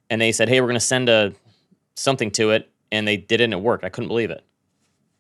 and 0.09 0.21
they 0.21 0.31
said, 0.31 0.49
"Hey, 0.49 0.61
we're 0.61 0.69
gonna 0.69 0.79
send 0.79 1.09
a 1.09 1.33
something 1.97 2.31
to 2.33 2.51
it," 2.51 2.71
and 2.93 3.07
they 3.07 3.17
did 3.17 3.41
it, 3.41 3.45
and 3.45 3.53
it 3.53 3.61
worked. 3.61 3.85
I 3.85 3.89
couldn't 3.89 4.09
believe 4.09 4.31
it. 4.31 4.45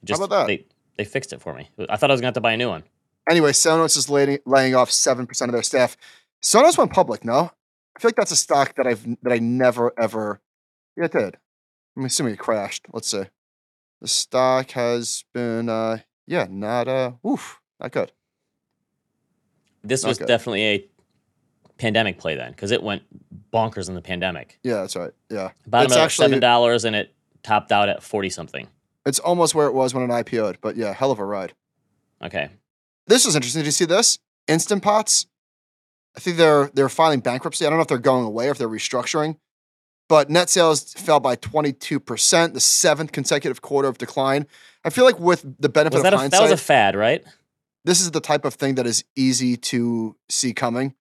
Just, 0.05 0.23
about 0.23 0.31
that? 0.31 0.47
They 0.47 0.67
they 0.97 1.05
fixed 1.05 1.33
it 1.33 1.41
for 1.41 1.53
me. 1.53 1.69
I 1.91 1.97
thought 1.97 2.11
I 2.11 2.15
was 2.15 2.21
gonna 2.21 2.29
have 2.29 2.35
to 2.35 2.41
buy 2.41 2.53
a 2.53 2.57
new 2.57 2.69
one. 2.69 2.85
Anyway, 3.29 3.51
Sonos 3.51 3.97
is 3.97 4.09
laying, 4.09 4.39
laying 4.47 4.75
off 4.77 4.91
seven 4.91 5.27
percent 5.27 5.49
of 5.49 5.53
their 5.53 5.65
staff. 5.65 5.97
Sonos 6.43 6.79
went 6.79 6.93
public. 6.93 7.25
No, 7.25 7.51
I 7.99 8.01
feel 8.01 8.09
like 8.11 8.17
that's 8.17 8.31
a 8.31 8.37
stock 8.37 8.77
that 8.77 8.87
I've 8.87 9.05
that 9.23 9.33
I 9.33 9.39
never 9.41 9.93
ever. 9.99 10.41
Yeah, 10.97 11.07
it 11.07 11.13
did. 11.13 11.37
I'm 11.97 12.05
assuming 12.05 12.35
it 12.35 12.39
crashed. 12.39 12.87
Let's 12.93 13.11
see. 13.11 13.25
The 14.01 14.07
stock 14.07 14.71
has 14.73 15.25
been, 15.35 15.69
uh, 15.69 15.99
yeah, 16.25 16.47
not 16.49 16.87
uh, 16.87 17.13
oof, 17.27 17.61
not 17.81 17.91
good. 17.91 18.13
This 19.83 20.05
was 20.05 20.19
Okay. 20.19 20.27
definitely 20.27 20.63
a 20.65 20.89
pandemic 21.77 22.19
play 22.19 22.37
then, 22.37 22.53
because 22.53 22.71
it 22.71 22.85
went 22.85 23.03
bonkers 23.53 23.89
in 23.89 23.97
the 23.97 24.01
pandemic. 24.01 24.61
Yeah, 24.63 24.75
that's 24.75 24.95
right. 24.95 25.11
Yeah, 25.29 25.51
Bottom 25.67 25.87
It's 25.87 25.97
actually- 25.97 26.27
seven 26.27 26.39
dollars, 26.41 26.85
and 26.85 26.95
it 26.95 27.13
topped 27.43 27.73
out 27.73 27.89
at 27.89 28.03
forty 28.03 28.31
something. 28.31 28.69
it's 29.07 29.19
almost 29.19 29.55
where 29.57 29.67
it 29.67 29.73
was 29.75 29.93
when 29.93 30.09
it 30.09 30.13
IPO'd, 30.13 30.59
but 30.61 30.77
yeah, 30.77 30.93
hell 30.93 31.11
of 31.11 31.19
a 31.19 31.25
ride. 31.25 31.53
Okay, 32.23 32.51
This 33.09 33.25
was 33.27 33.35
interesting. 33.35 33.61
Did 33.63 33.67
you 33.67 33.73
see 33.73 33.87
this? 33.87 34.19
Instant 34.47 34.83
Pots 34.85 35.27
I 36.19 36.21
think 36.21 36.37
they're 36.37 36.69
they're 36.75 36.89
filing 36.89 37.21
bankruptcy. 37.21 37.65
I 37.65 37.71
don't 37.71 37.79
know 37.79 37.83
if 37.83 37.87
they're 37.89 37.99
going 37.99 38.25
away 38.25 38.49
or 38.49 38.51
if 38.51 38.59
they're 38.59 38.69
restructuring. 38.69 39.37
But 40.09 40.29
net 40.31 40.51
sales 40.51 40.95
fell 40.95 41.21
by 41.21 41.37
22%, 41.37 42.55
the 42.55 42.61
seventh 42.61 43.13
consecutive 43.13 43.63
quarter 43.63 43.87
of 43.89 43.99
decline. 43.99 44.47
I 44.85 44.91
feel 44.91 45.05
like 45.05 45.21
with 45.21 45.43
the 45.61 45.69
benefit 45.69 45.95
Was 45.95 46.01
of 46.01 46.05
that 46.05 46.15
a, 46.15 46.17
hindsight, 46.17 46.39
that 46.41 46.43
was 46.51 46.61
a 46.61 46.65
fad, 46.65 46.97
right? 46.97 47.23
this 47.85 48.01
is 48.01 48.11
the 48.11 48.21
type 48.21 48.45
of 48.45 48.55
thing 48.55 48.75
that 48.75 48.87
is 48.87 49.05
easy 49.15 49.57
to 49.57 50.17
see 50.29 50.53
coming. 50.53 50.95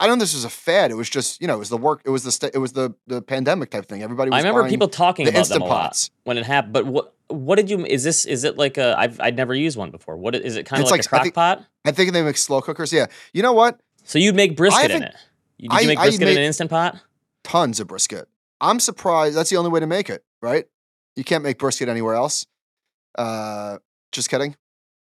I 0.00 0.06
don't 0.06 0.18
know 0.18 0.22
if 0.24 0.28
this 0.28 0.34
was 0.34 0.44
a 0.44 0.50
fad. 0.50 0.90
It 0.90 0.94
was 0.94 1.08
just, 1.08 1.40
you 1.40 1.46
know, 1.46 1.54
it 1.54 1.58
was 1.58 1.70
the 1.70 1.78
work, 1.78 2.02
it 2.04 2.10
was 2.10 2.24
the 2.24 2.30
sta- 2.30 2.50
it 2.52 2.58
was 2.58 2.74
the 2.74 2.94
the 3.06 3.22
pandemic 3.22 3.70
type 3.70 3.86
thing. 3.86 4.02
Everybody 4.02 4.30
was 4.30 4.44
I 4.44 4.46
remember 4.46 4.68
people 4.68 4.88
talking 4.88 5.24
the 5.24 5.30
about 5.30 5.46
them 5.48 5.62
Instant 5.62 5.62
a 5.62 5.64
lot 5.64 5.82
Pots. 5.86 6.10
when 6.24 6.36
it 6.36 6.44
happened. 6.44 6.74
But 6.74 6.86
what 6.86 7.14
what 7.28 7.56
did 7.56 7.70
you? 7.70 7.86
Is 7.86 8.04
this 8.04 8.26
is 8.26 8.44
it 8.44 8.58
like 8.58 8.76
a? 8.76 8.94
I've 8.98 9.18
I'd 9.20 9.36
never 9.36 9.54
used 9.54 9.78
one 9.78 9.90
before. 9.90 10.16
What 10.16 10.34
is 10.36 10.56
it? 10.56 10.66
Kind 10.66 10.82
of 10.82 10.90
like, 10.90 10.98
like- 10.98 11.06
a 11.06 11.08
crock 11.08 11.20
I 11.20 11.24
think- 11.24 11.34
pot? 11.34 11.64
I 11.84 11.90
think 11.92 12.12
they 12.12 12.22
make 12.22 12.36
slow 12.36 12.60
cookers. 12.60 12.92
Yeah. 12.92 13.06
You 13.32 13.42
know 13.42 13.52
what? 13.54 13.80
So 14.08 14.18
you'd 14.18 14.34
make 14.34 14.56
brisket 14.56 14.90
in 14.90 15.02
it. 15.02 15.14
You- 15.58 15.68
Did 15.68 15.80
you 15.82 15.86
make 15.88 15.98
I 15.98 16.04
brisket 16.04 16.28
in 16.28 16.36
an 16.38 16.42
instant 16.44 16.70
pot? 16.70 16.98
Tons 17.44 17.78
of 17.78 17.88
brisket. 17.88 18.26
I'm 18.60 18.80
surprised. 18.80 19.36
That's 19.36 19.50
the 19.50 19.56
only 19.56 19.70
way 19.70 19.80
to 19.80 19.86
make 19.86 20.08
it, 20.08 20.24
right? 20.40 20.64
You 21.14 21.24
can't 21.24 21.44
make 21.44 21.58
brisket 21.58 21.88
anywhere 21.88 22.14
else. 22.14 22.46
Uh, 23.16 23.78
just 24.10 24.30
kidding. 24.30 24.56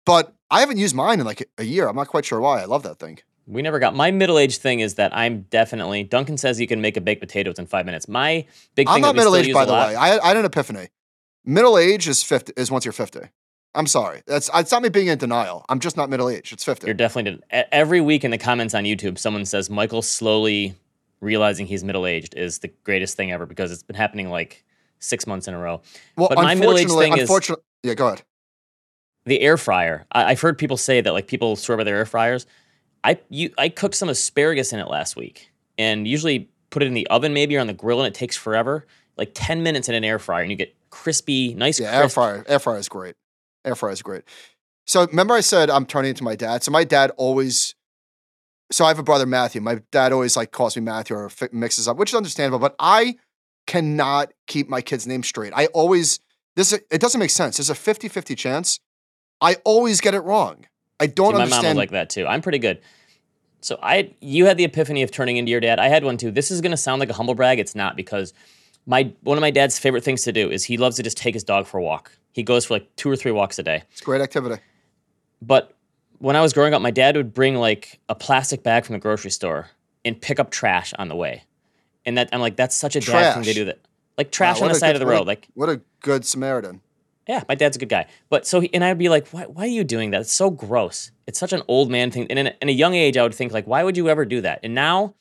But 0.05 0.33
I 0.49 0.61
haven't 0.61 0.77
used 0.77 0.95
mine 0.95 1.19
in 1.19 1.25
like 1.25 1.47
a 1.59 1.63
year. 1.63 1.87
I'm 1.87 1.95
not 1.95 2.07
quite 2.07 2.25
sure 2.25 2.39
why. 2.39 2.61
I 2.61 2.65
love 2.65 2.81
that 2.83 2.97
thing. 2.97 3.19
We 3.45 3.61
never 3.61 3.77
got 3.79 3.95
my 3.95 4.09
middle 4.11 4.39
age 4.39 4.57
thing. 4.57 4.79
Is 4.79 4.95
that 4.95 5.15
I'm 5.15 5.41
definitely 5.49 6.03
Duncan 6.03 6.37
says 6.37 6.59
you 6.59 6.67
can 6.67 6.81
make 6.81 6.97
a 6.97 7.01
baked 7.01 7.21
potato 7.21 7.53
in 7.57 7.67
five 7.67 7.85
minutes. 7.85 8.07
My 8.07 8.45
big 8.75 8.87
thing 8.87 8.95
I'm 8.95 9.01
not 9.01 9.15
middle 9.15 9.35
aged, 9.35 9.53
by 9.53 9.65
the 9.65 9.71
lot- 9.71 9.89
way. 9.89 9.95
I, 9.95 10.17
I 10.17 10.27
had 10.29 10.37
an 10.37 10.45
epiphany. 10.45 10.89
Middle 11.45 11.77
age 11.77 12.07
is 12.07 12.23
50, 12.23 12.53
is 12.57 12.71
once 12.71 12.85
you're 12.85 12.91
50. 12.91 13.19
I'm 13.75 13.87
sorry. 13.87 14.23
That's 14.25 14.49
it's 14.53 14.71
not 14.71 14.81
me 14.81 14.89
being 14.89 15.07
in 15.07 15.17
denial. 15.17 15.65
I'm 15.69 15.79
just 15.79 15.95
not 15.95 16.09
middle 16.09 16.29
aged. 16.29 16.53
It's 16.53 16.63
50. 16.63 16.87
You're 16.87 16.93
definitely 16.93 17.41
every 17.71 18.01
week 18.01 18.23
in 18.23 18.31
the 18.31 18.37
comments 18.37 18.73
on 18.73 18.83
YouTube, 18.83 19.17
someone 19.17 19.45
says 19.45 19.69
Michael 19.69 20.01
slowly 20.01 20.75
realizing 21.21 21.65
he's 21.67 21.83
middle 21.83 22.05
aged 22.05 22.35
is 22.35 22.59
the 22.59 22.69
greatest 22.83 23.15
thing 23.17 23.31
ever 23.31 23.45
because 23.45 23.71
it's 23.71 23.83
been 23.83 23.95
happening 23.95 24.29
like 24.29 24.63
six 24.99 25.27
months 25.27 25.47
in 25.47 25.53
a 25.53 25.59
row. 25.59 25.81
well, 26.17 26.29
but 26.29 26.37
my 26.37 26.55
middle-aged 26.55 26.83
unfortunately, 26.89 27.05
thing 27.05 27.13
is- 27.13 27.21
unfortunately, 27.21 27.63
yeah, 27.83 27.93
go 27.93 28.07
ahead. 28.07 28.23
The 29.25 29.41
air 29.41 29.57
fryer. 29.57 30.05
I, 30.11 30.25
I've 30.25 30.41
heard 30.41 30.57
people 30.57 30.77
say 30.77 31.01
that 31.01 31.11
like 31.13 31.27
people 31.27 31.55
swear 31.55 31.77
by 31.77 31.83
their 31.83 31.97
air 31.97 32.05
fryers. 32.05 32.47
I 33.03 33.19
you 33.29 33.51
I 33.57 33.69
cooked 33.69 33.95
some 33.95 34.09
asparagus 34.09 34.73
in 34.73 34.79
it 34.79 34.87
last 34.87 35.15
week 35.15 35.51
and 35.77 36.07
usually 36.07 36.49
put 36.69 36.81
it 36.83 36.87
in 36.87 36.93
the 36.95 37.05
oven 37.07 37.33
maybe 37.33 37.55
or 37.55 37.59
on 37.59 37.67
the 37.67 37.73
grill 37.73 37.99
and 38.01 38.07
it 38.07 38.17
takes 38.17 38.35
forever. 38.35 38.87
Like 39.17 39.31
ten 39.35 39.61
minutes 39.61 39.87
in 39.87 39.95
an 39.95 40.03
air 40.03 40.17
fryer 40.19 40.41
and 40.41 40.49
you 40.51 40.57
get 40.57 40.75
crispy, 40.89 41.53
nice 41.53 41.79
Yeah, 41.79 41.91
air 41.95 42.09
fryer. 42.09 42.43
Air 42.47 42.59
fryer 42.59 42.77
is 42.77 42.89
great. 42.89 43.15
Air 43.65 43.75
fryer 43.75 43.91
is 43.91 44.01
great. 44.01 44.23
So 44.87 45.05
remember, 45.05 45.33
I 45.33 45.41
said 45.41 45.69
I'm 45.69 45.85
turning 45.85 46.09
into 46.09 46.23
my 46.23 46.35
dad. 46.35 46.63
So 46.63 46.71
my 46.71 46.83
dad 46.83 47.11
always. 47.17 47.75
So 48.71 48.85
I 48.85 48.89
have 48.89 48.99
a 48.99 49.03
brother 49.03 49.25
Matthew. 49.25 49.61
My 49.61 49.81
dad 49.91 50.11
always 50.11 50.37
like 50.37 50.51
calls 50.51 50.75
me 50.75 50.81
Matthew 50.81 51.15
or 51.15 51.29
fi- 51.29 51.49
mixes 51.51 51.87
up, 51.87 51.97
which 51.97 52.11
is 52.11 52.15
understandable. 52.15 52.59
But 52.59 52.75
I 52.79 53.15
cannot 53.67 54.31
keep 54.47 54.69
my 54.69 54.81
kid's 54.81 55.05
name 55.05 55.23
straight. 55.23 55.53
I 55.55 55.67
always 55.67 56.19
this 56.55 56.73
it 56.73 56.99
doesn't 57.01 57.19
make 57.19 57.29
sense. 57.29 57.57
There's 57.57 57.69
a 57.69 57.73
50-50 57.73 58.35
chance. 58.37 58.79
I 59.41 59.55
always 59.63 60.01
get 60.01 60.13
it 60.13 60.21
wrong. 60.21 60.65
I 60.99 61.07
don't 61.07 61.33
See, 61.33 61.37
my 61.37 61.45
mom 61.45 61.63
was 61.63 61.75
like 61.75 61.91
that 61.91 62.09
too. 62.09 62.27
I'm 62.27 62.41
pretty 62.41 62.59
good. 62.59 62.81
So 63.61 63.77
I 63.81 64.13
you 64.21 64.45
had 64.45 64.57
the 64.57 64.63
epiphany 64.63 65.03
of 65.03 65.11
turning 65.11 65.37
into 65.37 65.51
your 65.51 65.59
dad. 65.61 65.79
I 65.79 65.87
had 65.87 66.03
one 66.03 66.17
too. 66.17 66.31
This 66.31 66.51
is 66.51 66.61
gonna 66.61 66.77
sound 66.77 66.99
like 66.99 67.09
a 67.09 67.13
humble 67.13 67.35
brag. 67.35 67.59
It's 67.59 67.75
not 67.75 67.95
because 67.95 68.33
my 68.85 69.13
one 69.21 69.37
of 69.37 69.41
my 69.41 69.51
dad's 69.51 69.77
favorite 69.77 70.03
things 70.03 70.23
to 70.23 70.31
do 70.31 70.49
is 70.49 70.65
he 70.65 70.77
loves 70.77 70.95
to 70.97 71.03
just 71.03 71.17
take 71.17 71.33
his 71.33 71.43
dog 71.43 71.67
for 71.67 71.77
a 71.77 71.83
walk. 71.83 72.11
He 72.31 72.43
goes 72.43 72.65
for 72.65 72.75
like 72.75 72.95
two 72.95 73.09
or 73.09 73.15
three 73.15 73.31
walks 73.31 73.57
a 73.59 73.63
day. 73.63 73.83
it's 73.91 74.01
great 74.01 74.21
activity. 74.21 74.61
But 75.41 75.73
when 76.19 76.35
I 76.35 76.41
was 76.41 76.53
growing 76.53 76.73
up, 76.73 76.81
my 76.81 76.91
dad 76.91 77.15
would 77.15 77.33
bring 77.33 77.55
like 77.55 77.99
a 78.09 78.15
plastic 78.15 78.63
bag 78.63 78.85
from 78.85 78.93
the 78.93 78.99
grocery 78.99 79.31
store 79.31 79.69
and 80.05 80.19
pick 80.21 80.39
up 80.39 80.51
trash 80.51 80.93
on 80.99 81.07
the 81.07 81.15
way. 81.15 81.43
And 82.05 82.17
that 82.17 82.29
I'm 82.31 82.39
like, 82.41 82.55
that's 82.55 82.75
such 82.75 82.95
a 82.95 82.99
dad 83.01 83.33
thing 83.35 83.43
to 83.43 83.53
do 83.53 83.65
that. 83.65 83.79
Like 84.17 84.31
trash 84.31 84.59
Wow, 84.59 84.67
on 84.67 84.73
the 84.73 84.79
side 84.79 84.89
good- 84.93 84.95
of 84.97 84.99
the 85.01 85.05
what 85.05 85.11
a- 85.13 85.17
road. 85.19 85.27
Like, 85.27 85.47
What 85.53 85.69
a 85.69 85.81
good 86.01 86.25
Samaritan. 86.25 86.81
yeah, 87.27 87.43
my 87.47 87.55
dad's 87.55 87.77
a 87.77 87.79
good 87.79 87.89
guy. 87.89 88.05
But 88.29 88.45
so, 88.45 88.59
he, 88.59 88.73
and 88.73 88.83
I'd 88.83 88.97
be 88.97 89.09
like, 89.09 89.27
why, 89.29 89.43
why 89.45 89.63
are 89.63 89.67
you 89.67 89.83
doing 89.83 90.11
that? 90.11 90.21
It's 90.21 90.33
so 90.33 90.49
gross. 90.49 91.11
It's 91.27 91.39
such 91.39 91.53
an 91.53 91.61
old 91.67 91.89
man 91.89 92.11
thing. 92.11 92.27
And 92.29 92.37
in 92.39 92.47
a, 92.47 92.53
in 92.61 92.69
a 92.69 92.73
young 92.73 92.95
age, 92.95 93.15
I 93.17 93.23
would 93.23 93.33
think, 93.35 93.53
like, 93.53 93.65
why 93.67 93.83
would 93.83 93.95
you 93.97 94.09
ever 94.09 94.25
do 94.25 94.41
that? 94.41 94.59
And 94.63 94.73
now, 94.75 95.13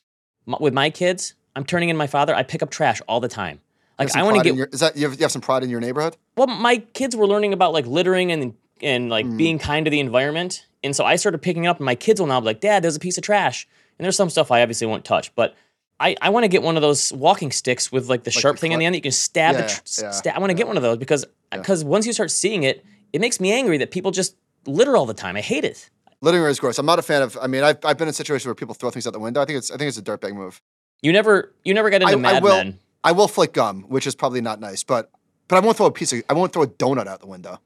m- 0.48 0.56
with 0.60 0.72
my 0.74 0.90
kids, 0.90 1.34
I'm 1.54 1.64
turning 1.64 1.88
in 1.90 1.96
my 1.96 2.06
father. 2.06 2.34
I 2.34 2.42
pick 2.42 2.62
up 2.62 2.70
trash 2.70 3.00
all 3.08 3.20
the 3.20 3.28
time. 3.28 3.60
Like, 3.98 4.14
I 4.16 4.22
want 4.22 4.36
to 4.38 4.42
get. 4.44 4.54
your- 4.54 4.68
is 4.72 4.80
that 4.80 4.96
you 4.96 5.08
have, 5.08 5.18
you 5.18 5.24
have 5.24 5.32
some 5.32 5.42
pride 5.42 5.62
in 5.64 5.70
your 5.70 5.80
neighborhood? 5.80 6.16
well, 6.36 6.46
my 6.46 6.78
kids 6.94 7.16
were 7.16 7.26
learning 7.26 7.52
about 7.52 7.72
like 7.72 7.86
littering 7.86 8.30
and 8.32 8.54
and 8.80 9.10
like 9.10 9.26
Mm. 9.26 9.36
being 9.36 9.58
kind 9.58 9.84
to 9.86 9.90
the 9.90 9.98
environment, 10.00 10.64
and 10.84 10.94
so 10.94 11.04
I 11.04 11.16
started 11.16 11.38
picking 11.38 11.66
up. 11.66 11.78
And 11.78 11.84
my 11.86 11.96
kids 11.96 12.20
will 12.20 12.28
now 12.28 12.38
be 12.40 12.46
like, 12.46 12.60
"Dad, 12.60 12.82
there's 12.84 12.94
a 12.96 13.00
piece 13.00 13.18
of 13.18 13.24
trash." 13.24 13.66
And 13.98 14.04
there's 14.04 14.16
some 14.16 14.30
stuff 14.30 14.52
I 14.52 14.62
obviously 14.62 14.86
won't 14.86 15.04
touch, 15.04 15.34
but 15.34 15.56
I, 15.98 16.14
I 16.22 16.30
want 16.30 16.44
to 16.44 16.48
get 16.48 16.62
one 16.62 16.76
of 16.76 16.82
those 16.82 17.12
walking 17.12 17.50
sticks 17.50 17.90
with 17.90 18.08
like 18.08 18.22
the 18.22 18.30
sharp 18.30 18.54
the 18.56 18.60
thing 18.60 18.72
on 18.72 18.78
the 18.78 18.86
end 18.86 18.94
that 18.94 18.98
you 18.98 19.02
can 19.02 19.10
stab 19.10 19.56
Yeah, 19.56 19.62
the 19.62 19.68
tr- 19.68 19.80
yeah, 20.02 20.10
sta- 20.12 20.30
I 20.36 20.38
want 20.38 20.50
to 20.50 20.54
get 20.54 20.68
one 20.68 20.76
of 20.76 20.84
those 20.84 20.96
because 20.98 21.24
Yeah. 21.52 21.58
because 21.58 21.82
once 21.82 22.06
you 22.06 22.12
start 22.12 22.30
seeing 22.30 22.62
it, 22.62 22.84
it 23.12 23.20
makes 23.20 23.40
me 23.40 23.50
angry 23.52 23.78
that 23.78 23.90
people 23.90 24.12
just 24.12 24.36
litter 24.64 24.96
all 24.96 25.06
the 25.06 25.14
time. 25.14 25.34
I 25.34 25.40
hate 25.40 25.64
it. 25.64 25.90
Littering 26.20 26.44
is 26.48 26.60
gross. 26.60 26.78
I'm 26.78 26.86
not 26.86 27.00
a 27.00 27.02
fan 27.02 27.22
of. 27.22 27.36
I 27.42 27.48
mean, 27.48 27.64
I've, 27.64 27.78
I've 27.84 27.98
been 27.98 28.06
in 28.06 28.14
situations 28.14 28.46
where 28.46 28.54
people 28.54 28.74
throw 28.76 28.90
things 28.90 29.08
out 29.08 29.12
the 29.12 29.18
window. 29.18 29.40
I 29.42 29.44
think 29.44 29.58
it's 29.58 29.72
I 29.72 29.76
think 29.76 29.88
it's 29.88 29.98
a 29.98 30.02
dirtbag 30.02 30.34
move. 30.34 30.62
You 31.02 31.10
never 31.12 31.52
you 31.64 31.74
never 31.74 31.90
got 31.90 32.02
into 32.02 32.28
I- 32.28 32.36
I 32.36 32.38
will- 32.38 32.56
Men. 32.56 32.78
I 33.08 33.12
will 33.12 33.26
flick 33.28 33.54
gum, 33.54 33.84
which 33.88 34.06
is 34.06 34.14
probably 34.14 34.42
not 34.42 34.60
nice, 34.60 34.82
but 34.84 35.10
but 35.48 35.56
I 35.56 35.60
won't 35.60 35.78
throw 35.78 35.86
a 35.86 35.90
piece 35.90 36.12
of 36.12 36.22
I 36.28 36.34
won't 36.34 36.52
throw 36.52 36.62
a 36.62 36.66
donut 36.66 37.06
out 37.06 37.20
the 37.20 37.26
window. 37.26 37.58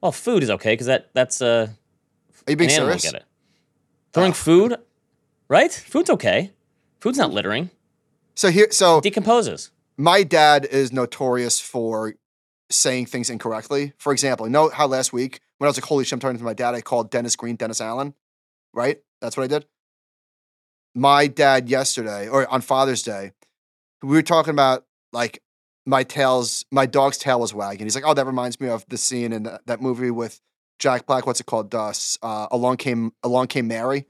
Well, 0.00 0.12
food 0.12 0.44
is 0.44 0.50
okay 0.50 0.74
because 0.74 0.86
that 0.86 1.10
that's 1.12 1.42
uh 1.42 1.66
Are 2.46 2.50
you 2.52 2.56
being 2.56 2.70
an 2.70 2.76
serious? 2.76 3.02
get 3.02 3.14
it. 3.14 3.24
Throwing 4.12 4.30
Oh. 4.30 4.34
food, 4.34 4.76
right? 5.48 5.72
Food's 5.72 6.08
okay. 6.10 6.52
Food's 7.00 7.18
not 7.18 7.32
littering. 7.32 7.70
So 8.36 8.50
here, 8.50 8.68
so 8.70 9.00
Decomposes. 9.00 9.70
my 9.96 10.22
dad 10.22 10.64
is 10.66 10.92
notorious 10.92 11.58
for 11.60 12.14
saying 12.70 13.06
things 13.06 13.28
incorrectly. 13.30 13.92
For 13.98 14.12
example, 14.12 14.46
you 14.46 14.52
know 14.52 14.68
how 14.68 14.86
last 14.86 15.12
week 15.12 15.40
when 15.58 15.66
I 15.66 15.70
was 15.70 15.76
like, 15.76 15.84
"Holy 15.86 16.04
shit!" 16.04 16.12
I'm 16.12 16.20
turning 16.20 16.38
to 16.38 16.44
my 16.44 16.54
dad. 16.54 16.76
I 16.76 16.80
called 16.80 17.10
Dennis 17.10 17.34
Green 17.34 17.56
Dennis 17.56 17.80
Allen, 17.80 18.14
right? 18.72 18.98
That's 19.20 19.36
what 19.36 19.42
I 19.42 19.48
did. 19.48 19.66
My 20.94 21.26
dad 21.26 21.68
yesterday, 21.68 22.28
or 22.28 22.46
on 22.52 22.60
Father's 22.60 23.02
Day, 23.02 23.32
we 24.02 24.10
were 24.10 24.22
talking 24.22 24.50
about 24.50 24.84
like 25.12 25.42
my 25.86 26.02
tails, 26.02 26.64
my 26.70 26.86
dog's 26.86 27.18
tail 27.18 27.40
was 27.40 27.54
wagging. 27.54 27.86
He's 27.86 27.94
like, 27.94 28.04
"Oh, 28.06 28.14
that 28.14 28.26
reminds 28.26 28.60
me 28.60 28.68
of 28.68 28.84
the 28.88 28.98
scene 28.98 29.32
in 29.32 29.44
that, 29.44 29.66
that 29.66 29.80
movie 29.80 30.10
with 30.10 30.40
Jack 30.78 31.06
Black. 31.06 31.26
What's 31.26 31.40
it 31.40 31.46
called? 31.46 31.74
Uh, 31.74 31.88
s- 31.88 32.18
uh, 32.22 32.46
Along 32.50 32.76
came, 32.76 33.12
Along 33.22 33.46
came 33.46 33.68
Mary." 33.68 34.06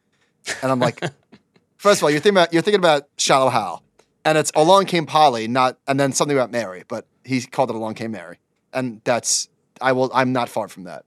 And 0.63 0.73
I'm 0.73 0.81
like, 0.81 1.01
first 1.77 2.01
of 2.01 2.05
all, 2.05 2.11
you're 2.11 2.21
thinking 2.21 2.37
about 2.39 2.53
you're 2.53 2.63
thinking 2.63 2.81
about 2.81 3.05
Shallow 3.17 3.49
Hal, 3.51 3.83
and 4.25 4.37
it's 4.39 4.51
Along 4.57 4.87
Came 4.87 5.07
Polly, 5.07 5.47
not 5.47 5.79
and 5.87 5.99
then 6.01 6.13
something 6.13 6.37
about 6.37 6.51
Mary, 6.51 6.85
but 6.89 7.07
he 7.25 7.41
called 7.43 7.71
it 7.71 7.77
Along 7.77 7.95
Came 7.95 8.11
Mary, 8.11 8.39
and 8.73 9.01
that's 9.05 9.49
I 9.81 9.93
will 9.93 10.11
I'm 10.13 10.33
not 10.33 10.49
far 10.49 10.69
from 10.69 10.85
that. 10.85 11.05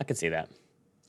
I 0.00 0.04
can 0.04 0.16
see 0.16 0.28
that. 0.28 0.48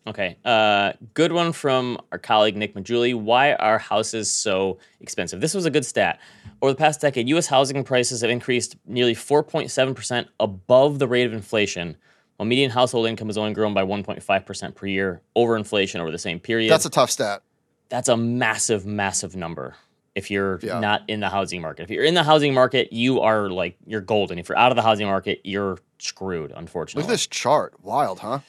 Okay. 0.08 0.38
Uh, 0.46 0.94
good 1.16 1.32
one 1.32 1.52
from 1.52 1.98
our 2.12 2.20
colleague 2.20 2.56
Nick 2.56 2.76
Maggiulli. 2.76 3.16
Why 3.16 3.54
are 3.54 3.80
houses 3.80 4.32
so 4.32 4.78
expensive? 5.00 5.42
This 5.42 5.54
was 5.56 5.66
a 5.66 5.72
good 5.72 5.86
stat. 5.86 6.20
Over 6.62 6.74
the 6.74 6.78
past 6.78 7.02
decade, 7.02 7.28
U.S. 7.30 7.48
housing 7.48 7.84
prices 7.84 8.22
have 8.22 8.30
increased 8.30 8.76
nearly 8.86 9.16
4.7% 9.16 10.28
above 10.40 11.00
the 11.00 11.08
rate 11.08 11.26
of 11.26 11.34
inflation, 11.34 11.98
while 12.38 12.46
median 12.46 12.70
household 12.72 13.08
income 13.08 13.28
has 13.28 13.38
only 13.38 13.54
grown 13.54 13.74
by 13.74 13.84
1.5% 13.84 14.76
per 14.76 14.86
year 14.86 15.22
over 15.36 15.56
inflation 15.58 16.02
over 16.02 16.12
the 16.12 16.20
same 16.20 16.40
period. 16.40 16.70
That's 16.72 16.86
a 16.86 16.90
tough 16.90 17.10
stat. 17.10 17.42
That's 17.90 18.08
a 18.10 18.18
massive, 18.18 18.86
massive 18.86 19.36
number. 19.36 19.76
If 20.14 20.32
you're 20.32 20.60
Yeah. 20.64 20.80
not 20.80 21.02
in 21.10 21.20
the 21.20 21.30
housing 21.30 21.62
market, 21.62 21.84
if 21.84 21.90
you're 21.90 22.06
in 22.06 22.14
the 22.14 22.24
housing 22.24 22.54
market, 22.54 22.94
you 22.94 23.20
are 23.22 23.50
like 23.50 23.76
you're 23.86 24.00
golden. 24.02 24.40
If 24.40 24.48
you're 24.48 24.58
out 24.58 24.72
of 24.72 24.76
the 24.78 24.82
housing 24.82 25.08
market, 25.08 25.42
you're 25.44 25.78
screwed. 26.00 26.54
Unfortunately, 26.56 27.02
Look 27.04 27.10
at 27.10 27.14
this 27.14 27.28
chart. 27.28 27.74
Wild, 27.84 28.20
huh? 28.20 28.40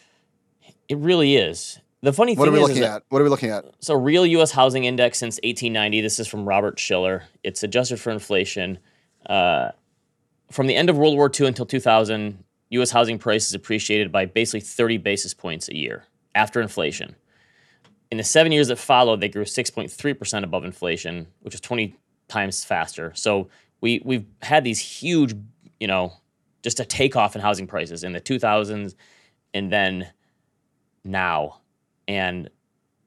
It 0.89 0.99
really 0.99 1.37
is. 1.37 1.79
The 2.03 2.13
funny 2.13 2.35
thing 2.35 2.37
is 2.37 2.39
What 2.39 2.49
are 2.49 2.53
we 2.53 2.59
is, 2.59 2.63
is 2.65 2.69
looking 2.69 2.83
that- 2.83 2.97
at? 2.97 3.03
What 3.09 3.21
are 3.21 3.25
we 3.25 3.31
looking 3.31 3.51
at? 3.51 3.65
so 3.81 3.95
real 3.95 4.25
U.S. 4.27 4.53
housing 4.53 4.85
index 4.85 5.19
since 5.19 5.37
1890. 5.43 6.01
This 6.01 6.19
is 6.21 6.29
from 6.29 6.47
Robert 6.47 6.79
Shiller. 6.79 7.25
It's 7.43 7.63
adjusted 7.63 7.99
for 8.01 8.11
inflation. 8.11 8.79
Uh, 9.29 9.71
from 10.53 10.67
the 10.69 10.77
end 10.77 10.89
of 10.89 10.97
World 10.97 11.17
War 11.17 11.31
II 11.39 11.47
until 11.49 11.67
2000, 11.67 12.45
U.S. 12.71 12.91
housing 12.91 13.19
prices 13.19 13.55
appreciated 13.55 14.13
by 14.13 14.27
basically 14.27 14.61
30 14.61 14.99
basis 14.99 15.35
points 15.35 15.69
a 15.69 15.75
year 15.77 16.05
after 16.35 16.61
inflation. 16.61 17.17
In 18.13 18.19
the 18.19 18.25
seven 18.25 18.53
years 18.53 18.69
that 18.69 18.77
followed, 18.77 19.21
they 19.21 19.29
grew 19.29 19.45
6.3 19.45 20.19
percent 20.19 20.45
above 20.45 20.65
inflation, 20.65 21.27
which 21.41 21.55
is 21.55 21.61
20 21.61 21.97
times 22.29 22.63
faster. 22.65 23.11
So 23.17 23.49
we 23.81 24.01
we've 24.05 24.27
had 24.43 24.63
these 24.63 24.79
huge, 24.79 25.35
you 25.81 25.89
know, 25.89 26.13
just 26.63 26.79
a 26.79 26.85
takeoff 26.85 27.35
in 27.35 27.43
housing 27.43 27.67
prices 27.67 28.05
in 28.05 28.13
the 28.13 28.21
2000s, 28.21 28.95
and 29.55 29.73
then 29.73 30.09
now, 31.07 31.61
and 32.09 32.51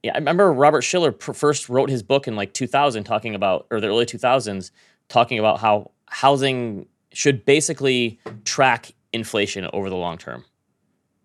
yeah, 0.03 0.13
I 0.13 0.17
remember 0.17 0.51
Robert 0.51 0.81
Shiller 0.81 1.11
pr- 1.11 1.33
first 1.33 1.69
wrote 1.69 1.89
his 1.89 2.03
book 2.03 2.27
in 2.27 2.35
like 2.35 2.53
2000, 2.53 3.03
talking 3.03 3.35
about 3.35 3.67
or 3.69 3.81
the 3.81 3.87
early 3.87 4.05
2000s, 4.05 4.71
talking 5.09 5.39
about 5.39 5.59
how 5.59 5.91
housing 6.07 6.87
should 7.11 7.45
basically 7.45 8.19
track 8.45 8.93
inflation 9.13 9.67
over 9.73 9.89
the 9.89 9.95
long 9.95 10.17
term. 10.17 10.45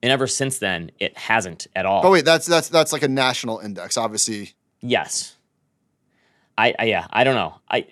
And 0.03 0.12
ever 0.12 0.27
since 0.27 0.59
then, 0.59 0.91
it 0.99 1.16
hasn't 1.16 1.66
at 1.75 1.87
all. 1.87 2.03
But 2.03 2.11
wait, 2.11 2.25
that's 2.25 2.47
that's 2.47 2.68
that's 2.68 2.93
like 2.93 3.03
a 3.03 3.09
national 3.09 3.61
index. 3.61 3.97
Obviously, 3.97 4.55
yes, 4.81 5.37
I, 6.59 6.75
I 6.79 6.85
yeah, 6.85 7.07
I 7.11 7.25
don't 7.25 7.37
know. 7.37 7.55
I 7.70 7.87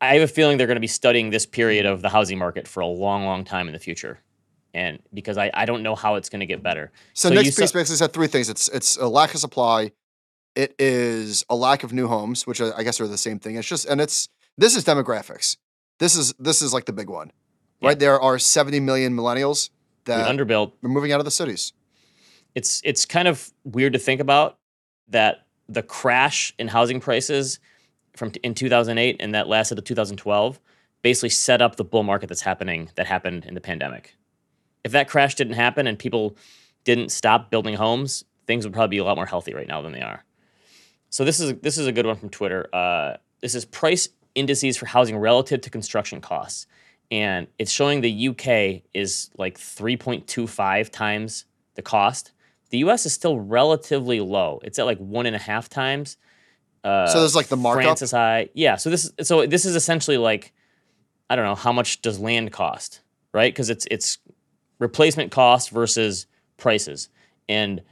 I 0.00 0.14
have 0.14 0.22
a 0.22 0.28
feeling 0.28 0.58
they're 0.58 0.66
going 0.66 0.76
to 0.76 0.80
be 0.80 0.86
studying 0.86 1.30
this 1.30 1.46
period 1.46 1.86
of 1.86 2.02
the 2.02 2.08
housing 2.08 2.38
market 2.38 2.66
for 2.66 2.80
a 2.80 2.86
long, 2.86 3.24
long 3.24 3.44
time 3.44 3.66
in 3.66 3.72
the 3.72 3.78
future. 3.78 4.20
And 4.76 4.98
because 5.14 5.38
I, 5.38 5.50
I 5.54 5.64
don't 5.64 5.82
know 5.82 5.94
how 5.94 6.16
it's 6.16 6.28
going 6.28 6.40
to 6.40 6.46
get 6.46 6.62
better. 6.62 6.92
So, 7.14 7.30
So 7.30 7.34
next 7.34 7.56
piece 7.58 7.72
basically 7.72 7.96
said 7.96 8.12
three 8.12 8.26
things. 8.26 8.50
It's 8.50 8.68
it's 8.68 8.98
a 8.98 9.08
lack 9.08 9.32
of 9.32 9.40
supply, 9.40 9.92
it 10.54 10.74
is 10.78 11.44
a 11.48 11.56
lack 11.56 11.82
of 11.82 11.92
new 11.94 12.08
homes, 12.08 12.46
which 12.46 12.60
I 12.60 12.82
guess 12.82 13.00
are 13.00 13.08
the 13.08 13.16
same 13.16 13.38
thing. 13.38 13.56
It's 13.56 13.66
just 13.66 13.86
and 13.86 14.00
it's 14.00 14.28
this 14.58 14.76
is 14.76 14.84
demographics. 14.84 15.56
This 15.98 16.14
is 16.14 16.34
this 16.38 16.60
is 16.60 16.74
like 16.74 16.84
the 16.84 16.92
big 16.92 17.08
one, 17.08 17.32
Yeah. 17.80 17.88
right? 17.88 17.98
There 17.98 18.20
are 18.20 18.38
70 18.38 18.80
million 18.80 19.16
millennials 19.16 19.70
We 20.06 20.12
that 20.12 20.28
underbuilt. 20.28 20.72
are 20.84 20.88
moving 20.88 21.10
out 21.12 21.20
of 21.20 21.24
the 21.24 21.30
cities. 21.30 21.72
It's 22.54 22.82
it's 22.84 23.06
kind 23.06 23.28
of 23.28 23.50
weird 23.64 23.94
to 23.94 23.98
think 23.98 24.20
about 24.20 24.58
that 25.08 25.46
the 25.68 25.82
crash 25.82 26.54
in 26.58 26.68
housing 26.68 27.00
prices 27.00 27.60
from 28.14 28.32
in 28.42 28.54
2008 28.54 29.16
and 29.20 29.34
that 29.34 29.48
lasted 29.48 29.76
to 29.76 29.82
2012 29.82 30.60
basically 31.02 31.28
set 31.30 31.60
up 31.62 31.76
the 31.76 31.84
bull 31.84 32.02
market 32.02 32.28
that's 32.28 32.40
happening 32.42 32.90
that 32.96 33.06
happened 33.06 33.44
in 33.46 33.54
the 33.54 33.60
pandemic. 33.60 34.14
If 34.86 34.92
that 34.92 35.08
crash 35.08 35.34
didn't 35.34 35.54
happen 35.54 35.86
and 35.86 35.98
people 35.98 36.36
didn't 36.84 37.10
stop 37.10 37.50
building 37.50 37.74
homes, 37.74 38.24
things 38.46 38.64
would 38.64 38.72
probably 38.72 38.96
be 38.96 38.98
a 38.98 39.04
lot 39.04 39.16
more 39.16 39.26
healthy 39.26 39.52
right 39.52 39.66
now 39.66 39.82
than 39.82 39.92
they 39.92 40.00
are. 40.00 40.24
So 41.10 41.24
this 41.24 41.40
is 41.40 41.54
this 41.60 41.76
is 41.76 41.86
a 41.86 41.92
good 41.92 42.06
one 42.06 42.16
from 42.16 42.30
Twitter. 42.30 42.68
Uh, 42.72 43.16
this 43.40 43.54
is 43.54 43.64
price 43.64 44.08
indices 44.34 44.76
for 44.76 44.86
housing 44.86 45.16
relative 45.16 45.60
to 45.62 45.70
construction 45.70 46.20
costs, 46.20 46.66
and 47.10 47.48
it's 47.58 47.72
showing 47.72 48.00
the 48.00 48.28
UK 48.28 48.82
is 48.94 49.30
like 49.36 49.58
3.25 49.58 50.90
times 50.90 51.44
the 51.74 51.82
cost. 51.82 52.32
The 52.70 52.78
US 52.78 53.06
is 53.06 53.12
still 53.12 53.38
relatively 53.40 54.20
low. 54.20 54.60
It's 54.62 54.78
at 54.78 54.86
like 54.86 54.98
one 54.98 55.26
and 55.26 55.36
a 55.36 55.38
half 55.40 55.68
times. 55.68 56.16
Uh, 56.84 57.06
So 57.08 57.20
there's 57.20 57.34
like 57.36 57.48
the 57.48 57.56
markup? 57.56 57.82
France 57.82 58.02
is 58.02 58.12
high. 58.12 58.48
Yeah. 58.54 58.76
So 58.76 58.90
this 58.90 59.10
so 59.22 59.46
this 59.46 59.64
is 59.64 59.74
essentially 59.74 60.18
like 60.18 60.52
I 61.28 61.34
don't 61.34 61.44
know 61.44 61.54
how 61.54 61.72
much 61.72 62.02
does 62.02 62.18
land 62.20 62.52
cost, 62.52 63.00
right? 63.32 63.52
Because 63.52 63.70
it's 63.70 63.86
it's 63.90 64.18
replacement 64.78 65.30
cost 65.32 65.70
versus 65.70 66.26
prices, 66.56 67.08
and 67.48 67.82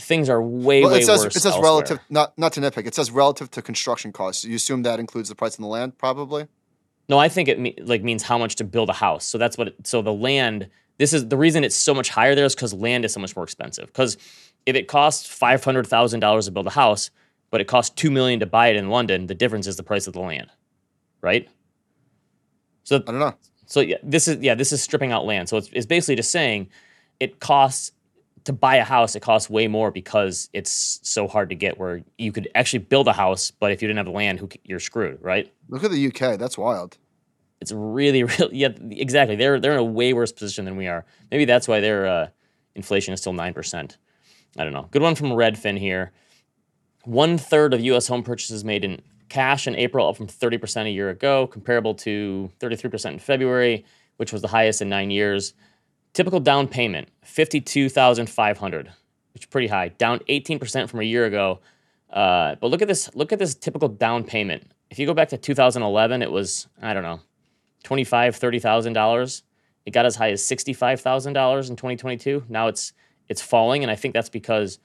things 0.00 0.28
are 0.28 0.42
way 0.42 0.82
Well, 0.82 0.92
way 0.92 1.00
it 1.00 1.06
says 1.06 1.24
worse. 1.24 1.36
it 1.36 1.40
says 1.40 1.52
elsewhere. 1.52 1.64
relative, 1.64 1.98
not 2.10 2.36
not 2.38 2.52
to 2.54 2.60
nitpick. 2.60 2.86
It 2.86 2.94
says 2.94 3.10
relative 3.10 3.50
to 3.52 3.62
construction 3.62 4.12
costs. 4.12 4.44
You 4.44 4.56
assume 4.56 4.82
that 4.82 4.98
includes 5.00 5.28
the 5.28 5.34
price 5.34 5.54
of 5.54 5.60
the 5.60 5.66
land, 5.68 5.98
probably. 5.98 6.46
No, 7.08 7.18
I 7.18 7.28
think 7.28 7.48
it 7.48 7.58
me- 7.58 7.76
like 7.82 8.02
means 8.02 8.22
how 8.22 8.38
much 8.38 8.56
to 8.56 8.64
build 8.64 8.88
a 8.88 8.94
house. 8.94 9.24
So 9.26 9.38
that's 9.38 9.58
what. 9.58 9.68
It, 9.68 9.86
so 9.86 10.02
the 10.02 10.12
land. 10.12 10.68
This 10.98 11.12
is 11.12 11.28
the 11.28 11.36
reason 11.36 11.64
it's 11.64 11.74
so 11.74 11.94
much 11.94 12.10
higher 12.10 12.34
there 12.34 12.44
is 12.44 12.54
because 12.54 12.72
land 12.74 13.04
is 13.04 13.12
so 13.12 13.18
much 13.20 13.34
more 13.34 13.44
expensive. 13.44 13.86
Because 13.86 14.16
if 14.66 14.76
it 14.76 14.86
costs 14.88 15.26
five 15.26 15.64
hundred 15.64 15.86
thousand 15.86 16.20
dollars 16.20 16.44
to 16.46 16.52
build 16.52 16.66
a 16.66 16.70
house, 16.70 17.10
but 17.50 17.60
it 17.60 17.66
costs 17.66 17.92
2 17.96 18.10
million 18.10 18.38
to 18.40 18.46
buy 18.46 18.68
it 18.68 18.76
in 18.76 18.88
London, 18.88 19.26
the 19.26 19.34
difference 19.34 19.66
is 19.66 19.76
the 19.76 19.82
price 19.82 20.06
of 20.06 20.12
the 20.12 20.20
land, 20.20 20.48
right? 21.20 21.48
So 22.84 22.96
I 22.96 23.10
don't 23.10 23.18
know. 23.18 23.34
So 23.72 23.80
yeah, 23.80 23.96
this 24.02 24.28
is 24.28 24.36
yeah, 24.42 24.54
this 24.54 24.70
is 24.70 24.82
stripping 24.82 25.12
out 25.12 25.24
land. 25.24 25.48
So 25.48 25.56
it's, 25.56 25.70
it's 25.72 25.86
basically 25.86 26.16
just 26.16 26.30
saying 26.30 26.68
it 27.20 27.40
costs 27.40 27.92
to 28.44 28.52
buy 28.52 28.76
a 28.76 28.84
house. 28.84 29.16
It 29.16 29.20
costs 29.20 29.48
way 29.48 29.66
more 29.66 29.90
because 29.90 30.50
it's 30.52 31.00
so 31.02 31.26
hard 31.26 31.48
to 31.48 31.54
get. 31.54 31.78
Where 31.78 32.02
you 32.18 32.32
could 32.32 32.50
actually 32.54 32.80
build 32.80 33.08
a 33.08 33.14
house, 33.14 33.50
but 33.50 33.72
if 33.72 33.80
you 33.80 33.88
didn't 33.88 33.96
have 33.96 34.04
the 34.04 34.12
land, 34.12 34.40
who 34.40 34.50
you're 34.64 34.78
screwed, 34.78 35.22
right? 35.22 35.50
Look 35.70 35.84
at 35.84 35.90
the 35.90 36.06
UK. 36.06 36.38
That's 36.38 36.58
wild. 36.58 36.98
It's 37.62 37.72
really, 37.72 38.24
really 38.38 38.58
yeah, 38.58 38.68
exactly. 38.90 39.36
They're 39.36 39.58
they're 39.58 39.72
in 39.72 39.78
a 39.78 39.84
way 39.84 40.12
worse 40.12 40.32
position 40.32 40.66
than 40.66 40.76
we 40.76 40.86
are. 40.86 41.06
Maybe 41.30 41.46
that's 41.46 41.66
why 41.66 41.80
their 41.80 42.06
uh, 42.06 42.28
inflation 42.74 43.14
is 43.14 43.20
still 43.20 43.32
nine 43.32 43.54
percent. 43.54 43.96
I 44.58 44.64
don't 44.64 44.74
know. 44.74 44.88
Good 44.90 45.00
one 45.00 45.14
from 45.14 45.28
Redfin 45.28 45.78
here. 45.78 46.12
One 47.04 47.38
third 47.38 47.72
of 47.72 47.80
U.S. 47.80 48.06
home 48.06 48.22
purchases 48.22 48.64
made 48.64 48.84
in 48.84 49.00
cash 49.32 49.66
in 49.66 49.74
April, 49.76 50.06
up 50.06 50.16
from 50.16 50.26
30% 50.26 50.84
a 50.84 50.90
year 50.90 51.08
ago, 51.08 51.46
comparable 51.46 51.94
to 51.94 52.50
33% 52.60 53.12
in 53.12 53.18
February, 53.18 53.84
which 54.18 54.30
was 54.30 54.42
the 54.42 54.48
highest 54.48 54.82
in 54.82 54.90
nine 54.90 55.10
years. 55.10 55.54
Typical 56.12 56.38
down 56.38 56.68
payment, 56.68 57.08
52,500, 57.24 58.92
which 59.32 59.44
is 59.44 59.46
pretty 59.46 59.68
high, 59.68 59.88
down 59.88 60.18
18% 60.28 60.90
from 60.90 61.00
a 61.00 61.04
year 61.04 61.24
ago. 61.24 61.60
Uh, 62.12 62.56
but 62.56 62.66
look 62.66 62.82
at 62.82 62.88
this. 62.88 63.08
Look 63.14 63.32
at 63.32 63.38
this 63.38 63.54
typical 63.54 63.88
down 63.88 64.24
payment. 64.24 64.70
If 64.90 64.98
you 64.98 65.06
go 65.06 65.14
back 65.14 65.30
to 65.30 65.38
2011, 65.38 66.20
it 66.20 66.30
was 66.30 66.68
I 66.82 66.92
don't 66.92 67.02
know, 67.02 67.20
25, 67.84 68.36
30,000 68.36 68.92
dollars. 68.92 69.44
It 69.86 69.92
got 69.92 70.04
as 70.04 70.16
high 70.16 70.30
as 70.30 70.44
65,000 70.46 71.32
dollars 71.32 71.70
in 71.70 71.76
2022. 71.76 72.44
Now 72.50 72.68
it's 72.68 72.92
it's 73.30 73.40
falling, 73.40 73.82
and 73.82 73.90
I 73.90 73.94
think 73.94 74.12
that's 74.12 74.28
because 74.28 74.78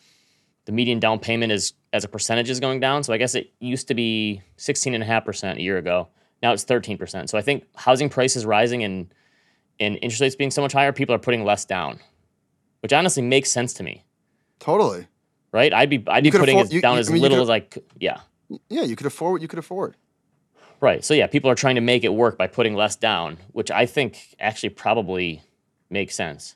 the 0.68 0.74
median 0.74 0.99
down 0.99 1.18
payment 1.18 1.51
is 1.51 1.74
as 1.93 2.03
a 2.03 2.09
percentage 2.09 2.49
is 2.49 2.59
going 2.59 2.82
down. 2.82 3.01
So 3.01 3.13
I 3.13 3.18
guess 3.18 3.36
it 3.36 3.53
used 3.61 3.88
to 3.88 3.93
be 3.93 4.41
16.5% 4.57 5.55
a 5.55 5.61
year 5.61 5.78
ago. 5.78 6.09
Now 6.43 6.51
it's 6.51 6.65
13%. 6.65 7.30
So 7.30 7.38
I 7.38 7.41
think 7.41 7.63
housing 7.76 8.09
prices 8.09 8.45
rising 8.45 8.84
and 8.84 9.11
and 9.80 9.97
interest 10.01 10.22
rates 10.22 10.36
being 10.36 10.51
so 10.51 10.61
much 10.61 10.74
higher, 10.74 10.91
people 10.91 11.15
are 11.15 11.20
putting 11.20 11.45
less 11.45 11.63
down, 11.63 11.99
which 12.82 12.91
honestly 12.91 13.22
makes 13.24 13.49
sense 13.51 13.74
to 13.76 13.84
me, 13.84 14.03
Totally. 14.59 15.07
right? 15.53 15.72
I'd 15.74 15.89
be 15.89 16.03
I'd 16.07 16.24
be 16.24 16.30
You 16.30 16.32
putting 16.39 16.57
afford- 16.59 16.74
you- 16.74 16.82
down 16.82 16.95
you- 16.95 16.99
as 16.99 17.09
I 17.09 17.13
mean, 17.13 17.22
little 17.22 17.41
as 17.41 17.49
I 17.49 17.59
could. 17.61 17.84
Yeah, 17.99 18.20
Yeah, 18.70 18.84
you 18.84 18.95
could 18.97 19.05
afford 19.07 19.34
what 19.34 19.41
you 19.41 19.47
could 19.47 19.59
afford. 19.59 19.95
right. 20.82 21.01
So 21.05 21.13
yeah, 21.13 21.28
people 21.28 21.49
are 21.49 21.55
trying 21.55 21.76
to 21.76 21.82
make 21.82 22.03
it 22.03 22.13
work 22.13 22.38
by 22.38 22.47
putting 22.47 22.76
less 22.76 22.95
down, 22.97 23.38
which 23.53 23.72
I 23.72 23.86
think 23.86 24.36
actually 24.39 24.70
probably 24.70 25.43
makes 25.89 26.13
sense. 26.15 26.55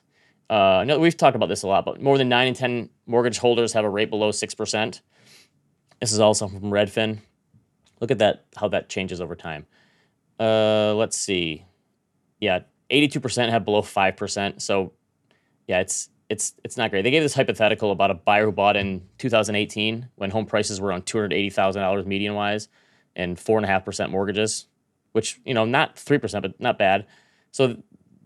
Uh, 0.52 0.84
no, 0.84 0.98
we've 0.98 1.16
talked 1.16 1.34
about 1.34 1.48
this 1.48 1.62
a 1.62 1.66
lot, 1.66 1.86
but 1.86 2.02
more 2.02 2.18
than 2.18 2.28
nine 2.28 2.46
in 2.46 2.52
ten 2.52 2.90
mortgage 3.06 3.38
holders 3.38 3.72
have 3.72 3.86
a 3.86 3.88
rate 3.88 4.10
below 4.10 4.30
six 4.30 4.54
percent. 4.54 5.00
This 5.98 6.12
is 6.12 6.20
also 6.20 6.46
from 6.46 6.64
Redfin. 6.64 7.20
Look 8.00 8.10
at 8.10 8.18
that, 8.18 8.44
how 8.54 8.68
that 8.68 8.90
changes 8.90 9.22
over 9.22 9.34
time. 9.34 9.64
Uh, 10.38 10.94
let's 10.94 11.16
see. 11.16 11.64
Yeah, 12.38 12.58
eighty-two 12.90 13.18
percent 13.18 13.50
have 13.50 13.64
below 13.64 13.80
five 13.80 14.18
percent. 14.18 14.60
So, 14.60 14.92
yeah, 15.68 15.80
it's 15.80 16.10
it's 16.28 16.52
it's 16.62 16.76
not 16.76 16.90
great. 16.90 17.00
They 17.00 17.10
gave 17.10 17.22
this 17.22 17.32
hypothetical 17.32 17.90
about 17.90 18.10
a 18.10 18.14
buyer 18.14 18.44
who 18.44 18.52
bought 18.52 18.76
in 18.76 19.08
2018 19.16 20.10
when 20.16 20.30
home 20.30 20.44
prices 20.44 20.82
were 20.82 20.92
on 20.92 21.00
two 21.00 21.16
hundred 21.16 21.32
eighty 21.32 21.48
thousand 21.48 21.80
dollars 21.80 22.04
median 22.04 22.34
wise, 22.34 22.68
and 23.16 23.40
four 23.40 23.56
and 23.56 23.64
a 23.64 23.68
half 23.68 23.86
percent 23.86 24.10
mortgages, 24.10 24.66
which 25.12 25.40
you 25.46 25.54
know 25.54 25.64
not 25.64 25.98
three 25.98 26.18
percent, 26.18 26.42
but 26.42 26.60
not 26.60 26.78
bad. 26.78 27.06
So 27.52 27.82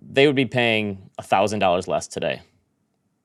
they 0.08 0.26
would 0.26 0.36
be 0.36 0.46
paying 0.46 1.10
thousand 1.20 1.58
dollars 1.60 1.88
less 1.88 2.06
today. 2.06 2.42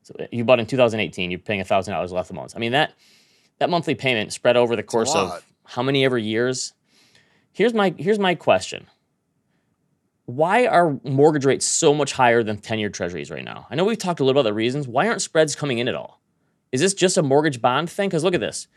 So 0.04 0.16
you 0.32 0.44
bought 0.44 0.60
in 0.60 0.66
2018, 0.66 1.32
you're 1.32 1.40
paying 1.40 1.64
thousand 1.64 1.94
dollars 1.94 2.12
less 2.12 2.30
a 2.30 2.34
month. 2.34 2.54
I 2.56 2.60
mean 2.60 2.72
that 2.72 2.94
that 3.60 3.70
monthly 3.70 3.96
payment 3.96 4.34
spread 4.34 4.58
over 4.58 4.76
the 4.76 4.84
course 4.84 5.14
of 5.16 5.46
how 5.66 5.84
many 5.84 6.04
ever 6.04 6.18
years. 6.18 6.74
Here's 7.54 7.74
my 7.74 7.94
here's 7.98 8.20
my 8.20 8.36
question. 8.36 8.88
Why 10.26 10.66
are 10.66 10.98
mortgage 11.04 11.46
rates 11.46 11.66
so 11.66 11.94
much 11.94 12.14
higher 12.14 12.42
than 12.42 12.58
10-year 12.58 12.90
treasuries 12.90 13.30
right 13.30 13.44
now? 13.44 13.68
I 13.70 13.76
know 13.76 13.84
we've 13.84 13.98
talked 13.98 14.20
a 14.20 14.24
little 14.24 14.40
about 14.40 14.50
the 14.50 14.54
reasons. 14.54 14.88
Why 14.88 15.08
aren't 15.08 15.22
spreads 15.22 15.56
coming 15.56 15.80
in 15.80 15.90
at 15.90 15.96
all? 15.96 16.22
Is 16.72 16.80
this 16.80 16.94
just 16.94 17.18
a 17.18 17.24
mortgage 17.24 17.62
bond 17.62 17.90
thing? 17.90 18.08
Because 18.08 18.24
look 18.24 18.34
at 18.34 18.40
this. 18.40 18.68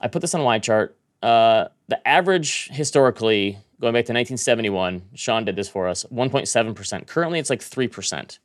I 0.00 0.08
put 0.08 0.22
this 0.22 0.34
on 0.34 0.40
a 0.40 0.44
Y 0.44 0.58
chart. 0.58 0.96
Uh, 1.22 1.66
the 1.88 2.06
average 2.08 2.68
historically, 2.72 3.58
going 3.80 3.92
back 3.94 4.04
to 4.06 4.12
1971, 4.12 5.02
Sean 5.14 5.44
did 5.44 5.56
this 5.56 5.68
for 5.68 5.88
us, 5.88 6.04
1.7%. 6.12 7.06
Currently, 7.06 7.38
it's 7.38 7.50
like 7.50 7.60
3%. 7.60 8.38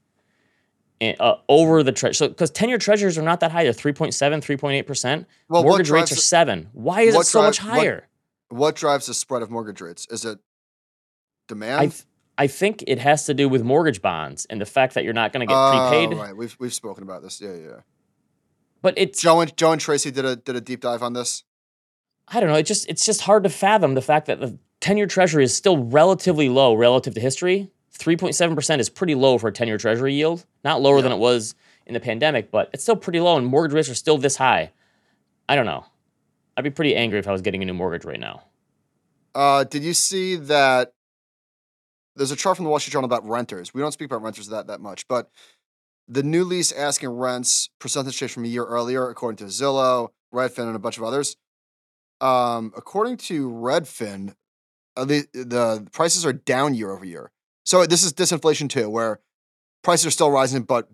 And, 1.02 1.18
uh, 1.20 1.36
over 1.50 1.84
the 1.84 1.92
treasury. 1.92 2.16
So, 2.16 2.30
because 2.30 2.52
10 2.52 2.70
year 2.70 2.78
treasuries 2.78 3.18
are 3.18 3.22
not 3.22 3.42
that 3.42 3.52
high, 3.52 3.64
they're 3.66 3.74
3.7, 3.74 4.14
3.8%. 4.42 5.26
Well, 5.50 5.64
Mortgage 5.64 5.90
rates 5.90 6.12
are 6.12 6.16
7 6.16 6.70
Why 6.72 7.02
is 7.02 7.16
it 7.16 7.26
so 7.26 7.42
much 7.42 7.58
drives- 7.58 7.70
what- 7.70 7.80
higher? 7.80 8.08
What 8.50 8.76
drives 8.76 9.08
the 9.08 9.14
spread 9.14 9.42
of 9.42 9.50
mortgage 9.52 9.82
rates? 9.82 10.08
Is 10.10 10.24
it 10.24 10.40
demand? 11.48 11.80
I, 11.82 11.86
th- 11.88 12.04
I 12.38 12.48
think 12.48 12.84
it 12.88 13.00
has 13.00 13.26
to 13.26 13.34
do 13.34 13.50
with 13.50 13.64
mortgage 13.64 14.02
bonds 14.02 14.46
and 14.46 14.62
the 14.62 14.66
fact 14.66 14.94
that 14.94 15.04
you're 15.04 15.14
not 15.14 15.34
going 15.34 15.42
to 15.46 15.52
get 15.52 15.58
Oh, 15.58 15.90
prepaid. 15.90 16.18
right. 16.18 16.36
We've 16.38 16.56
we've 16.60 16.74
spoken 16.74 17.04
about 17.04 17.24
this. 17.24 17.42
Yeah, 17.42 17.56
yeah. 17.56 17.80
But 18.82 18.94
it's 18.98 19.20
Joe 19.22 19.42
and 19.42 19.56
Joe 19.58 19.72
and 19.72 19.82
Tracy 19.82 20.12
did 20.12 20.26
a 20.26 20.36
did 20.36 20.56
a 20.56 20.62
deep 20.62 20.82
dive 20.82 21.02
on 21.02 21.14
this. 21.14 21.44
I 22.28 22.40
don't 22.40 22.50
know. 22.50 22.56
It 22.56 22.68
just 22.68 22.88
it's 22.88 23.04
just 23.06 23.22
hard 23.22 23.44
to 23.44 23.50
fathom 23.50 23.96
the 23.96 24.02
fact 24.02 24.28
that 24.28 24.40
the 24.40 24.58
ten-year 24.86 25.08
Treasury 25.08 25.44
is 25.44 25.56
still 25.56 25.84
relatively 25.84 26.48
low 26.48 26.76
relative 26.76 27.16
to 27.16 27.20
history. 27.20 27.72
Three 27.92 28.16
point 28.16 28.36
seven 28.36 28.56
percent 28.56 28.80
is 28.80 28.88
pretty 28.88 29.16
low 29.16 29.40
for 29.40 29.48
a 29.48 29.52
ten-year 29.52 29.80
Treasury 29.80 30.14
yield. 30.14 30.46
Not 30.64 30.80
lower 30.80 31.02
than 31.02 31.12
it 31.12 31.18
was 31.18 31.56
in 31.88 31.96
the 31.96 32.00
pandemic, 32.00 32.52
but 32.52 32.70
it's 32.72 32.84
still 32.84 32.96
pretty 32.96 33.20
low, 33.20 33.36
and 33.36 33.48
mortgage 33.48 33.74
rates 33.74 33.90
are 33.90 33.96
still 33.96 34.20
this 34.20 34.36
high. 34.36 34.72
I 35.50 35.56
don't 35.56 35.66
know. 35.66 35.86
I'd 36.56 36.64
be 36.64 36.70
pretty 36.70 36.96
angry 36.96 37.18
if 37.18 37.28
I 37.28 37.32
was 37.32 37.42
getting 37.42 37.64
a 37.64 37.66
new 37.66 37.74
mortgage 37.74 38.06
right 38.06 38.20
now. 38.20 38.44
Uh, 39.34 39.64
did 39.64 39.84
you 39.84 39.96
see 39.96 40.36
that? 40.36 40.94
There's 42.16 42.32
a 42.32 42.36
chart 42.36 42.56
from 42.56 42.66
the 42.66 42.70
Wall 42.70 42.80
Street 42.80 42.92
Journal 42.92 43.06
about 43.06 43.28
renters. 43.28 43.74
We 43.74 43.82
don't 43.82 43.92
speak 43.92 44.06
about 44.06 44.22
renters 44.22 44.50
that 44.50 44.68
that 44.68 44.82
much, 44.82 45.08
but 45.08 45.32
the 46.08 46.22
new 46.22 46.44
lease 46.44 46.72
asking 46.72 47.10
rents 47.10 47.70
percentage 47.80 48.16
change 48.16 48.34
from 48.34 48.46
a 48.46 48.50
year 48.50 48.66
earlier, 48.66 49.10
according 49.10 49.38
to 49.38 49.46
Zillow, 49.46 50.10
Redfin, 50.32 50.68
and 50.68 50.76
a 50.76 50.80
bunch 50.80 50.98
of 50.98 51.04
others. 51.04 51.38
Um, 52.22 52.72
according 52.78 53.18
to 53.18 53.50
Redfin, 53.50 54.36
the 55.04 55.26
the 55.34 55.88
prices 55.92 56.26
are 56.26 56.34
down 56.34 56.74
year 56.74 56.92
over 56.92 57.04
year. 57.04 57.32
So 57.66 57.86
this 57.86 58.04
is 58.04 58.14
disinflation 58.14 58.70
too, 58.70 58.90
where 58.90 59.20
prices 59.84 60.06
are 60.06 60.12
still 60.12 60.32
rising, 60.32 60.64
but 60.64 60.88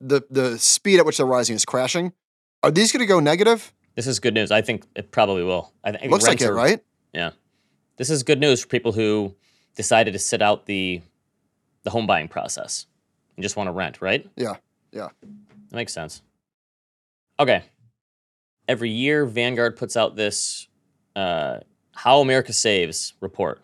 the 0.00 0.22
the 0.30 0.58
speed 0.58 0.98
at 0.98 1.06
which 1.06 1.18
they're 1.18 1.26
rising 1.26 1.54
is 1.54 1.64
crashing. 1.64 2.12
Are 2.64 2.70
these 2.70 2.90
going 2.92 3.00
to 3.00 3.06
go 3.06 3.20
negative? 3.20 3.72
This 3.94 4.06
is 4.06 4.18
good 4.20 4.34
news. 4.34 4.50
I 4.50 4.62
think 4.62 4.84
it 4.96 5.10
probably 5.12 5.44
will. 5.44 5.72
I 5.84 5.92
think 5.92 6.10
Looks 6.10 6.26
like 6.26 6.40
it, 6.40 6.46
are- 6.46 6.54
right? 6.54 6.82
Yeah. 7.12 7.30
This 7.98 8.08
is 8.08 8.22
good 8.22 8.40
news 8.40 8.62
for 8.62 8.68
people 8.68 8.92
who 8.92 9.34
decided 9.76 10.12
to 10.12 10.18
sit 10.18 10.42
out 10.42 10.66
the 10.66 11.02
the 11.84 11.90
home 11.90 12.06
buying 12.06 12.28
process 12.28 12.86
and 13.36 13.42
just 13.42 13.56
want 13.56 13.66
to 13.68 13.72
rent, 13.72 14.00
right? 14.00 14.26
Yeah, 14.36 14.54
yeah. 14.92 15.08
That 15.20 15.76
makes 15.76 15.92
sense. 15.92 16.22
Okay. 17.38 17.62
Every 18.68 18.90
year, 18.90 19.26
Vanguard 19.26 19.76
puts 19.76 19.96
out 19.96 20.14
this 20.16 20.68
uh, 21.16 21.58
How 21.94 22.20
America 22.20 22.52
Saves 22.52 23.14
report 23.20 23.60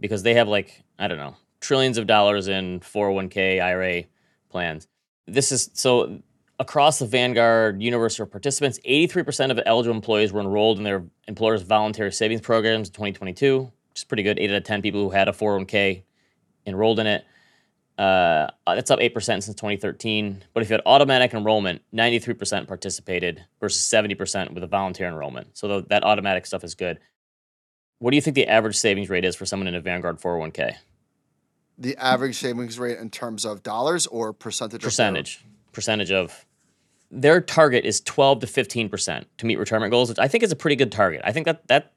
because 0.00 0.22
they 0.22 0.34
have 0.34 0.48
like, 0.48 0.82
I 0.98 1.08
don't 1.08 1.18
know, 1.18 1.36
trillions 1.60 1.98
of 1.98 2.06
dollars 2.06 2.48
in 2.48 2.80
401k, 2.80 3.60
IRA 3.62 4.04
plans. 4.50 4.86
This 5.26 5.50
is 5.50 5.70
so 5.72 6.20
across 6.58 6.98
the 6.98 7.06
Vanguard 7.06 7.82
universe 7.82 8.18
of 8.20 8.30
participants, 8.30 8.78
83% 8.86 9.50
of 9.50 9.60
eligible 9.66 9.94
employees 9.94 10.32
were 10.32 10.40
enrolled 10.40 10.78
in 10.78 10.84
their 10.84 11.04
employer's 11.26 11.62
voluntary 11.62 12.12
savings 12.12 12.40
programs 12.40 12.88
in 12.88 12.92
2022, 12.92 13.60
which 13.60 13.72
is 13.96 14.04
pretty 14.04 14.22
good. 14.22 14.38
Eight 14.38 14.50
out 14.50 14.56
of 14.56 14.64
10 14.64 14.82
people 14.82 15.02
who 15.02 15.10
had 15.10 15.28
a 15.28 15.32
401k 15.32 16.02
enrolled 16.66 16.98
in 16.98 17.06
it. 17.06 17.24
Uh, 17.96 18.48
that's 18.66 18.90
up 18.90 18.98
8% 18.98 19.12
since 19.20 19.46
2013. 19.46 20.44
But 20.52 20.62
if 20.62 20.68
you 20.68 20.74
had 20.74 20.82
automatic 20.84 21.32
enrollment, 21.32 21.82
93% 21.94 22.66
participated 22.66 23.44
versus 23.60 23.80
70% 23.82 24.52
with 24.52 24.64
a 24.64 24.66
voluntary 24.66 25.10
enrollment. 25.10 25.56
So 25.56 25.80
that 25.80 26.04
automatic 26.04 26.46
stuff 26.46 26.64
is 26.64 26.74
good. 26.74 26.98
What 27.98 28.10
do 28.10 28.16
you 28.16 28.20
think 28.20 28.34
the 28.34 28.46
average 28.46 28.76
savings 28.76 29.08
rate 29.08 29.24
is 29.24 29.36
for 29.36 29.46
someone 29.46 29.66
in 29.68 29.74
a 29.74 29.80
Vanguard 29.80 30.20
401k? 30.20 30.74
The 31.78 31.96
average 31.96 32.36
savings 32.36 32.78
rate 32.78 32.98
in 32.98 33.10
terms 33.10 33.44
of 33.44 33.62
dollars 33.62 34.06
or 34.06 34.32
percentage? 34.32 34.76
of 34.76 34.80
their- 34.82 34.86
Percentage. 34.88 35.44
Percentage 35.72 36.10
of. 36.12 36.44
Their 37.10 37.40
target 37.40 37.84
is 37.84 38.00
12 38.00 38.40
to 38.40 38.46
15% 38.46 39.24
to 39.38 39.46
meet 39.46 39.58
retirement 39.58 39.90
goals, 39.90 40.08
which 40.08 40.18
I 40.18 40.28
think 40.28 40.42
is 40.44 40.52
a 40.52 40.56
pretty 40.56 40.76
good 40.76 40.92
target. 40.92 41.20
I 41.24 41.32
think 41.32 41.46
that, 41.46 41.66
that 41.68 41.92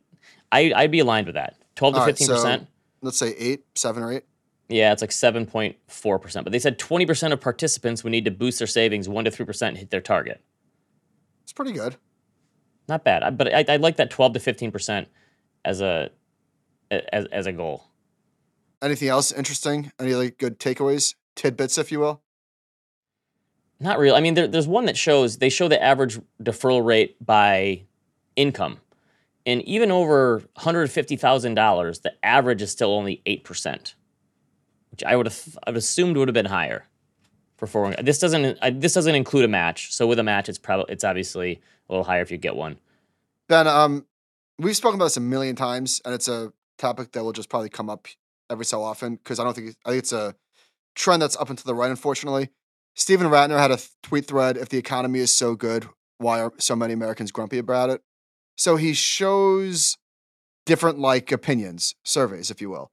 I, 0.51 0.71
I'd 0.75 0.91
be 0.91 0.99
aligned 0.99 1.27
with 1.27 1.35
that. 1.35 1.55
12 1.75 1.93
to 1.95 1.99
15%. 2.01 2.25
so 2.27 2.67
let's 3.01 3.17
say 3.17 3.35
eight, 3.37 3.65
seven 3.75 4.03
or 4.03 4.11
eight. 4.13 4.23
Yeah, 4.69 4.91
it's 4.91 5.01
like 5.01 5.11
7.4%. 5.11 6.43
But 6.43 6.51
they 6.51 6.59
said 6.59 6.77
20% 6.77 7.31
of 7.31 7.39
participants 7.39 8.03
would 8.03 8.11
need 8.11 8.25
to 8.25 8.31
boost 8.31 8.57
their 8.59 8.67
savings 8.67 9.07
1 9.07 9.25
to 9.25 9.31
3% 9.31 9.67
and 9.67 9.77
hit 9.77 9.91
their 9.91 10.01
target. 10.01 10.41
It's 11.43 11.53
pretty 11.53 11.71
good. 11.71 11.95
Not 12.89 13.03
bad. 13.03 13.23
I- 13.23 13.29
But 13.29 13.53
I, 13.53 13.65
I 13.73 13.75
like 13.77 13.97
that 13.97 14.09
12 14.09 14.33
to 14.33 14.39
15% 14.39 15.05
as 15.68 15.82
a 15.82 16.09
as, 16.89 17.26
as 17.26 17.45
a 17.45 17.51
goal. 17.51 17.84
Anything 18.82 19.09
else 19.09 19.32
interesting? 19.32 19.91
Any 19.99 20.15
like 20.15 20.38
good 20.38 20.59
takeaways, 20.59 21.15
tidbits, 21.36 21.78
if 21.78 21.91
you 21.91 21.99
will? 21.99 22.22
Not 23.80 23.99
real. 23.99 24.15
I 24.15 24.22
mean, 24.22 24.34
there, 24.34 24.47
there's 24.47 24.68
one 24.68 24.86
that 24.86 24.97
shows 24.97 25.38
they 25.38 25.49
show 25.49 25.68
the 25.68 25.82
average 25.82 26.20
deferral 26.41 26.84
rate 26.84 27.24
by 27.24 27.84
income. 28.36 28.80
And 29.45 29.61
even 29.63 29.91
over 29.91 30.41
$150,000, 30.57 32.01
the 32.01 32.13
average 32.26 32.61
is 32.61 32.72
still 32.72 32.91
only 32.91 33.22
8%, 33.26 33.93
which 34.91 35.03
I 35.03 35.15
would 35.15 35.26
have 35.26 35.57
I've 35.65 35.76
assumed 35.76 36.18
would 36.18 36.28
have 36.28 36.34
been 36.34 36.45
higher 36.45 36.86
for 37.57 37.68
401. 37.68 38.05
This 38.05 38.20
doesn't 38.20 38.57
I, 38.61 38.70
this 38.70 38.93
doesn't 38.93 39.15
include 39.15 39.45
a 39.45 39.49
match. 39.49 39.93
So 39.93 40.07
with 40.07 40.20
a 40.20 40.24
match 40.24 40.47
it's 40.47 40.57
probably 40.57 40.93
it's 40.93 41.03
obviously 41.03 41.61
a 41.89 41.93
little 41.93 42.05
higher 42.05 42.22
if 42.22 42.32
you 42.32 42.38
get 42.38 42.55
one. 42.55 42.78
Ben, 43.47 43.68
um, 43.68 44.05
we've 44.60 44.76
spoken 44.76 44.95
about 44.95 45.05
this 45.05 45.18
a 45.18 45.22
million 45.22 45.55
times, 45.55 46.01
and 46.05 46.14
it's 46.14 46.28
a 46.28 46.51
topic 46.78 47.12
that 47.12 47.24
will 47.24 47.34
just 47.34 47.49
probably 47.49 47.70
come 47.70 47.89
up 47.89 48.08
every 48.49 48.66
so 48.66 48.84
often 48.84 49.16
because 49.16 49.39
I 49.39 49.43
don't 49.43 49.55
think 49.55 49.76
I 49.86 49.89
think 49.89 49.99
it's 49.99 50.14
a 50.14 50.36
trend 50.95 51.22
that's 51.22 51.38
up 51.38 51.49
and 51.49 51.58
to 51.58 51.66
the 51.66 51.76
right. 51.76 51.89
Unfortunately, 51.89 52.49
Steven 52.95 53.28
Rattner 53.28 53.60
had 53.60 53.72
a 53.72 53.80
tweet 54.03 54.26
thread: 54.26 54.58
"If 54.58 54.70
the 54.70 54.78
economy 54.78 55.20
is 55.20 55.34
so 55.34 55.55
good, 55.55 55.88
why 56.18 56.41
are 56.41 56.53
so 56.58 56.76
many 56.76 56.93
Americans 56.93 57.32
grumpy 57.32 57.58
about 57.58 57.89
it?" 57.89 58.01
So 58.58 58.76
he 58.76 58.93
shows 58.93 59.97
different 60.66 60.99
like 60.99 61.32
opinions, 61.32 61.95
surveys, 62.03 62.49
if 62.51 62.62
you 62.62 62.70
will. 62.70 62.91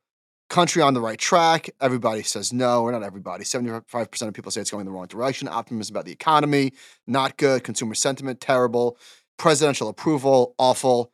Country 0.50 0.82
on 0.82 0.92
the 0.92 1.00
right 1.00 1.18
track. 1.18 1.70
Everybody 1.80 2.22
says 2.22 2.52
no, 2.52 2.82
or 2.82 2.92
not 2.92 3.02
everybody. 3.02 3.44
Seventy-five 3.44 4.10
percent 4.10 4.28
of 4.28 4.34
people 4.34 4.52
say 4.52 4.60
it's 4.60 4.70
going 4.70 4.84
the 4.84 4.92
wrong 4.92 5.06
direction. 5.06 5.48
Optimism 5.48 5.94
about 5.96 6.04
the 6.04 6.12
economy, 6.12 6.74
not 7.06 7.38
good. 7.38 7.64
Consumer 7.64 7.94
sentiment, 7.94 8.40
terrible. 8.40 8.98
Presidential 9.38 9.88
approval, 9.88 10.54
awful. 10.58 11.10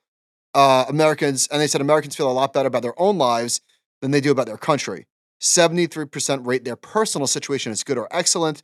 Uh, 0.54 0.84
Americans, 0.88 1.46
and 1.48 1.60
they 1.60 1.66
said 1.66 1.80
Americans 1.80 2.16
feel 2.16 2.30
a 2.30 2.32
lot 2.32 2.52
better 2.52 2.66
about 2.66 2.82
their 2.82 2.98
own 3.00 3.18
lives 3.18 3.60
than 4.00 4.10
they 4.10 4.20
do 4.20 4.30
about 4.30 4.46
their 4.46 4.56
country. 4.56 5.06
73% 5.40 6.46
rate 6.46 6.64
their 6.64 6.76
personal 6.76 7.26
situation 7.26 7.72
as 7.72 7.82
good 7.82 7.96
or 7.98 8.08
excellent, 8.10 8.62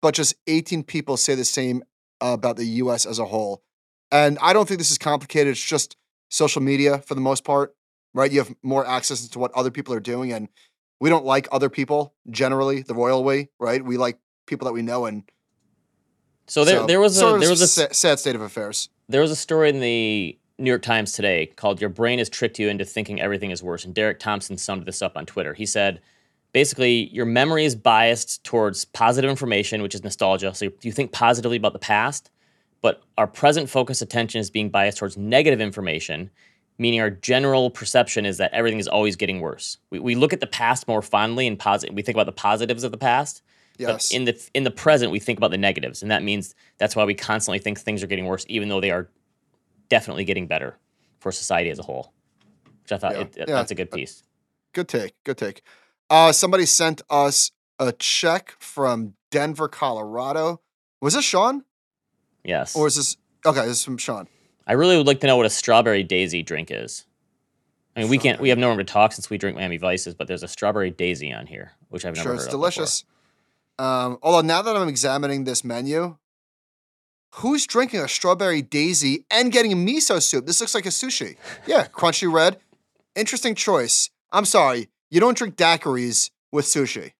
but 0.00 0.14
just 0.14 0.34
18 0.46 0.82
people 0.84 1.16
say 1.16 1.34
the 1.34 1.44
same 1.44 1.82
about 2.20 2.56
the 2.56 2.64
US 2.64 3.04
as 3.04 3.18
a 3.18 3.26
whole. 3.26 3.62
And 4.10 4.38
I 4.40 4.52
don't 4.52 4.66
think 4.66 4.78
this 4.78 4.90
is 4.90 4.98
complicated. 4.98 5.52
It's 5.52 5.64
just 5.64 5.96
social 6.30 6.62
media 6.62 6.98
for 6.98 7.14
the 7.14 7.20
most 7.20 7.44
part, 7.44 7.74
right? 8.14 8.30
You 8.30 8.38
have 8.38 8.54
more 8.62 8.86
access 8.86 9.26
to 9.28 9.38
what 9.38 9.52
other 9.52 9.70
people 9.70 9.92
are 9.94 10.00
doing, 10.00 10.32
and 10.32 10.48
we 11.00 11.10
don't 11.10 11.24
like 11.24 11.48
other 11.52 11.68
people 11.68 12.14
generally 12.30 12.82
the 12.82 12.94
royal 12.94 13.24
way, 13.24 13.50
right? 13.58 13.84
We 13.84 13.96
like 13.96 14.18
people 14.46 14.66
that 14.66 14.72
we 14.72 14.82
know, 14.82 15.06
and 15.06 15.24
So 16.46 16.64
there 16.64 16.80
so, 16.80 16.86
there 16.86 17.00
was 17.00 17.20
a 17.20 17.38
there 17.38 17.50
was 17.50 17.60
a 17.60 17.94
sad 17.94 18.18
state 18.18 18.34
of 18.34 18.40
affairs. 18.40 18.88
There 19.08 19.20
was 19.20 19.30
a 19.30 19.36
story 19.36 19.68
in 19.68 19.80
the 19.80 20.38
New 20.58 20.70
York 20.70 20.82
Times 20.82 21.12
today 21.12 21.46
called 21.46 21.80
Your 21.80 21.90
Brain 21.90 22.18
Has 22.18 22.28
Tricked 22.28 22.58
You 22.58 22.68
into 22.68 22.84
Thinking 22.84 23.20
Everything 23.20 23.50
is 23.50 23.62
Worse. 23.62 23.84
And 23.84 23.94
Derek 23.94 24.20
Thompson 24.20 24.56
summed 24.56 24.86
this 24.86 25.02
up 25.02 25.16
on 25.16 25.26
Twitter. 25.26 25.54
He 25.54 25.66
said, 25.66 26.00
basically, 26.52 27.08
your 27.12 27.26
memory 27.26 27.64
is 27.64 27.74
biased 27.74 28.44
towards 28.44 28.84
positive 28.84 29.28
information, 29.28 29.82
which 29.82 29.94
is 29.94 30.04
nostalgia. 30.04 30.54
So 30.54 30.70
you 30.82 30.92
think 30.92 31.10
positively 31.10 31.56
about 31.56 31.72
the 31.72 31.80
past, 31.80 32.30
but 32.82 33.02
our 33.18 33.26
present 33.26 33.68
focus 33.68 34.00
attention 34.00 34.40
is 34.40 34.50
being 34.50 34.70
biased 34.70 34.98
towards 34.98 35.16
negative 35.16 35.60
information, 35.60 36.30
meaning 36.78 37.00
our 37.00 37.10
general 37.10 37.68
perception 37.70 38.24
is 38.24 38.38
that 38.38 38.52
everything 38.52 38.78
is 38.78 38.86
always 38.86 39.16
getting 39.16 39.40
worse. 39.40 39.78
We, 39.90 39.98
we 39.98 40.14
look 40.14 40.32
at 40.32 40.40
the 40.40 40.46
past 40.46 40.86
more 40.86 41.02
fondly 41.02 41.48
and 41.48 41.58
positive. 41.58 41.96
We 41.96 42.02
think 42.02 42.16
about 42.16 42.26
the 42.26 42.32
positives 42.32 42.84
of 42.84 42.92
the 42.92 42.98
past. 42.98 43.42
Yes. 43.76 44.10
But 44.10 44.16
in 44.16 44.24
the 44.24 44.50
in 44.54 44.62
the 44.62 44.70
present, 44.70 45.10
we 45.10 45.18
think 45.18 45.36
about 45.36 45.50
the 45.50 45.58
negatives, 45.58 46.00
and 46.00 46.08
that 46.12 46.22
means 46.22 46.54
that's 46.78 46.94
why 46.94 47.04
we 47.04 47.14
constantly 47.14 47.58
think 47.58 47.80
things 47.80 48.04
are 48.04 48.06
getting 48.06 48.26
worse, 48.26 48.46
even 48.48 48.68
though 48.68 48.80
they 48.80 48.92
are 48.92 49.08
definitely 49.88 50.24
getting 50.24 50.46
better 50.46 50.78
for 51.20 51.32
society 51.32 51.70
as 51.70 51.78
a 51.78 51.82
whole. 51.82 52.12
Which 52.82 52.92
I 52.92 52.98
thought 52.98 53.12
Yeah. 53.14 53.20
it, 53.22 53.34
Yeah. 53.36 53.44
that's 53.46 53.70
a 53.70 53.74
good 53.74 53.90
piece. 53.90 54.22
Good 54.72 54.88
take. 54.88 55.14
Good 55.24 55.38
take. 55.38 55.62
Uh, 56.10 56.32
somebody 56.32 56.66
sent 56.66 57.02
us 57.08 57.50
a 57.78 57.92
check 57.92 58.54
from 58.58 59.14
Denver, 59.30 59.68
Colorado. 59.68 60.60
Was 61.00 61.14
this 61.14 61.24
Sean? 61.24 61.64
Yes. 62.44 62.76
Or 62.76 62.86
is 62.86 62.96
this 62.96 63.16
okay? 63.46 63.62
This 63.62 63.78
is 63.78 63.84
from 63.84 63.98
Sean. 63.98 64.28
I 64.66 64.72
really 64.74 64.96
would 64.96 65.06
like 65.06 65.20
to 65.20 65.26
know 65.26 65.36
what 65.36 65.46
a 65.46 65.50
strawberry 65.50 66.02
daisy 66.02 66.42
drink 66.42 66.70
is. 66.70 67.06
I 67.96 68.00
mean, 68.00 68.08
we 68.10 68.18
can't. 68.18 68.40
We 68.40 68.48
have 68.48 68.58
no 68.58 68.68
room 68.68 68.78
to 68.78 68.84
talk 68.84 69.12
since 69.12 69.30
we 69.30 69.38
drink 69.38 69.56
Miami 69.56 69.76
Vices, 69.76 70.14
but 70.14 70.26
there's 70.28 70.42
a 70.42 70.48
strawberry 70.48 70.90
daisy 70.90 71.32
on 71.32 71.46
here, 71.46 71.72
which 71.88 72.04
I've 72.04 72.14
never 72.16 72.22
sure, 72.24 72.32
heard 72.32 72.38
it's 72.38 72.46
of 72.46 72.50
delicious. 72.50 73.04
Um, 73.78 74.18
although 74.22 74.40
now 74.46 74.62
that 74.62 74.76
I'm 74.76 74.88
examining 74.88 75.44
this 75.44 75.64
menu, 75.64 76.16
who's 77.34 77.66
drinking 77.66 78.00
a 78.00 78.08
strawberry 78.08 78.62
daisy 78.62 79.24
and 79.30 79.52
getting 79.52 79.72
miso 79.86 80.22
soup? 80.22 80.46
This 80.46 80.60
looks 80.60 80.74
like 80.74 80.86
a 80.86 80.90
sushi. 80.90 81.36
Yeah, 81.66 81.86
crunchy 81.86 82.30
red. 82.32 82.58
Interesting 83.14 83.54
choice. 83.54 84.10
I'm 84.32 84.44
sorry, 84.44 84.88
you 85.10 85.20
don't 85.20 85.36
drink 85.36 85.56
daiquiris 85.56 86.30
with 86.50 86.64
sushi. 86.64 87.12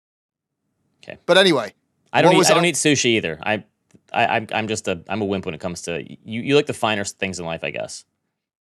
Okay. 1.03 1.19
But 1.27 1.39
anyway, 1.39 1.75
I 2.13 2.23
don't. 2.23 2.35
Eat, 2.35 2.51
I 2.51 2.55
don't 2.55 2.65
eat 2.65 2.75
sushi 2.77 3.07
either. 3.07 3.39
I, 3.43 3.65
I, 4.13 4.27
I'm, 4.27 4.47
I'm 4.53 4.69
just 4.69 4.89
a. 4.89 5.03
I'm 5.09 5.21
a 5.23 5.25
wimp 5.25 5.47
when 5.47 5.55
it 5.55 5.61
comes 5.61 5.83
to 5.83 6.03
you. 6.03 6.41
You 6.41 6.57
like 6.57 6.67
the 6.67 6.73
finer 6.75 7.05
things 7.05 7.39
in 7.39 7.45
life, 7.45 7.63
I 7.63 7.71
guess. 7.71 8.05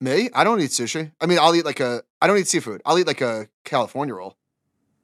me, 0.00 0.30
I 0.34 0.44
don't 0.44 0.60
eat 0.60 0.70
sushi. 0.70 1.12
I 1.20 1.26
mean, 1.26 1.38
I'll 1.38 1.54
eat 1.54 1.64
like 1.64 1.80
a. 1.80 2.02
I 2.20 2.26
don't 2.26 2.38
eat 2.38 2.48
seafood. 2.48 2.82
I'll 2.84 2.98
eat 2.98 3.06
like 3.06 3.20
a 3.20 3.48
California 3.64 4.14
roll. 4.14 4.36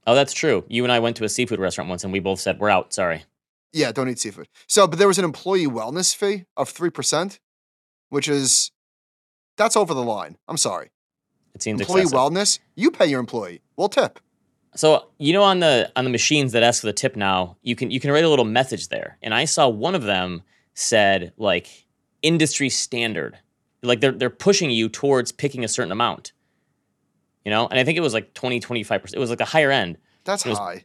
Oh, 0.07 0.15
that's 0.15 0.33
true. 0.33 0.65
You 0.69 0.85
and 0.85 0.93
I 0.93 1.01
went 1.01 1.17
to 1.19 1.25
a 1.25 1.29
seafood 1.29 1.61
restaurant 1.61 1.91
once, 1.91 2.03
and 2.03 2.13
we 2.13 2.19
both 2.19 2.41
said 2.41 2.59
we're 2.59 2.71
out. 2.71 2.95
Sorry. 2.95 3.25
Yeah, 3.73 3.93
don't 3.93 4.09
eat 4.09 4.19
seafood. 4.19 4.49
So, 4.67 4.87
but 4.87 4.99
there 4.99 5.09
was 5.09 5.19
an 5.19 5.25
employee 5.25 5.67
wellness 5.67 6.15
fee 6.15 6.45
of 6.57 6.73
3%, 6.73 7.39
which 8.09 8.29
is, 8.29 8.71
that's 9.57 9.77
over 9.77 9.93
the 9.93 10.03
line. 10.03 10.37
I'm 10.49 10.57
sorry. 10.57 10.91
It 11.55 11.63
seems 11.63 11.81
employee 11.81 12.03
excessive. 12.03 12.19
wellness, 12.19 12.59
you 12.77 12.91
pay 12.91 13.07
your 13.07 13.21
employee. 13.21 13.63
We'll 13.77 13.89
tip. 13.89 14.21
So 14.75 15.09
you 15.19 15.33
know 15.33 15.43
on 15.43 15.61
the 15.61 15.91
on 15.97 16.05
the 16.05 16.11
machines 16.11 16.53
that 16.53 16.63
ask 16.63 16.83
for 16.83 16.87
the 16.87 16.93
tip 16.93 17.17
now, 17.17 17.57
you 17.63 17.75
can 17.75 17.91
you 17.91 17.99
can 17.99 18.13
write 18.13 18.25
a 18.25 18.29
little 18.29 18.45
message 18.45 18.89
there. 18.89 19.19
And 19.23 19.35
I 19.35 19.45
saw 19.45 19.69
one 19.69 19.95
of 19.95 20.03
them 20.03 20.43
said 20.75 21.33
like 21.37 21.87
industry 22.23 22.69
standard. 22.69 23.39
Like 23.83 24.01
they're 24.01 24.13
they're 24.13 24.31
pushing 24.31 24.71
you 24.71 24.89
towards 24.89 25.33
picking 25.33 25.65
a 25.65 25.69
certain 25.69 25.91
amount. 25.91 26.33
You 27.45 27.51
know? 27.51 27.67
And 27.67 27.81
I 27.81 27.85
think 27.85 27.97
it 27.97 28.03
was 28.03 28.15
like 28.15 28.35
20 28.35 28.61
25%. 28.61 29.15
It 29.15 29.19
was 29.19 29.31
like 29.31 29.41
a 29.41 29.47
higher 29.47 29.71
end. 29.71 29.99
That's 30.25 30.43
high. 30.43 30.85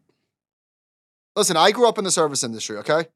Listen, 1.36 1.57
I 1.57 1.71
grew 1.71 1.88
up 1.88 1.97
in 1.97 2.03
the 2.03 2.11
service 2.11 2.43
industry, 2.43 2.77
okay? 2.77 3.07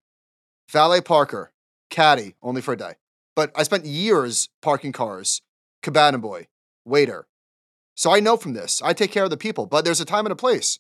Valet 0.70 1.02
parker, 1.02 1.52
caddy, 1.90 2.36
only 2.42 2.62
for 2.62 2.74
a 2.74 2.78
day. 2.78 2.94
But 3.36 3.52
I 3.56 3.64
spent 3.64 3.86
years 3.86 4.50
parking 4.62 4.92
cars, 4.92 5.42
cabana 5.84 6.18
boy, 6.18 6.48
waiter. 6.84 7.28
So 7.96 8.12
I 8.12 8.20
know 8.20 8.38
from 8.38 8.54
this. 8.54 8.82
I 8.82 8.94
take 8.94 9.12
care 9.12 9.24
of 9.24 9.30
the 9.30 9.38
people, 9.38 9.66
but 9.66 9.86
there's 9.86 10.02
a 10.02 10.06
time 10.06 10.26
and 10.26 10.34
a 10.34 10.36
place. 10.36 10.80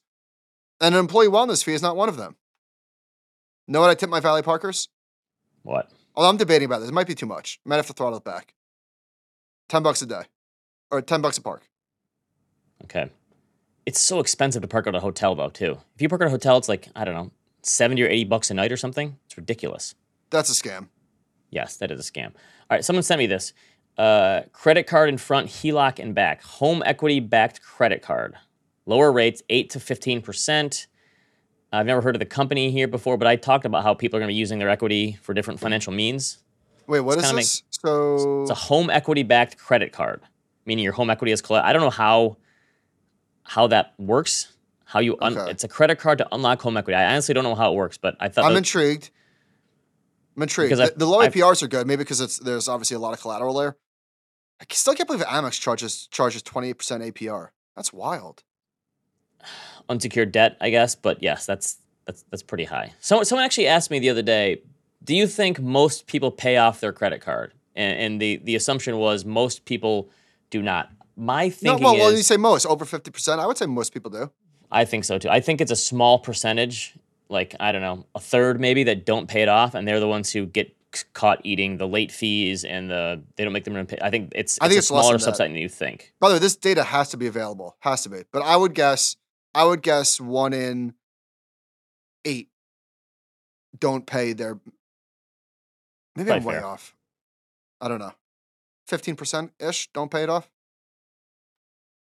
And 0.81 0.93
an 0.93 0.99
employee 0.99 1.27
wellness 1.27 1.63
fee 1.63 1.73
is 1.73 1.81
not 1.81 1.95
one 1.95 2.09
of 2.09 2.17
them. 2.17 2.35
Know 3.67 3.81
what 3.81 3.89
I 3.89 3.95
tip 3.95 4.09
my 4.09 4.19
valet 4.19 4.41
parkers? 4.41 4.89
What? 5.63 5.91
Although 6.15 6.29
I'm 6.29 6.37
debating 6.37 6.65
about 6.65 6.79
this. 6.79 6.89
It 6.89 6.93
might 6.93 7.07
be 7.07 7.15
too 7.15 7.25
much. 7.25 7.59
I 7.65 7.69
might 7.69 7.75
have 7.75 7.87
to 7.87 7.93
throttle 7.93 8.17
it 8.17 8.23
back. 8.23 8.53
ten 9.69 9.83
bucks 9.83 10.01
a 10.01 10.05
day, 10.05 10.23
or 10.89 11.01
ten 11.01 11.21
bucks 11.21 11.37
a 11.37 11.41
park. 11.41 11.67
Okay. 12.83 13.09
It's 13.87 14.01
so 14.01 14.19
expensive 14.19 14.61
to 14.63 14.67
park 14.67 14.85
at 14.85 14.95
a 14.95 14.99
hotel 14.99 15.33
though, 15.33 15.47
too. 15.49 15.77
If 15.95 16.01
you 16.01 16.09
park 16.09 16.21
at 16.21 16.27
a 16.27 16.29
hotel, 16.29 16.57
it's 16.57 16.67
like, 16.67 16.89
I 16.93 17.05
don't 17.05 17.15
know, 17.15 17.31
70 17.61 18.03
or 18.03 18.07
80 18.07 18.25
bucks 18.25 18.51
a 18.51 18.53
night 18.53 18.69
or 18.69 18.75
something. 18.75 19.17
It's 19.25 19.37
ridiculous. 19.37 19.95
That's 20.29 20.49
a 20.49 20.61
scam. 20.61 20.89
Yes, 21.51 21.77
that 21.77 21.89
is 21.89 21.97
a 22.05 22.11
scam. 22.11 22.25
All 22.25 22.33
right, 22.71 22.83
someone 22.83 23.01
sent 23.03 23.17
me 23.17 23.27
this. 23.27 23.53
Uh, 23.97 24.41
credit 24.51 24.87
card 24.87 25.07
in 25.07 25.17
front, 25.17 25.47
HELOC 25.47 25.99
in 25.99 26.11
back. 26.11 26.43
Home 26.43 26.83
equity 26.85 27.21
backed 27.21 27.61
credit 27.61 28.01
card. 28.01 28.35
Lower 28.85 29.09
rates, 29.09 29.41
8 29.49 29.69
to 29.69 29.79
15%. 29.79 30.87
I've 31.71 31.85
never 31.85 32.01
heard 32.01 32.15
of 32.17 32.19
the 32.19 32.25
company 32.25 32.71
here 32.71 32.89
before, 32.89 33.15
but 33.15 33.29
I 33.29 33.37
talked 33.37 33.63
about 33.63 33.83
how 33.83 33.93
people 33.93 34.17
are 34.17 34.19
going 34.19 34.27
to 34.27 34.33
be 34.33 34.37
using 34.37 34.59
their 34.59 34.69
equity 34.69 35.17
for 35.21 35.33
different 35.33 35.61
financial 35.61 35.93
means. 35.93 36.39
Wait, 36.87 36.99
what 36.99 37.19
is 37.19 37.23
kinda 37.23 37.37
this? 37.37 37.63
so 37.69 38.41
It's 38.41 38.51
a 38.51 38.55
home 38.55 38.89
equity 38.89 39.23
backed 39.23 39.57
credit 39.57 39.93
card, 39.93 40.23
meaning 40.65 40.83
your 40.83 40.93
home 40.93 41.09
equity 41.09 41.31
is 41.31 41.41
collect. 41.41 41.65
I 41.65 41.71
don't 41.71 41.83
know 41.83 41.89
how 41.89 42.35
how 43.47 43.67
that 43.67 43.93
works. 43.97 44.53
How 44.85 44.99
you 44.99 45.17
un- 45.19 45.37
Okay. 45.37 45.51
it's 45.51 45.63
a 45.63 45.67
credit 45.67 45.99
card 45.99 46.17
to 46.19 46.27
unlock 46.33 46.61
home 46.61 46.77
equity. 46.77 46.95
I 46.95 47.11
honestly 47.11 47.33
don't 47.33 47.43
know 47.43 47.55
how 47.55 47.71
it 47.73 47.75
works, 47.75 47.97
but 47.97 48.15
I 48.19 48.29
thought 48.29 48.45
I'm 48.51 48.55
intrigued. 48.57 49.09
I'm 50.35 50.43
intrigued. 50.43 50.69
Because 50.69 50.91
The, 50.91 50.97
the 50.99 51.05
low 51.05 51.19
I've- 51.19 51.37
APRs 51.39 51.61
are 51.63 51.67
good, 51.67 51.87
maybe 51.87 52.03
because 52.03 52.21
it's 52.21 52.37
there's 52.39 52.67
obviously 52.69 52.95
a 52.95 52.99
lot 52.99 53.13
of 53.13 53.19
collateral 53.21 53.53
there. 53.55 53.75
I 54.61 54.65
still 54.71 54.95
can't 54.95 55.07
believe 55.07 55.23
Amex 55.25 55.59
charges 55.59 56.07
charges 56.07 56.41
28% 56.43 56.75
APR. 57.11 57.49
That's 57.75 57.91
wild. 57.93 58.43
unsecured 59.89 60.31
debt, 60.31 60.57
I 60.61 60.69
guess. 60.69 60.95
But 60.95 61.21
yes, 61.21 61.45
that's 61.45 61.77
that's 62.05 62.23
that's 62.31 62.43
pretty 62.43 62.63
high. 62.65 62.93
So 62.99 63.23
someone 63.23 63.45
actually 63.45 63.67
asked 63.67 63.91
me 63.91 63.99
the 63.99 64.09
other 64.09 64.21
day, 64.21 64.61
do 65.03 65.15
you 65.15 65.27
think 65.27 65.59
most 65.59 66.07
people 66.07 66.31
pay 66.31 66.57
off 66.57 66.79
their 66.79 66.93
credit 66.93 67.21
card? 67.21 67.53
And, 67.75 67.99
and 67.99 68.21
the 68.21 68.37
the 68.37 68.55
assumption 68.55 68.97
was 68.97 69.25
most 69.25 69.65
people 69.65 70.09
do 70.49 70.61
not. 70.61 70.89
My 71.17 71.45
No, 71.45 71.49
thinking 71.49 71.83
well, 71.83 71.97
well, 71.97 72.09
is, 72.09 72.17
you 72.17 72.23
say 72.23 72.37
most 72.37 72.65
over 72.67 72.85
50%. 72.85 73.39
I 73.39 73.47
would 73.47 73.57
say 73.57 73.65
most 73.65 73.91
people 73.91 74.11
do. 74.11 74.31
I 74.71 74.85
think 74.85 75.03
so 75.03 75.17
too. 75.17 75.29
I 75.29 75.39
think 75.39 75.61
it's 75.61 75.71
a 75.71 75.75
small 75.75 76.19
percentage, 76.19 76.95
like 77.27 77.55
I 77.59 77.71
don't 77.71 77.81
know, 77.81 78.05
a 78.13 78.19
third 78.19 78.61
maybe 78.61 78.83
that 78.83 79.05
don't 79.05 79.27
pay 79.27 79.41
it 79.41 79.49
off, 79.49 79.73
and 79.73 79.87
they're 79.87 79.99
the 79.99 80.07
ones 80.07 80.31
who 80.31 80.45
get 80.45 80.73
caught 81.13 81.41
eating 81.43 81.77
the 81.77 81.87
late 81.87 82.11
fees 82.11 82.63
and 82.63 82.89
the 82.89 83.21
they 83.35 83.43
don't 83.43 83.53
make 83.53 83.63
them 83.63 83.85
pay. 83.87 83.97
I 84.01 84.09
think 84.09 84.31
it's, 84.35 84.57
I 84.61 84.65
it's 84.65 84.69
think 84.69 84.75
a 84.75 84.77
it's 84.79 84.87
smaller 84.87 85.15
subset 85.17 85.37
than 85.37 85.55
you 85.55 85.69
think. 85.69 86.13
By 86.19 86.29
the 86.29 86.35
way, 86.35 86.39
this 86.39 86.55
data 86.55 86.83
has 86.83 87.09
to 87.09 87.17
be 87.17 87.27
available. 87.27 87.75
Has 87.79 88.03
to 88.03 88.09
be. 88.09 88.23
But 88.31 88.43
I 88.43 88.55
would 88.55 88.73
guess 88.75 89.15
I 89.55 89.63
would 89.63 89.81
guess 89.81 90.21
one 90.21 90.53
in 90.53 90.93
8 92.25 92.47
don't 93.79 94.05
pay 94.05 94.33
their 94.33 94.59
Maybe 96.15 96.31
I'm 96.31 96.41
Probably 96.41 96.55
way 96.55 96.61
fair. 96.61 96.65
off. 96.65 96.95
I 97.79 97.87
don't 97.87 97.99
know. 97.99 98.13
15% 98.89 99.51
ish 99.59 99.89
don't 99.93 100.09
pay 100.09 100.23
it 100.23 100.29
off. 100.29 100.49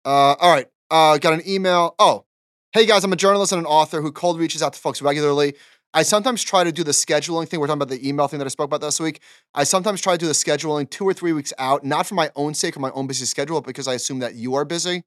Uh, 0.06 0.36
all 0.40 0.52
right. 0.52 0.68
Uh, 0.92 1.18
got 1.18 1.34
an 1.34 1.42
email. 1.48 1.96
Oh, 1.98 2.26
hey 2.74 2.86
guys, 2.86 3.04
I'm 3.04 3.12
a 3.12 3.16
journalist 3.16 3.52
and 3.52 3.60
an 3.60 3.66
author 3.66 4.02
who 4.02 4.12
cold 4.12 4.40
reaches 4.40 4.62
out 4.62 4.74
to 4.74 4.80
folks 4.80 5.02
regularly. 5.02 5.56
I 5.96 6.04
sometimes 6.04 6.44
try 6.44 6.64
to 6.64 6.72
do 6.72 6.84
the 6.84 6.92
scheduling 6.92 7.48
thing. 7.48 7.60
We're 7.60 7.68
talking 7.68 7.82
about 7.82 7.90
the 7.90 8.08
email 8.08 8.28
thing 8.28 8.38
that 8.40 8.46
I 8.46 8.50
spoke 8.50 8.66
about 8.66 8.82
this 8.82 9.00
week. 9.00 9.22
I 9.54 9.64
sometimes 9.64 10.02
try 10.02 10.14
to 10.14 10.18
do 10.20 10.28
the 10.28 10.34
scheduling 10.34 10.90
two 10.90 11.06
or 11.06 11.14
three 11.14 11.32
weeks 11.34 11.54
out, 11.58 11.84
not 11.86 12.06
for 12.06 12.16
my 12.16 12.30
own 12.36 12.54
sake 12.54 12.76
or 12.76 12.82
my 12.82 12.92
own 12.92 13.08
busy 13.08 13.26
schedule, 13.26 13.62
but 13.62 13.68
because 13.68 13.88
I 13.88 13.94
assume 13.94 14.20
that 14.20 14.36
you 14.36 14.56
are 14.56 14.66
busy, 14.66 15.04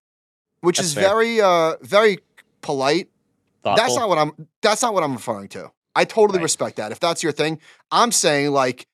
which 0.62 0.78
That's 0.78 0.88
is 0.88 0.94
fair. 0.94 1.05
very, 1.11 1.40
uh, 1.40 1.74
very 1.82 2.18
polite. 2.62 3.09
Thoughtful. 3.62 3.84
That's 3.84 3.96
not 3.96 4.09
what 4.09 4.18
I'm. 4.18 4.49
That's 4.62 4.82
not 4.82 4.94
what 4.94 5.03
I'm 5.05 5.12
referring 5.12 5.49
to. 5.49 5.70
I 5.94 6.05
totally 6.05 6.38
Right. 6.38 6.44
respect 6.44 6.76
that. 6.76 6.90
If 6.90 7.01
that's 7.01 7.22
your 7.22 7.32
thing, 7.32 7.61
I'm 7.92 8.11
saying 8.12 8.51
like 8.53 8.86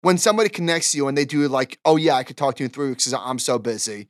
when 0.00 0.18
somebody 0.18 0.48
connects 0.48 0.94
you 0.94 1.06
and 1.06 1.16
they 1.16 1.24
do 1.24 1.46
like, 1.48 1.78
oh 1.84 1.96
yeah, 1.96 2.14
I 2.14 2.24
could 2.24 2.36
talk 2.36 2.56
to 2.56 2.62
you 2.62 2.66
in 2.66 2.70
three 2.72 2.88
weeks 2.88 3.04
because 3.04 3.20
I'm 3.24 3.38
so 3.38 3.58
busy. 3.58 4.08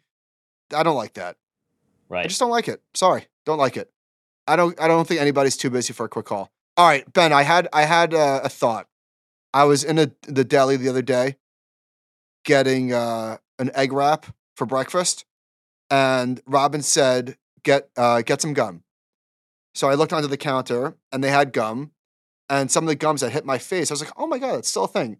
I 0.75 0.83
don't 0.83 0.97
like 0.97 1.15
that. 1.15 1.37
Right. 2.09 2.25
I 2.25 2.29
just 2.29 2.41
don't 2.41 2.51
like 2.51 2.69
it. 2.69 2.83
Sorry, 2.95 3.27
don't 3.45 3.59
like 3.59 3.77
it. 3.77 3.91
I 4.47 4.57
don't. 4.57 4.81
I 4.81 4.89
don't 4.89 5.07
think 5.07 5.21
anybody's 5.21 5.57
too 5.57 5.71
busy 5.71 5.93
for 5.93 6.07
a 6.07 6.09
quick 6.09 6.27
call. 6.27 6.51
All 6.77 6.87
right, 6.87 7.11
Ben. 7.13 7.33
I 7.33 7.43
had. 7.43 7.69
I 7.73 7.83
had 7.83 8.15
uh, 8.15 8.41
a 8.45 8.49
thought. 8.49 8.87
I 9.53 9.65
was 9.65 9.83
in 9.83 9.99
a, 9.99 10.11
the 10.23 10.45
deli 10.45 10.77
the 10.77 10.89
other 10.89 11.03
day, 11.03 11.37
getting 12.45 12.93
uh, 12.93 13.39
an 13.59 13.71
egg 13.75 13.93
wrap 13.93 14.27
for 14.55 14.67
breakfast, 14.67 15.25
and 15.91 16.41
Robin 16.47 16.83
said, 16.83 17.37
"Get 17.65 17.91
uh, 17.97 18.23
get 18.23 18.41
some 18.41 18.53
gum." 18.53 18.85
So 19.75 19.89
I 19.89 19.95
looked 19.95 20.13
under 20.13 20.29
the 20.29 20.37
counter, 20.37 20.97
and 21.11 21.25
they 21.25 21.31
had 21.31 21.53
gum, 21.53 21.91
and 22.49 22.71
some 22.71 22.85
of 22.85 22.89
the 22.89 22.95
gums 22.95 23.23
that 23.23 23.33
hit 23.33 23.45
my 23.45 23.59
face. 23.59 23.91
I 23.91 23.95
was 23.95 24.03
like, 24.03 24.13
"Oh 24.17 24.27
my 24.27 24.39
god, 24.39 24.59
it's 24.59 24.69
still 24.69 24.85
a 24.85 24.89
thing." 24.89 25.19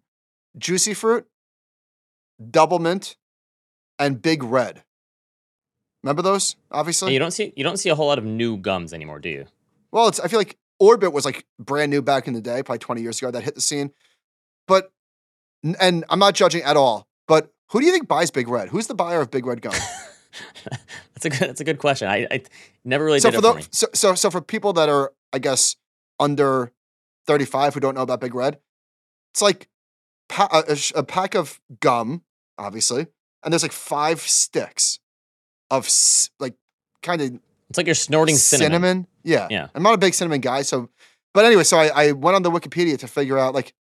Juicy 0.57 0.93
fruit, 0.93 1.27
Doublemint, 2.41 3.15
and 3.99 4.21
big 4.21 4.43
red. 4.43 4.83
Remember 6.07 6.21
those? 6.21 6.55
Obviously. 6.71 7.11
You 7.11 7.19
don't 7.19 7.31
see 7.31 7.51
you 7.57 7.65
don't 7.65 7.75
see 7.75 7.89
a 7.89 7.95
whole 7.95 8.07
lot 8.07 8.17
of 8.17 8.23
new 8.23 8.55
gums 8.55 8.93
anymore, 8.93 9.19
do 9.19 9.27
you? 9.27 9.45
Well, 9.91 10.07
it's 10.07 10.21
I 10.21 10.29
feel 10.29 10.39
like 10.39 10.57
Orbit 10.79 11.11
was 11.11 11.25
like 11.25 11.45
brand 11.59 11.91
new 11.91 12.01
back 12.01 12.29
in 12.29 12.33
the 12.33 12.39
day, 12.39 12.63
probably 12.63 12.79
20 12.79 13.01
years 13.01 13.21
ago 13.21 13.29
that 13.29 13.43
hit 13.43 13.55
the 13.55 13.61
scene. 13.61 13.91
But 14.69 14.89
and 15.63 16.05
I'm 16.09 16.19
not 16.19 16.33
judging 16.33 16.63
at 16.63 16.77
all, 16.77 17.09
but 17.27 17.51
who 17.71 17.81
do 17.81 17.85
you 17.85 17.91
think 17.91 18.07
buys 18.07 18.31
Big 18.31 18.47
Red? 18.47 18.69
Who's 18.69 18.87
the 18.87 18.95
buyer 18.95 19.19
of 19.19 19.31
Big 19.31 19.45
Red 19.45 19.61
gum? 19.61 19.73
that's 21.13 21.25
a 21.25 21.29
good 21.29 21.39
that's 21.39 21.59
a 21.59 21.65
good 21.65 21.77
question. 21.77 22.07
I, 22.07 22.25
I 22.31 22.41
never 22.85 23.03
really 23.03 23.19
so 23.19 23.29
did 23.29 23.41
for 23.41 23.55
me. 23.55 23.63
so, 23.71 23.87
so 23.93 24.15
so 24.15 24.29
for 24.29 24.39
people 24.39 24.71
that 24.73 24.87
are 24.87 25.11
I 25.33 25.39
guess 25.39 25.75
under 26.21 26.71
35 27.25 27.73
who 27.73 27.79
don't 27.81 27.95
know 27.95 28.01
about 28.01 28.21
Big 28.21 28.33
Red, 28.33 28.59
it's 29.33 29.41
like 29.41 29.67
pa- 30.29 30.63
a 30.69 30.77
a 30.95 31.03
pack 31.03 31.35
of 31.35 31.59
gum, 31.81 32.23
obviously, 32.57 33.07
and 33.43 33.51
there's 33.51 33.63
like 33.63 33.73
five 33.73 34.21
sticks 34.21 34.99
of 35.69 35.89
like 36.39 36.55
kind 37.03 37.21
of 37.21 37.39
It's 37.69 37.77
like 37.77 37.87
you're 37.87 37.95
snorting 37.95 38.35
cinnamon. 38.35 39.07
Yeah. 39.23 39.47
Yeah. 39.49 39.67
I'm 39.75 39.83
not 39.83 39.93
a 39.93 39.97
big 39.97 40.13
cinnamon 40.13 40.41
guy. 40.41 40.61
So, 40.61 40.89
but 41.33 41.45
anyway, 41.45 41.63
so 41.63 41.77
I, 41.77 41.87
I 41.93 42.11
went 42.13 42.35
on 42.35 42.43
the 42.43 42.51
Wikipedia 42.51 42.97
to 42.99 43.07
figure 43.07 43.37
out, 43.37 43.53
like, 43.53 43.73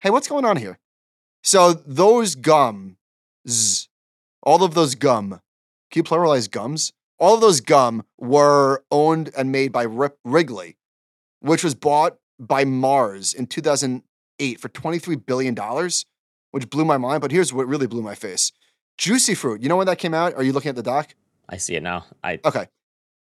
hey, 0.00 0.10
what's 0.10 0.28
going 0.28 0.44
on 0.44 0.56
here? 0.56 0.78
So 1.42 1.72
those 1.72 2.34
gums, 2.34 3.88
all 4.42 4.62
of 4.62 4.74
those 4.74 4.94
gum, 4.94 5.40
can 5.90 6.00
you 6.00 6.02
pluralize 6.02 6.50
gums? 6.50 6.92
All 7.18 7.34
of 7.34 7.40
those 7.40 7.60
gum 7.60 8.04
were 8.18 8.84
owned 8.90 9.30
and 9.36 9.50
made 9.50 9.72
by 9.72 9.84
Rip 9.84 10.18
Wrigley, 10.24 10.76
which 11.40 11.64
was 11.64 11.74
bought 11.74 12.18
by 12.38 12.64
Mars 12.64 13.32
in 13.32 13.46
2008 13.46 14.60
for 14.60 14.68
$23 14.68 15.24
billion, 15.26 15.56
which 16.50 16.70
blew 16.70 16.84
my 16.84 16.96
mind. 16.98 17.20
But 17.20 17.32
here's 17.32 17.52
what 17.52 17.66
really 17.66 17.86
blew 17.86 18.02
my 18.02 18.14
face. 18.14 18.52
Juicy 18.98 19.34
Fruit. 19.34 19.62
You 19.62 19.68
know 19.68 19.76
when 19.76 19.86
that 19.86 19.98
came 19.98 20.14
out? 20.14 20.34
Are 20.34 20.42
you 20.42 20.52
looking 20.52 20.68
at 20.70 20.76
the 20.76 20.82
doc? 20.82 21.14
I 21.48 21.56
see 21.56 21.74
it 21.76 21.82
now. 21.82 22.04
I 22.22 22.38
Okay. 22.44 22.66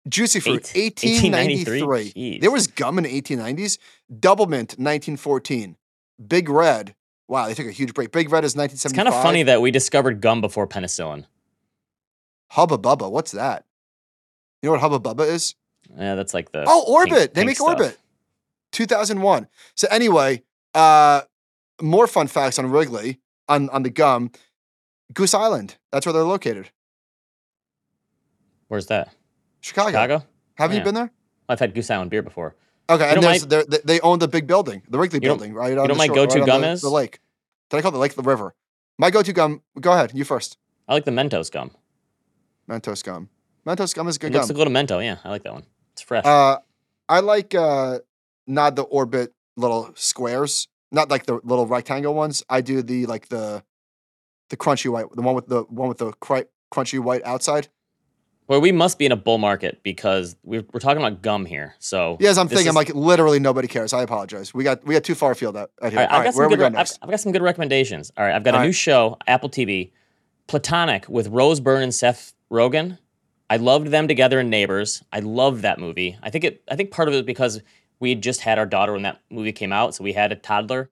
Juicy 0.08 0.40
Fruit, 0.40 0.72
Eight- 0.74 0.98
1893. 1.02 1.82
1893. 1.82 2.38
There 2.40 2.50
was 2.50 2.66
gum 2.66 2.98
in 2.98 3.04
the 3.04 3.10
1890s. 3.14 3.78
Doublemint, 4.12 4.78
1914. 4.78 5.76
Big 6.26 6.48
Red. 6.48 6.94
Wow, 7.28 7.46
they 7.46 7.54
took 7.54 7.66
a 7.66 7.70
huge 7.72 7.92
break. 7.94 8.10
Big 8.10 8.30
Red 8.32 8.44
is 8.44 8.56
1975. 8.56 8.90
it's 8.90 8.96
kind 8.96 9.08
of 9.08 9.22
funny 9.22 9.42
that 9.42 9.60
we 9.60 9.70
discovered 9.70 10.20
gum 10.22 10.40
before 10.40 10.66
penicillin. 10.66 11.26
Hubba 12.52 12.78
Bubba, 12.78 13.10
what's 13.10 13.32
that? 13.32 13.64
You 14.62 14.68
know 14.68 14.72
what 14.72 14.80
Hubba 14.80 14.98
Bubba 14.98 15.28
is? 15.28 15.54
Yeah, 15.96 16.14
that's 16.14 16.32
like 16.34 16.52
the 16.52 16.64
Oh, 16.66 16.80
pink- 16.80 16.88
Orbit. 16.88 17.34
they 17.34 17.40
pink 17.42 17.46
make 17.48 17.56
stuff. 17.56 17.68
Orbit. 17.68 17.98
2001. 18.72 19.46
So 19.74 19.86
anyway, 19.90 20.42
uh, 20.74 21.22
more 21.82 22.06
fun 22.06 22.26
facts 22.26 22.58
on 22.58 22.70
Wrigley, 22.70 23.20
on, 23.48 23.68
on 23.70 23.82
the 23.82 23.90
gum. 23.90 24.30
Goose 25.12 25.34
Island. 25.34 25.76
That's 25.92 26.04
where 26.06 26.12
they're 26.12 26.22
located. 26.24 26.70
Where's 28.68 28.86
that? 28.86 29.14
Chicago. 29.60 29.88
Chicago? 29.90 30.24
Haven't 30.54 30.76
you 30.78 30.84
been 30.84 30.94
there? 30.94 31.10
I've 31.48 31.58
had 31.60 31.74
Goose 31.74 31.90
Island 31.90 32.10
beer 32.10 32.22
before. 32.22 32.54
Okay, 32.90 33.08
and 33.12 33.22
there's, 33.22 33.42
mind- 33.42 33.50
they're- 33.68 33.80
they 33.84 34.00
own 34.00 34.18
the 34.18 34.28
big 34.28 34.46
building, 34.46 34.82
the 34.88 34.98
Wrigley 34.98 35.18
You 35.18 35.20
building, 35.28 35.52
right? 35.54 35.74
the 35.74 35.94
mind 35.94 36.08
shore- 36.08 36.14
go-to 36.16 36.38
right 36.40 36.46
gum 36.46 36.62
the, 36.62 36.70
is? 36.70 36.80
the 36.80 36.88
lake. 36.90 37.20
Did 37.70 37.76
I 37.78 37.82
call 37.82 37.90
it 37.90 37.92
the 37.92 37.98
lake, 37.98 38.14
the 38.14 38.22
river? 38.22 38.54
My 38.98 39.10
go-to 39.10 39.32
gum. 39.32 39.62
Go 39.80 39.92
ahead, 39.92 40.12
you 40.14 40.24
first. 40.24 40.56
I 40.88 40.94
like 40.94 41.04
the 41.04 41.10
Mentos 41.10 41.50
gum. 41.50 41.70
Mentos 42.68 43.02
gum. 43.04 43.28
Mentos 43.66 43.94
gum 43.94 44.08
is 44.08 44.16
It 44.16 44.20
good 44.20 44.32
looks 44.32 44.46
gum. 44.48 44.56
like 44.56 44.66
a 44.66 44.70
little 44.70 44.72
Mento. 44.98 45.04
Yeah, 45.04 45.16
I 45.24 45.28
like 45.30 45.42
that 45.42 45.52
one. 45.52 45.64
It's 45.92 46.02
fresh. 46.02 46.24
Uh, 46.24 46.58
I 47.08 47.20
like 47.20 47.54
uh, 47.54 47.98
not 48.46 48.76
the 48.76 48.82
orbit 48.82 49.34
little 49.56 49.90
squares, 49.94 50.68
not 50.90 51.10
like 51.10 51.26
the 51.26 51.40
little 51.44 51.66
rectangle 51.66 52.14
ones. 52.14 52.42
I 52.48 52.60
do 52.60 52.82
the 52.82 53.06
like 53.06 53.28
the 53.28 53.62
the 54.50 54.56
crunchy 54.56 54.90
white, 54.90 55.06
the 55.14 55.22
one 55.22 55.34
with 55.34 55.46
the 55.48 55.62
one 55.64 55.88
with 55.88 55.98
the 55.98 56.12
crunchy 56.12 56.98
white 56.98 57.22
outside. 57.24 57.68
Well, 58.48 58.60
we 58.60 58.72
must 58.72 58.98
be 58.98 59.06
in 59.06 59.12
a 59.12 59.16
bull 59.16 59.38
market 59.38 59.82
because 59.82 60.34
we're, 60.42 60.64
we're 60.72 60.80
talking 60.80 61.02
about 61.02 61.22
gum 61.22 61.44
here. 61.44 61.74
So 61.78 62.16
Yes, 62.18 62.36
I'm 62.38 62.48
thinking 62.48 62.68
is- 62.68 62.74
like 62.74 62.94
literally 62.94 63.38
nobody 63.38 63.68
cares. 63.68 63.92
I 63.92 64.02
apologize. 64.02 64.52
We 64.54 64.64
got 64.64 64.84
we 64.84 64.94
got 64.94 65.04
too 65.04 65.14
far 65.14 65.32
afield 65.32 65.56
out, 65.56 65.70
out 65.82 65.92
here. 65.92 66.00
All 66.00 66.06
right, 66.06 66.12
All 66.14 66.22
right, 66.24 66.34
where 66.34 66.46
are 66.46 66.48
we 66.48 66.56
good. 66.56 66.60
going 66.60 66.72
Re- 66.72 66.78
I've, 66.78 66.86
next? 66.88 66.98
I've 67.02 67.10
got 67.10 67.20
some 67.20 67.32
good 67.32 67.42
recommendations. 67.42 68.10
All 68.16 68.24
right, 68.24 68.34
I've 68.34 68.44
got 68.44 68.54
a 68.54 68.58
All 68.58 68.64
new 68.64 68.72
show, 68.72 69.16
Apple 69.26 69.48
TV, 69.50 69.92
Platonic 70.46 71.08
with 71.08 71.28
Rose 71.28 71.60
Byrne 71.60 71.82
and 71.82 71.94
Seth 71.94 72.34
Rogen. 72.50 72.98
I 73.50 73.56
loved 73.56 73.88
them 73.88 74.08
together 74.08 74.40
in 74.40 74.50
Neighbors. 74.50 75.02
I 75.12 75.20
loved 75.20 75.62
that 75.62 75.78
movie. 75.78 76.18
I 76.22 76.30
think 76.30 76.44
it. 76.44 76.62
I 76.70 76.76
think 76.76 76.90
part 76.90 77.08
of 77.08 77.14
it 77.14 77.18
was 77.18 77.26
because 77.26 77.62
we 78.00 78.10
had 78.10 78.22
just 78.22 78.40
had 78.40 78.58
our 78.58 78.66
daughter 78.66 78.92
when 78.92 79.02
that 79.02 79.20
movie 79.30 79.52
came 79.52 79.72
out, 79.72 79.94
so 79.94 80.04
we 80.04 80.12
had 80.12 80.32
a 80.32 80.36
toddler. 80.36 80.90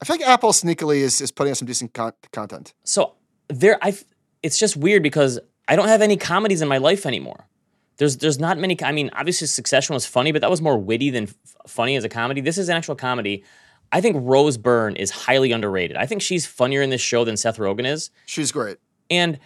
I 0.00 0.04
feel 0.04 0.16
like 0.16 0.26
Apple 0.26 0.50
sneakily 0.52 0.98
is, 0.98 1.20
is 1.20 1.30
putting 1.30 1.52
out 1.52 1.56
some 1.56 1.66
decent 1.66 1.94
con- 1.94 2.12
content. 2.32 2.74
So 2.84 3.14
there, 3.48 3.78
I 3.82 3.96
it's 4.42 4.58
just 4.58 4.76
weird 4.76 5.02
because 5.02 5.38
I 5.68 5.76
don't 5.76 5.88
have 5.88 6.02
any 6.02 6.16
comedies 6.16 6.60
in 6.62 6.68
my 6.68 6.78
life 6.78 7.06
anymore. 7.06 7.46
There's 7.96 8.16
there's 8.18 8.38
not 8.38 8.58
many. 8.58 8.76
I 8.82 8.92
mean, 8.92 9.10
obviously 9.12 9.46
Succession 9.46 9.94
was 9.94 10.04
funny, 10.06 10.32
but 10.32 10.40
that 10.40 10.50
was 10.50 10.60
more 10.60 10.76
witty 10.76 11.10
than 11.10 11.24
f- 11.24 11.34
funny 11.66 11.96
as 11.96 12.04
a 12.04 12.08
comedy. 12.08 12.40
This 12.40 12.58
is 12.58 12.68
an 12.68 12.76
actual 12.76 12.96
comedy. 12.96 13.44
I 13.92 14.00
think 14.00 14.16
Rose 14.20 14.56
Byrne 14.56 14.96
is 14.96 15.10
highly 15.10 15.52
underrated. 15.52 15.96
I 15.96 16.06
think 16.06 16.20
she's 16.22 16.44
funnier 16.46 16.82
in 16.82 16.90
this 16.90 17.00
show 17.00 17.24
than 17.24 17.36
Seth 17.36 17.58
Rogen 17.58 17.86
is, 17.86 18.10
She's 18.26 18.50
great. 18.50 18.78
and 19.08 19.38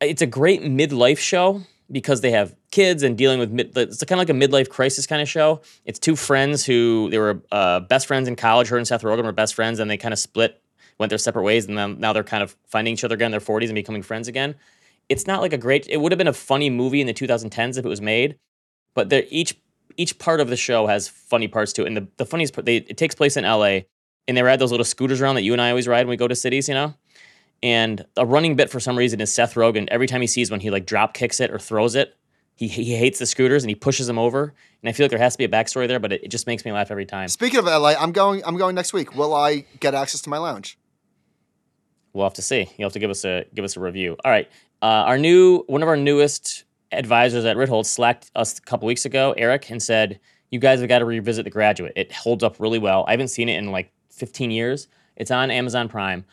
it's 0.00 0.20
a 0.22 0.26
great 0.26 0.62
midlife 0.62 1.18
show 1.18 1.62
because 1.90 2.20
they 2.20 2.32
have 2.32 2.54
kids 2.72 3.04
and 3.04 3.16
dealing 3.16 3.38
with 3.38 3.50
mid, 3.52 3.76
it's 3.78 4.02
kind 4.04 4.20
of 4.20 4.28
like 4.28 4.30
a 4.30 4.32
midlife 4.48 4.68
crisis 4.68 5.06
kind 5.06 5.22
of 5.22 5.28
show. 5.28 5.60
It's 5.84 6.00
two 6.00 6.16
friends 6.16 6.66
who 6.66 7.08
they 7.10 7.18
were 7.18 7.40
uh, 7.52 7.80
best 7.80 8.08
friends 8.08 8.26
in 8.26 8.34
college. 8.34 8.68
Her 8.68 8.76
and 8.76 8.86
Seth 8.88 9.02
Rogen 9.02 9.24
were 9.24 9.32
best 9.32 9.54
friends, 9.54 9.78
and 9.78 9.88
they 9.88 9.96
kind 9.96 10.12
of 10.12 10.18
split, 10.18 10.60
went 10.98 11.10
their 11.10 11.18
separate 11.18 11.44
ways, 11.44 11.66
and 11.66 11.78
then 11.78 12.00
now 12.00 12.12
they're 12.12 12.24
kind 12.24 12.42
of 12.42 12.56
finding 12.66 12.92
each 12.94 13.04
other 13.04 13.14
again 13.14 13.26
in 13.26 13.30
their 13.30 13.40
40s 13.40 13.66
and 13.66 13.74
becoming 13.76 14.02
friends 14.02 14.26
again. 14.26 14.56
It's 15.08 15.26
not 15.26 15.40
like 15.40 15.52
a 15.52 15.58
great. 15.58 15.86
It 15.88 15.98
would 15.98 16.12
have 16.12 16.18
been 16.18 16.26
a 16.26 16.32
funny 16.32 16.70
movie 16.70 17.00
in 17.00 17.06
the 17.06 17.14
2010s 17.14 17.78
if 17.78 17.84
it 17.84 17.88
was 17.88 18.00
made, 18.00 18.38
but 18.94 19.08
they're 19.08 19.24
each 19.30 19.60
each 19.96 20.18
part 20.18 20.40
of 20.40 20.48
the 20.48 20.56
show 20.56 20.86
has 20.86 21.08
funny 21.08 21.48
parts 21.48 21.72
to 21.74 21.84
it. 21.84 21.86
And 21.86 21.96
the, 21.96 22.08
the 22.16 22.26
funniest 22.26 22.54
part, 22.54 22.66
they, 22.66 22.76
it 22.76 22.96
takes 22.96 23.14
place 23.14 23.36
in 23.36 23.44
LA, 23.44 23.80
and 24.28 24.36
they 24.36 24.42
ride 24.42 24.58
those 24.58 24.70
little 24.70 24.84
scooters 24.84 25.20
around 25.20 25.36
that 25.36 25.42
you 25.42 25.52
and 25.52 25.62
I 25.62 25.70
always 25.70 25.88
ride 25.88 26.06
when 26.06 26.10
we 26.10 26.16
go 26.16 26.28
to 26.28 26.34
cities, 26.34 26.68
you 26.68 26.74
know. 26.74 26.94
And 27.62 28.04
a 28.16 28.26
running 28.26 28.56
bit 28.56 28.70
for 28.70 28.80
some 28.80 28.98
reason 28.98 29.20
is 29.20 29.32
Seth 29.32 29.54
Rogen. 29.54 29.88
Every 29.90 30.06
time 30.06 30.20
he 30.20 30.26
sees 30.26 30.50
one, 30.50 30.60
he 30.60 30.70
like 30.70 30.86
drop 30.86 31.14
kicks 31.14 31.40
it 31.40 31.50
or 31.50 31.58
throws 31.58 31.94
it. 31.94 32.14
He, 32.54 32.68
he 32.68 32.96
hates 32.96 33.18
the 33.18 33.26
scooters 33.26 33.62
and 33.62 33.70
he 33.70 33.74
pushes 33.74 34.06
them 34.06 34.18
over. 34.18 34.54
And 34.82 34.88
I 34.88 34.92
feel 34.92 35.04
like 35.04 35.10
there 35.10 35.18
has 35.18 35.34
to 35.34 35.38
be 35.38 35.44
a 35.44 35.48
backstory 35.48 35.88
there, 35.88 36.00
but 36.00 36.12
it, 36.12 36.24
it 36.24 36.28
just 36.28 36.46
makes 36.46 36.64
me 36.64 36.72
laugh 36.72 36.90
every 36.90 37.06
time. 37.06 37.28
Speaking 37.28 37.58
of 37.58 37.66
LA, 37.66 37.94
I'm 37.98 38.12
going. 38.12 38.42
I'm 38.44 38.56
going 38.56 38.74
next 38.74 38.92
week. 38.92 39.14
Will 39.14 39.34
I 39.34 39.64
get 39.80 39.94
access 39.94 40.20
to 40.22 40.30
my 40.30 40.38
lounge? 40.38 40.78
We'll 42.12 42.24
have 42.24 42.34
to 42.34 42.42
see. 42.42 42.70
You'll 42.78 42.86
have 42.86 42.94
to 42.94 42.98
give 42.98 43.10
us 43.10 43.24
a 43.24 43.44
give 43.54 43.64
us 43.64 43.76
a 43.76 43.80
review. 43.80 44.16
All 44.24 44.30
right. 44.30 44.48
Uh, 44.82 44.86
our 45.06 45.18
new 45.18 45.64
one 45.66 45.82
of 45.82 45.88
our 45.88 45.96
newest 45.96 46.64
advisors 46.92 47.44
at 47.44 47.56
Ritholtz 47.56 47.86
slacked 47.86 48.30
us 48.34 48.58
a 48.58 48.62
couple 48.62 48.86
weeks 48.86 49.04
ago, 49.04 49.34
Eric, 49.36 49.70
and 49.70 49.82
said, 49.82 50.20
"You 50.50 50.58
guys 50.58 50.80
have 50.80 50.88
got 50.88 51.00
to 51.00 51.04
revisit 51.04 51.44
The 51.44 51.50
Graduate. 51.50 51.92
It 51.96 52.12
holds 52.12 52.44
up 52.44 52.60
really 52.60 52.78
well. 52.78 53.04
I 53.08 53.12
haven't 53.12 53.28
seen 53.28 53.48
it 53.48 53.56
in 53.58 53.72
like 53.72 53.90
15 54.10 54.50
years. 54.50 54.88
It's 55.16 55.30
on 55.30 55.50
Amazon 55.50 55.88
Prime. 55.88 56.24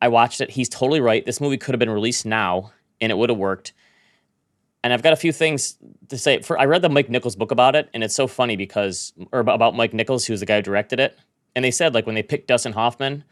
I 0.00 0.08
watched 0.08 0.40
it. 0.40 0.50
He's 0.50 0.68
totally 0.68 1.00
right. 1.00 1.26
This 1.26 1.40
movie 1.40 1.56
could 1.58 1.74
have 1.74 1.80
been 1.80 1.90
released 1.90 2.24
now, 2.24 2.72
and 3.00 3.10
it 3.10 3.18
would 3.18 3.30
have 3.30 3.38
worked. 3.38 3.72
And 4.84 4.92
I've 4.92 5.02
got 5.02 5.12
a 5.12 5.16
few 5.16 5.32
things 5.32 5.76
to 6.08 6.16
say. 6.16 6.40
For 6.40 6.56
I 6.58 6.66
read 6.66 6.82
the 6.82 6.88
Mike 6.88 7.10
Nichols 7.10 7.34
book 7.34 7.50
about 7.50 7.74
it, 7.74 7.88
and 7.92 8.04
it's 8.04 8.14
so 8.14 8.28
funny 8.28 8.54
because, 8.56 9.12
or 9.32 9.40
about- 9.40 9.56
about 9.56 9.74
Mike 9.74 9.92
Nichols, 9.92 10.24
who's 10.24 10.40
the 10.40 10.46
guy 10.46 10.56
who 10.56 10.62
directed 10.62 11.00
it. 11.00 11.18
And 11.56 11.64
they 11.64 11.72
said 11.72 11.94
like 11.94 12.06
when 12.06 12.14
they 12.14 12.22
picked 12.22 12.46
Dustin 12.46 12.72
Hoffman 12.74 13.24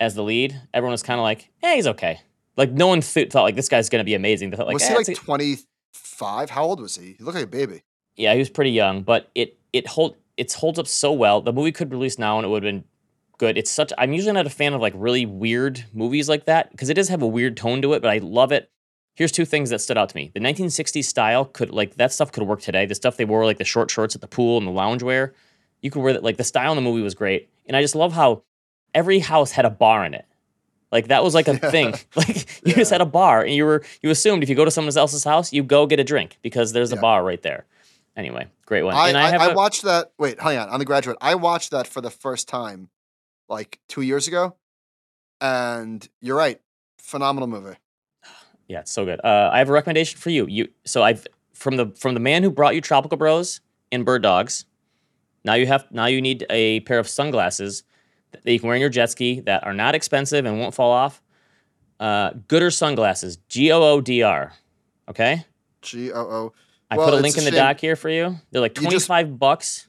as 0.00 0.16
the 0.16 0.22
lead, 0.24 0.60
everyone 0.74 0.92
was 0.92 1.04
kind 1.04 1.20
of 1.20 1.22
like, 1.22 1.50
"Hey, 1.58 1.76
he's 1.76 1.86
okay." 1.86 2.20
Like 2.58 2.72
no 2.72 2.88
one 2.88 3.00
th- 3.00 3.30
thought 3.32 3.44
like 3.44 3.54
this 3.54 3.68
guy's 3.70 3.88
gonna 3.88 4.04
be 4.04 4.14
amazing. 4.14 4.50
They 4.50 4.56
thought 4.58 4.66
like, 4.66 4.74
was 4.74 4.82
"Eh, 4.82 4.88
he 4.90 4.94
like 4.96 5.14
25? 5.14 6.50
How 6.50 6.64
old 6.64 6.80
was 6.80 6.96
he? 6.96 7.14
He 7.16 7.24
looked 7.24 7.36
like 7.36 7.44
a 7.44 7.46
baby. 7.46 7.82
yeah, 8.16 8.32
he 8.34 8.38
was 8.38 8.50
pretty 8.50 8.72
young, 8.72 9.02
but 9.02 9.30
it 9.34 9.56
it 9.72 9.86
hold 9.86 10.16
it 10.36 10.52
holds 10.52 10.78
up 10.78 10.86
so 10.86 11.12
well. 11.12 11.40
The 11.40 11.52
movie 11.52 11.72
could 11.72 11.90
release 11.90 12.18
now 12.18 12.36
and 12.36 12.44
it 12.44 12.48
would 12.48 12.62
have 12.62 12.70
been 12.72 12.84
good. 13.38 13.56
It's 13.56 13.70
such 13.70 13.92
I'm 13.96 14.12
usually 14.12 14.32
not 14.32 14.46
a 14.46 14.50
fan 14.50 14.74
of 14.74 14.80
like 14.80 14.92
really 14.96 15.24
weird 15.24 15.84
movies 15.94 16.28
like 16.28 16.44
that 16.46 16.70
because 16.72 16.90
it 16.90 16.94
does 16.94 17.08
have 17.08 17.22
a 17.22 17.26
weird 17.26 17.56
tone 17.56 17.80
to 17.82 17.92
it, 17.94 18.02
but 18.02 18.10
I 18.10 18.18
love 18.18 18.52
it. 18.52 18.70
Here's 19.14 19.32
two 19.32 19.44
things 19.44 19.70
that 19.70 19.80
stood 19.80 19.98
out 19.98 20.08
to 20.10 20.16
me. 20.16 20.30
The 20.34 20.40
1960s 20.40 21.04
style 21.04 21.44
could 21.44 21.70
like 21.70 21.94
that 21.96 22.12
stuff 22.12 22.30
could 22.32 22.44
work 22.44 22.60
today. 22.60 22.86
The 22.86 22.94
stuff 22.94 23.16
they 23.16 23.24
wore 23.24 23.44
like 23.44 23.58
the 23.58 23.64
short 23.64 23.90
shorts 23.90 24.14
at 24.14 24.20
the 24.20 24.28
pool 24.28 24.58
and 24.58 24.66
the 24.66 24.72
loungewear, 24.72 25.32
you 25.80 25.90
could 25.90 26.02
wear 26.02 26.12
that. 26.12 26.22
Like 26.24 26.36
the 26.36 26.44
style 26.44 26.72
in 26.72 26.76
the 26.76 26.82
movie 26.82 27.02
was 27.02 27.14
great, 27.14 27.48
and 27.66 27.76
I 27.76 27.82
just 27.82 27.94
love 27.96 28.12
how 28.12 28.42
every 28.94 29.18
house 29.20 29.52
had 29.52 29.64
a 29.64 29.70
bar 29.70 30.04
in 30.04 30.14
it. 30.14 30.24
Like 30.90 31.08
that 31.08 31.22
was 31.22 31.34
like 31.34 31.48
a 31.48 31.58
thing. 31.58 31.94
Like 32.16 32.62
you 32.66 32.74
just 32.74 32.90
had 32.90 33.00
a 33.00 33.06
bar, 33.06 33.42
and 33.42 33.54
you 33.54 33.64
were 33.64 33.82
you 34.02 34.10
assumed 34.10 34.42
if 34.42 34.48
you 34.48 34.54
go 34.54 34.64
to 34.64 34.70
someone 34.70 34.96
else's 34.96 35.24
house, 35.24 35.52
you 35.52 35.62
go 35.62 35.86
get 35.86 36.00
a 36.00 36.04
drink 36.04 36.38
because 36.42 36.72
there's 36.72 36.92
a 36.92 36.94
Yeah. 36.96 37.00
bar 37.02 37.24
right 37.24 37.42
there. 37.42 37.66
Anyway, 38.16 38.48
great 38.66 38.82
one. 38.82 38.94
I, 38.94 39.08
and 39.08 39.16
I, 39.18 39.26
I 39.26 39.30
have 39.30 39.40
I 39.42 39.50
a- 39.50 39.54
watched 39.54 39.82
that. 39.82 40.12
Wait, 40.18 40.40
hang 40.40 40.58
on. 40.58 40.68
On 40.70 40.78
the 40.78 40.84
graduate, 40.84 41.16
I 41.20 41.34
watched 41.36 41.70
that 41.70 41.86
for 41.86 42.00
the 42.00 42.10
first 42.10 42.48
time, 42.48 42.88
like 43.48 43.78
two 43.88 44.02
years 44.02 44.26
ago, 44.26 44.56
and 45.40 46.08
you're 46.20 46.36
right. 46.36 46.60
Phenomenal 46.98 47.48
movie. 47.48 47.76
Yeah, 48.68 48.80
it's 48.80 48.92
so 48.92 49.06
good. 49.06 49.18
Uh, 49.24 49.48
I 49.50 49.60
have 49.60 49.70
a 49.70 49.72
recommendation 49.72 50.18
for 50.18 50.28
you. 50.28 50.46
You 50.46 50.68
so 50.84 51.02
I've 51.02 51.26
from 51.54 51.76
the 51.76 51.86
from 51.98 52.12
the 52.12 52.20
man 52.20 52.42
who 52.42 52.50
brought 52.50 52.74
you 52.74 52.82
Tropical 52.82 53.16
Bros 53.16 53.60
and 53.90 54.04
Bird 54.04 54.22
Dogs. 54.22 54.66
Now 55.42 55.54
you 55.54 55.66
have 55.66 55.86
now 55.90 56.04
you 56.04 56.20
need 56.20 56.44
a 56.50 56.80
pair 56.80 56.98
of 56.98 57.08
sunglasses 57.08 57.82
that 58.32 58.46
you 58.46 58.58
can 58.58 58.66
wear 58.68 58.76
in 58.76 58.80
your 58.80 58.90
jet 58.90 59.10
ski 59.10 59.40
that 59.40 59.64
are 59.66 59.74
not 59.74 59.94
expensive 59.94 60.44
and 60.46 60.58
won't 60.58 60.74
fall 60.74 60.90
off. 60.92 61.22
Uh, 62.00 62.30
Goodr 62.32 62.72
sunglasses, 62.72 63.38
G 63.48 63.72
O 63.72 63.82
O 63.82 64.00
D 64.00 64.22
R. 64.22 64.52
Okay, 65.08 65.44
G 65.82 66.12
O 66.12 66.20
O. 66.20 66.52
I 66.90 66.96
Well, 66.96 67.10
put 67.10 67.14
a 67.18 67.22
link 67.22 67.36
a 67.36 67.38
in 67.40 67.44
the 67.44 67.50
shame- 67.50 67.58
doc 67.58 67.80
here 67.80 67.96
for 67.96 68.08
you. 68.08 68.36
They're 68.50 68.60
like 68.60 68.74
twenty 68.74 68.98
five 68.98 69.38
bucks. 69.38 69.88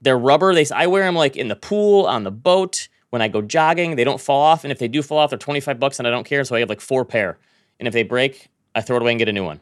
They're 0.00 0.18
rubber. 0.18 0.54
They 0.54 0.66
I 0.74 0.86
wear 0.86 1.04
them 1.04 1.14
like 1.16 1.36
in 1.36 1.48
the 1.48 1.56
pool, 1.56 2.06
on 2.06 2.24
the 2.24 2.30
boat, 2.30 2.88
when 3.10 3.22
I 3.22 3.28
go 3.28 3.42
jogging. 3.42 3.96
They 3.96 4.04
don't 4.04 4.20
fall 4.20 4.40
off, 4.40 4.64
and 4.64 4.72
if 4.72 4.78
they 4.78 4.88
do 4.88 5.02
fall 5.02 5.18
off, 5.18 5.30
they're 5.30 5.38
twenty 5.38 5.60
five 5.60 5.78
bucks, 5.80 5.98
and 5.98 6.06
I 6.08 6.10
don't 6.10 6.24
care. 6.24 6.44
So 6.44 6.54
I 6.56 6.60
have 6.60 6.68
like 6.68 6.80
four 6.80 7.04
pair, 7.04 7.38
and 7.80 7.86
if 7.88 7.92
they 7.94 8.02
break, 8.02 8.48
I 8.74 8.80
throw 8.80 8.96
it 8.96 9.02
away 9.02 9.12
and 9.12 9.18
get 9.18 9.28
a 9.28 9.32
new 9.32 9.44
one. 9.44 9.60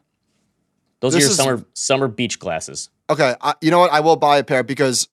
Those 1.00 1.14
This 1.14 1.22
are 1.22 1.24
your 1.24 1.30
is- 1.30 1.36
summer 1.36 1.64
summer 1.74 2.08
beach 2.08 2.38
glasses. 2.38 2.90
Okay, 3.08 3.34
I, 3.40 3.54
you 3.60 3.70
know 3.70 3.78
what? 3.80 3.90
I 3.92 4.00
will 4.00 4.16
buy 4.16 4.38
a 4.38 4.44
pair 4.44 4.62
because 4.62 5.08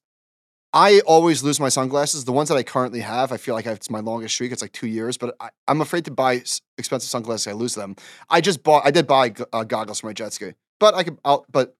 I 0.72 1.00
always 1.06 1.42
lose 1.42 1.58
my 1.58 1.70
sunglasses. 1.70 2.24
The 2.24 2.32
ones 2.32 2.50
that 2.50 2.56
I 2.56 2.62
currently 2.62 3.00
have, 3.00 3.32
I 3.32 3.38
feel 3.38 3.54
like 3.54 3.66
it's 3.66 3.88
my 3.88 4.00
longest 4.00 4.34
streak. 4.34 4.52
It's 4.52 4.60
like 4.60 4.72
two 4.72 4.86
years, 4.86 5.16
but 5.16 5.34
I, 5.40 5.48
I'm 5.66 5.80
afraid 5.80 6.04
to 6.04 6.10
buy 6.10 6.42
expensive 6.76 7.08
sunglasses. 7.08 7.46
I 7.46 7.52
lose 7.52 7.74
them. 7.74 7.96
I 8.28 8.40
just 8.40 8.62
bought. 8.62 8.86
I 8.86 8.90
did 8.90 9.06
buy 9.06 9.34
uh, 9.52 9.64
goggles 9.64 10.00
for 10.00 10.08
my 10.08 10.12
jet 10.12 10.32
ski, 10.32 10.52
but 10.78 10.94
I 10.94 11.04
could. 11.04 11.18
I'll, 11.24 11.46
but 11.50 11.74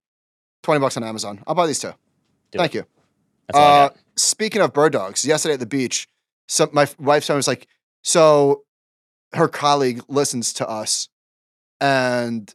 twenty 0.63 0.81
bucks 0.81 0.97
on 0.97 1.05
Amazon. 1.05 1.43
I'll 1.47 1.55
buy 1.55 1.67
these 1.67 1.81
two. 1.81 1.93
Do 2.51 2.59
Thank 2.59 2.75
it. 2.75 2.79
you. 2.79 2.85
That's 3.49 3.59
all 3.59 3.65
I 3.65 3.85
Uh, 3.87 3.91
speaking 4.17 4.63
of 4.63 4.73
bird 4.73 4.93
dogs, 4.93 5.25
yesterday 5.25 5.55
at 5.55 5.61
the 5.61 5.67
beach, 5.67 6.09
some 6.49 6.71
my 6.73 6.89
wife's 6.99 7.27
son 7.27 7.37
was 7.37 7.47
like, 7.47 7.67
so 8.03 8.63
her 9.35 9.49
colleague 9.49 10.03
listens 10.09 10.55
to 10.55 10.69
us, 10.69 11.11
and 11.79 12.55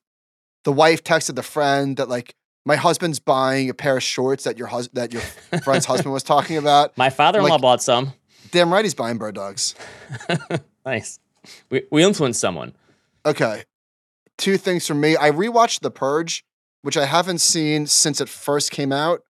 the 0.63 0.71
wife 0.71 1.03
texted 1.03 1.36
the 1.36 1.43
friend 1.43 1.97
that 1.97 2.09
like 2.09 2.34
my 2.66 2.76
husband's 2.76 3.20
buying 3.20 3.70
a 3.70 3.74
pair 3.74 3.97
of 3.97 4.03
shorts 4.03 4.43
that 4.45 4.57
your 4.57 4.68
hus- 4.68 4.89
that 4.93 5.11
your 5.14 5.22
friend's 5.64 5.86
husband 5.86 6.14
was 6.14 6.24
talking 6.24 6.57
about. 6.57 6.97
My 6.97 7.09
father 7.09 7.39
in 7.39 7.45
law 7.45 7.51
like- 7.55 7.61
bought 7.61 7.84
some. 7.84 8.14
Damn 8.51 8.72
right, 8.72 8.86
he's 8.86 8.93
buying 8.93 9.18
bird 9.18 9.36
dogs. 9.36 9.76
Nice. 10.86 11.18
We 11.70 11.84
we 11.91 12.03
influenced 12.03 12.41
someone. 12.41 12.74
Okay, 13.26 13.64
two 14.38 14.57
things 14.57 14.86
for 14.86 14.93
me. 14.93 15.16
I 15.16 15.32
rewatched 15.32 15.80
The 15.80 15.89
Purge, 15.91 16.43
which 16.82 16.97
I 16.97 17.05
haven't 17.05 17.39
seen 17.39 17.88
since 17.88 18.20
it 18.20 18.28
first 18.28 18.70
came 18.72 18.91
out. 18.91 19.22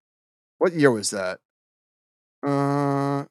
What 0.57 0.73
year 0.73 0.89
was 0.91 1.11
that? 1.11 1.39
Uh, 2.41 3.25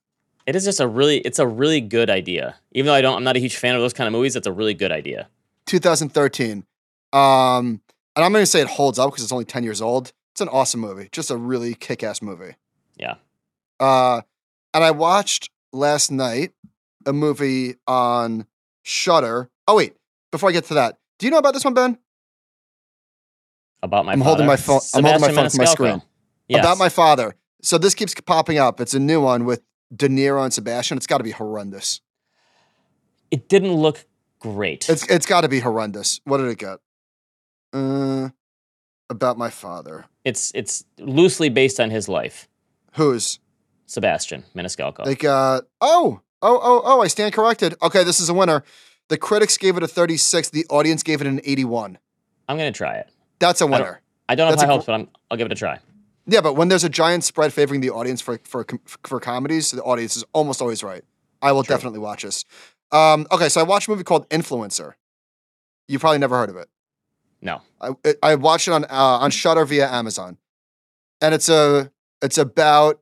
It 0.46 0.57
is 0.57 0.64
just 0.64 0.80
a 0.80 0.86
really 0.86 1.18
it's 1.18 1.38
a 1.38 1.46
really 1.46 1.80
good 1.80 2.11
idea. 2.11 2.57
Even 2.72 2.86
though 2.86 2.94
I 2.94 3.00
don't 3.00 3.16
I'm 3.16 3.24
not 3.24 3.36
a 3.36 3.40
huge 3.40 3.57
fan 3.57 3.74
of 3.74 3.80
those 3.80 3.92
kind 3.92 4.07
of 4.07 4.12
movies, 4.12 4.36
it's 4.36 4.46
a 4.46 4.53
really 4.53 4.74
good 4.74 4.92
idea. 4.92 5.28
2013. 5.66 6.64
Um, 7.12 7.80
and 8.16 8.24
I'm 8.24 8.32
going 8.32 8.42
to 8.42 8.46
say 8.46 8.60
it 8.60 8.68
holds 8.68 8.98
up 8.98 9.10
because 9.10 9.22
it's 9.24 9.32
only 9.32 9.44
10 9.44 9.64
years 9.64 9.80
old. 9.82 10.12
It's 10.32 10.40
an 10.40 10.48
awesome 10.48 10.80
movie, 10.80 11.08
just 11.12 11.30
a 11.30 11.36
really 11.36 11.74
kick 11.74 12.02
ass 12.02 12.22
movie. 12.22 12.54
Yeah. 12.96 13.16
Uh, 13.80 14.22
and 14.74 14.82
I 14.84 14.90
watched 14.90 15.50
last 15.72 16.10
night 16.10 16.52
a 17.06 17.12
movie 17.12 17.74
on 17.86 18.46
Shudder. 18.82 19.50
Oh, 19.68 19.76
wait, 19.76 19.94
before 20.30 20.48
I 20.48 20.52
get 20.52 20.64
to 20.66 20.74
that, 20.74 20.98
do 21.18 21.26
you 21.26 21.30
know 21.30 21.38
about 21.38 21.52
this 21.54 21.64
one, 21.64 21.74
Ben? 21.74 21.98
About 23.82 24.04
my 24.06 24.12
I'm 24.12 24.20
holding 24.20 24.46
my 24.46 24.56
phone- 24.56 24.80
I'm 24.94 25.04
holding 25.04 25.20
my 25.20 25.32
phone 25.32 25.50
to 25.50 25.58
my 25.58 25.64
screen. 25.64 26.02
Yes. 26.48 26.60
About 26.64 26.78
my 26.78 26.88
father. 26.88 27.34
So 27.62 27.78
this 27.78 27.94
keeps 27.94 28.14
popping 28.14 28.58
up. 28.58 28.80
It's 28.80 28.94
a 28.94 29.00
new 29.00 29.20
one 29.20 29.44
with 29.44 29.62
De 29.94 30.08
Niro 30.08 30.42
and 30.44 30.52
Sebastian. 30.52 30.96
It's 30.96 31.06
got 31.06 31.18
to 31.18 31.24
be 31.24 31.30
horrendous. 31.32 32.00
it 33.30 33.48
didn't 33.48 33.74
look 33.74 34.04
great. 34.40 34.88
It's 34.88 35.06
it's 35.08 35.26
got 35.26 35.40
to 35.42 35.48
be 35.48 35.60
horrendous. 35.60 36.20
What 36.24 36.38
did 36.38 36.46
it 36.48 36.58
get? 36.58 36.78
Uh, 37.72 38.28
about 39.10 39.36
my 39.38 39.50
father. 39.50 40.06
it's 40.24 40.52
it's 40.54 40.84
loosely 40.98 41.48
based 41.48 41.78
on 41.80 41.90
his 41.90 42.08
life. 42.08 42.48
Who's? 42.94 43.38
Sebastian 43.86 44.44
Maniscalco. 44.54 45.04
They 45.04 45.14
got 45.14 45.64
oh 45.80 46.20
oh 46.40 46.60
oh 46.62 46.82
oh. 46.84 47.00
I 47.02 47.08
stand 47.08 47.34
corrected. 47.34 47.74
Okay, 47.82 48.04
this 48.04 48.20
is 48.20 48.28
a 48.28 48.34
winner. 48.34 48.62
The 49.08 49.18
critics 49.18 49.58
gave 49.58 49.76
it 49.76 49.82
a 49.82 49.88
36. 49.88 50.50
The 50.50 50.64
audience 50.70 51.02
gave 51.02 51.20
it 51.20 51.26
an 51.26 51.40
81. 51.44 51.98
I'm 52.48 52.56
gonna 52.56 52.72
try 52.72 52.94
it. 52.96 53.08
That's 53.38 53.60
a 53.60 53.64
don't- 53.64 53.72
winner. 53.72 54.00
I 54.28 54.34
don't 54.34 54.46
have 54.46 54.56
That's 54.56 54.62
high 54.62 54.68
a 54.68 54.72
hopes, 54.72 54.86
but 54.86 54.92
I'm, 54.94 55.08
I'll 55.30 55.36
give 55.36 55.46
it 55.46 55.52
a 55.52 55.56
try. 55.56 55.78
Yeah, 56.26 56.40
but 56.40 56.54
when 56.54 56.68
there's 56.68 56.84
a 56.84 56.88
giant 56.88 57.24
spread 57.24 57.52
favoring 57.52 57.80
the 57.82 57.90
audience 57.90 58.20
for 58.22 58.38
for 58.44 58.64
for 59.02 59.20
comedies, 59.20 59.72
the 59.72 59.82
audience 59.82 60.16
is 60.16 60.24
almost 60.32 60.62
always 60.62 60.82
right. 60.82 61.04
I 61.42 61.52
will 61.52 61.64
True. 61.64 61.74
definitely 61.74 61.98
watch 61.98 62.22
this. 62.22 62.44
Um, 62.92 63.26
okay, 63.32 63.48
so 63.48 63.60
I 63.60 63.64
watched 63.64 63.88
a 63.88 63.90
movie 63.90 64.04
called 64.04 64.28
Influencer. 64.30 64.94
You 65.88 65.98
probably 65.98 66.18
never 66.18 66.36
heard 66.38 66.48
of 66.50 66.56
it. 66.56 66.68
No. 67.43 67.62
I 67.80 67.95
I 68.22 68.34
watched 68.36 68.68
it 68.68 68.72
on 68.72 68.84
uh, 68.84 68.88
on 68.90 69.30
Shudder 69.32 69.64
via 69.66 69.90
Amazon, 69.90 70.38
and 71.20 71.34
it's 71.34 71.49
a 71.49 71.93
it's 72.22 72.38
about 72.38 73.01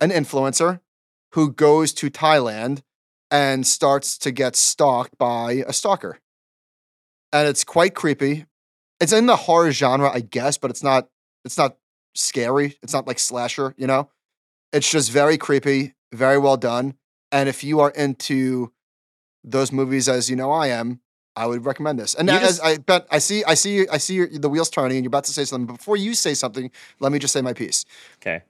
an 0.00 0.10
influencer 0.10 0.80
who 1.32 1.52
goes 1.52 1.94
to 1.94 2.10
Thailand 2.10 2.82
and 3.30 3.66
starts 3.66 4.18
to 4.18 4.30
get 4.30 4.56
stalked 4.56 5.16
by 5.18 5.64
a 5.66 5.72
stalker. 5.72 6.18
and 7.32 7.48
it's 7.48 7.64
quite 7.64 7.94
creepy. 7.94 8.46
It's 9.00 9.12
in 9.12 9.26
the 9.26 9.36
horror 9.36 9.72
genre, 9.72 10.10
I 10.12 10.20
guess, 10.20 10.58
but 10.58 10.70
it's 10.70 10.82
not. 10.82 11.08
It's 11.44 11.58
not 11.58 11.76
scary. 12.14 12.78
It's 12.82 12.92
not 12.92 13.06
like 13.06 13.18
slasher. 13.18 13.74
You 13.78 13.86
know, 13.86 14.10
it's 14.72 14.90
just 14.90 15.10
very 15.10 15.38
creepy, 15.38 15.94
very 16.12 16.38
well 16.38 16.56
done. 16.56 16.94
And 17.32 17.48
if 17.48 17.64
you 17.64 17.80
are 17.80 17.90
into 17.90 18.72
those 19.44 19.72
movies, 19.72 20.08
as 20.08 20.30
you 20.30 20.36
know, 20.36 20.52
I 20.52 20.68
am, 20.68 21.01
I 21.34 21.46
would 21.46 21.64
recommend 21.64 21.98
this. 21.98 22.14
And 22.14 22.28
as 22.28 22.60
I 22.60 22.76
bet, 22.78 23.06
I 23.10 23.18
see, 23.18 23.42
I 23.44 23.54
see, 23.54 23.88
I 23.88 23.98
see 23.98 24.14
your, 24.14 24.28
the 24.28 24.48
wheels 24.50 24.68
turning, 24.68 24.96
and 24.98 25.04
you're 25.04 25.08
about 25.08 25.24
to 25.24 25.32
say 25.32 25.44
something. 25.44 25.66
But 25.66 25.78
before 25.78 25.96
you 25.96 26.14
say 26.14 26.34
something, 26.34 26.70
let 27.00 27.10
me 27.12 27.18
just 27.18 27.32
say 27.32 27.40
my 27.40 27.52
piece. 27.54 27.84
Okay. 28.20 28.42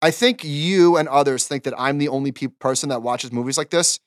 I 0.00 0.12
think 0.12 0.44
you 0.44 0.96
and 0.96 1.08
others 1.08 1.48
think 1.48 1.64
that 1.64 1.74
I'm 1.76 1.98
the 1.98 2.08
only 2.08 2.30
pe- 2.30 2.46
person 2.46 2.90
that 2.90 3.02
watches 3.02 3.32
movies 3.32 3.58
like 3.58 3.70
this. 3.70 3.98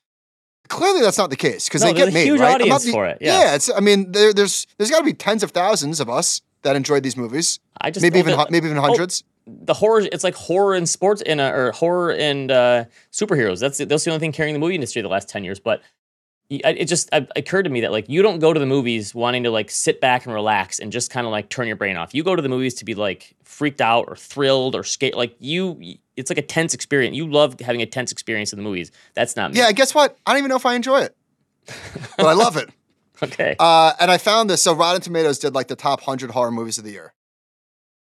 Clearly, 0.68 1.02
that's 1.02 1.18
not 1.18 1.28
the 1.28 1.36
case 1.36 1.68
because 1.68 1.82
No, 1.82 1.88
they 1.88 1.94
get 1.94 2.08
a 2.08 2.12
made. 2.12 2.24
huge 2.24 2.40
right? 2.40 2.54
Audience 2.54 2.84
the- 2.84 2.92
for 2.92 3.04
it, 3.06 3.18
Yeah, 3.20 3.40
yeah. 3.40 3.54
it's. 3.54 3.70
I 3.70 3.80
mean, 3.80 4.12
there, 4.12 4.32
there's 4.32 4.66
there's 4.78 4.90
got 4.90 5.00
to 5.00 5.04
be 5.04 5.12
tens 5.12 5.42
of 5.42 5.50
thousands 5.50 6.00
of 6.00 6.08
us 6.08 6.40
that 6.62 6.76
enjoyed 6.76 7.02
these 7.02 7.16
movies. 7.16 7.58
I 7.80 7.90
just 7.90 8.02
Maybe 8.02 8.16
oh, 8.18 8.20
even 8.20 8.38
hu- 8.38 8.46
maybe 8.48 8.66
even 8.68 8.78
hundreds. 8.78 9.24
the 9.46 9.74
horror. 9.74 10.00
It's 10.00 10.24
like 10.24 10.36
horror 10.36 10.74
and 10.74 10.88
sports 10.88 11.20
in 11.20 11.40
a, 11.40 11.52
or 11.52 11.72
horror 11.72 12.12
and 12.12 12.50
uh, 12.50 12.84
superheroes. 13.10 13.60
That's 13.60 13.76
that's 13.78 14.04
the 14.04 14.12
only 14.12 14.20
thing 14.20 14.32
carrying 14.32 14.54
the 14.54 14.60
movie 14.60 14.76
industry 14.76 15.02
the 15.02 15.08
last 15.08 15.28
ten 15.28 15.44
years. 15.44 15.60
But 15.60 15.82
it 16.60 16.86
just 16.86 17.08
occurred 17.12 17.62
to 17.62 17.70
me 17.70 17.80
that 17.80 17.92
like 17.92 18.08
you 18.08 18.22
don't 18.22 18.38
go 18.38 18.52
to 18.52 18.60
the 18.60 18.66
movies 18.66 19.14
wanting 19.14 19.44
to 19.44 19.50
like 19.50 19.70
sit 19.70 20.00
back 20.00 20.26
and 20.26 20.34
relax 20.34 20.78
and 20.78 20.92
just 20.92 21.10
kind 21.10 21.26
of 21.26 21.30
like 21.30 21.48
turn 21.48 21.66
your 21.66 21.76
brain 21.76 21.96
off. 21.96 22.14
You 22.14 22.22
go 22.22 22.36
to 22.36 22.42
the 22.42 22.48
movies 22.48 22.74
to 22.74 22.84
be 22.84 22.94
like 22.94 23.34
freaked 23.44 23.80
out 23.80 24.06
or 24.08 24.16
thrilled 24.16 24.74
or 24.74 24.82
scared. 24.82 25.14
Like 25.14 25.34
you, 25.38 25.80
it's 26.16 26.30
like 26.30 26.38
a 26.38 26.42
tense 26.42 26.74
experience. 26.74 27.16
You 27.16 27.26
love 27.30 27.58
having 27.60 27.80
a 27.80 27.86
tense 27.86 28.12
experience 28.12 28.52
in 28.52 28.58
the 28.58 28.62
movies. 28.62 28.90
That's 29.14 29.36
not 29.36 29.52
me. 29.52 29.58
Yeah, 29.58 29.72
guess 29.72 29.94
what? 29.94 30.18
I 30.26 30.32
don't 30.32 30.38
even 30.38 30.48
know 30.50 30.56
if 30.56 30.66
I 30.66 30.74
enjoy 30.74 31.00
it, 31.00 31.16
but 32.16 32.26
I 32.26 32.34
love 32.34 32.56
it. 32.56 32.70
Okay. 33.22 33.56
Uh, 33.58 33.92
and 34.00 34.10
I 34.10 34.18
found 34.18 34.50
this. 34.50 34.62
So 34.62 34.74
Rotten 34.74 35.00
Tomatoes 35.00 35.38
did 35.38 35.54
like 35.54 35.68
the 35.68 35.76
top 35.76 36.02
hundred 36.02 36.32
horror 36.32 36.50
movies 36.50 36.76
of 36.78 36.84
the 36.84 36.90
year. 36.90 37.14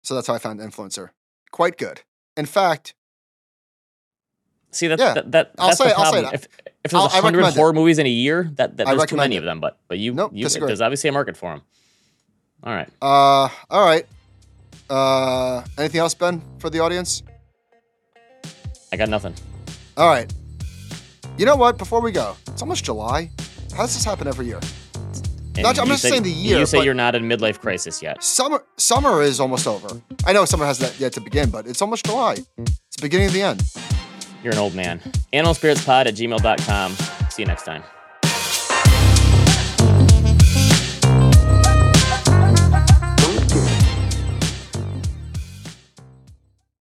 So 0.03 0.15
that's 0.15 0.27
how 0.27 0.33
I 0.33 0.37
found 0.37 0.59
Influencer. 0.59 1.09
Quite 1.51 1.77
good. 1.77 2.03
In 2.37 2.45
fact, 2.45 2.93
See 4.71 4.87
that 4.87 4.99
yeah, 4.99 5.13
that, 5.15 5.31
that 5.31 5.51
I'll 5.57 5.69
that's 5.69 5.79
say 5.79 5.85
the 5.85 5.89
it, 5.91 5.97
I'll 5.97 6.05
say 6.05 6.21
problem. 6.21 6.33
it. 6.35 6.47
If 6.67 6.68
if 6.84 6.91
there's 6.91 7.01
I'll- 7.03 7.09
hundred 7.09 7.39
recommend 7.39 7.55
it. 7.55 7.59
horror 7.59 7.73
movies 7.73 7.99
in 7.99 8.05
a 8.05 8.09
year, 8.09 8.49
that, 8.55 8.77
that 8.77 8.88
there's 8.88 9.05
too 9.05 9.15
many 9.17 9.36
it. 9.36 9.39
of 9.39 9.43
them. 9.45 9.59
But 9.59 9.80
but 9.88 9.97
you 9.99 10.13
Nope, 10.13 10.32
you 10.34 10.47
there's 10.47 10.82
obviously 10.82 11.09
a 11.09 11.13
market 11.13 11.36
for 11.38 11.51
them. 11.51 11.61
All 12.63 12.73
right. 12.73 12.89
uh, 13.01 13.47
all 13.69 13.86
right. 13.86 14.05
Uh, 14.89 15.63
anything 15.77 15.99
else, 16.01 16.13
Ben, 16.13 16.41
for 16.57 16.69
the 16.69 16.80
audience? 16.80 17.23
I 18.91 18.97
got 18.97 19.07
nothing. 19.07 19.34
All 19.95 20.07
right. 20.09 20.32
You 21.38 21.45
know 21.45 21.55
what? 21.55 21.77
Before 21.77 22.01
we 22.01 22.11
go, 22.11 22.36
it's 22.47 22.61
almost 22.61 22.84
July. 22.84 23.30
How 23.71 23.84
does 23.84 23.93
this 23.93 24.03
happen 24.03 24.27
every 24.27 24.47
year? 24.47 24.59
Not- 25.57 25.77
I'm 25.77 25.88
just 25.88 26.01
saying 26.03 26.23
the 26.23 26.32
year, 26.32 26.59
You 26.59 26.65
say 26.65 26.84
you're 26.84 26.93
not 26.93 27.15
in 27.15 27.23
midlife 27.23 27.59
crisis 27.59 28.01
yet. 28.01 28.23
Summer 28.23 28.63
summer 28.77 29.21
is 29.21 29.39
almost 29.39 29.67
over. 29.67 30.01
I 30.25 30.34
know 30.34 30.45
summer 30.45 30.65
has 30.65 30.80
that 30.80 30.99
yet 30.99 31.13
to 31.13 31.21
begin, 31.21 31.49
but 31.49 31.67
it's 31.67 31.82
almost 31.82 32.05
July. 32.05 32.38
It's 32.57 32.95
the 32.95 33.01
beginning 33.01 33.27
of 33.27 33.34
the 33.34 33.41
end. 33.41 33.63
You're 34.43 34.53
an 34.53 34.59
old 34.59 34.75
man. 34.75 35.01
Animal 35.33 35.53
Spirits 35.53 35.83
Pod 35.83 36.07
at 36.07 36.15
gmail.com. 36.15 36.95
See 37.29 37.41
you 37.41 37.45
next 37.47 37.63
time. 37.63 37.83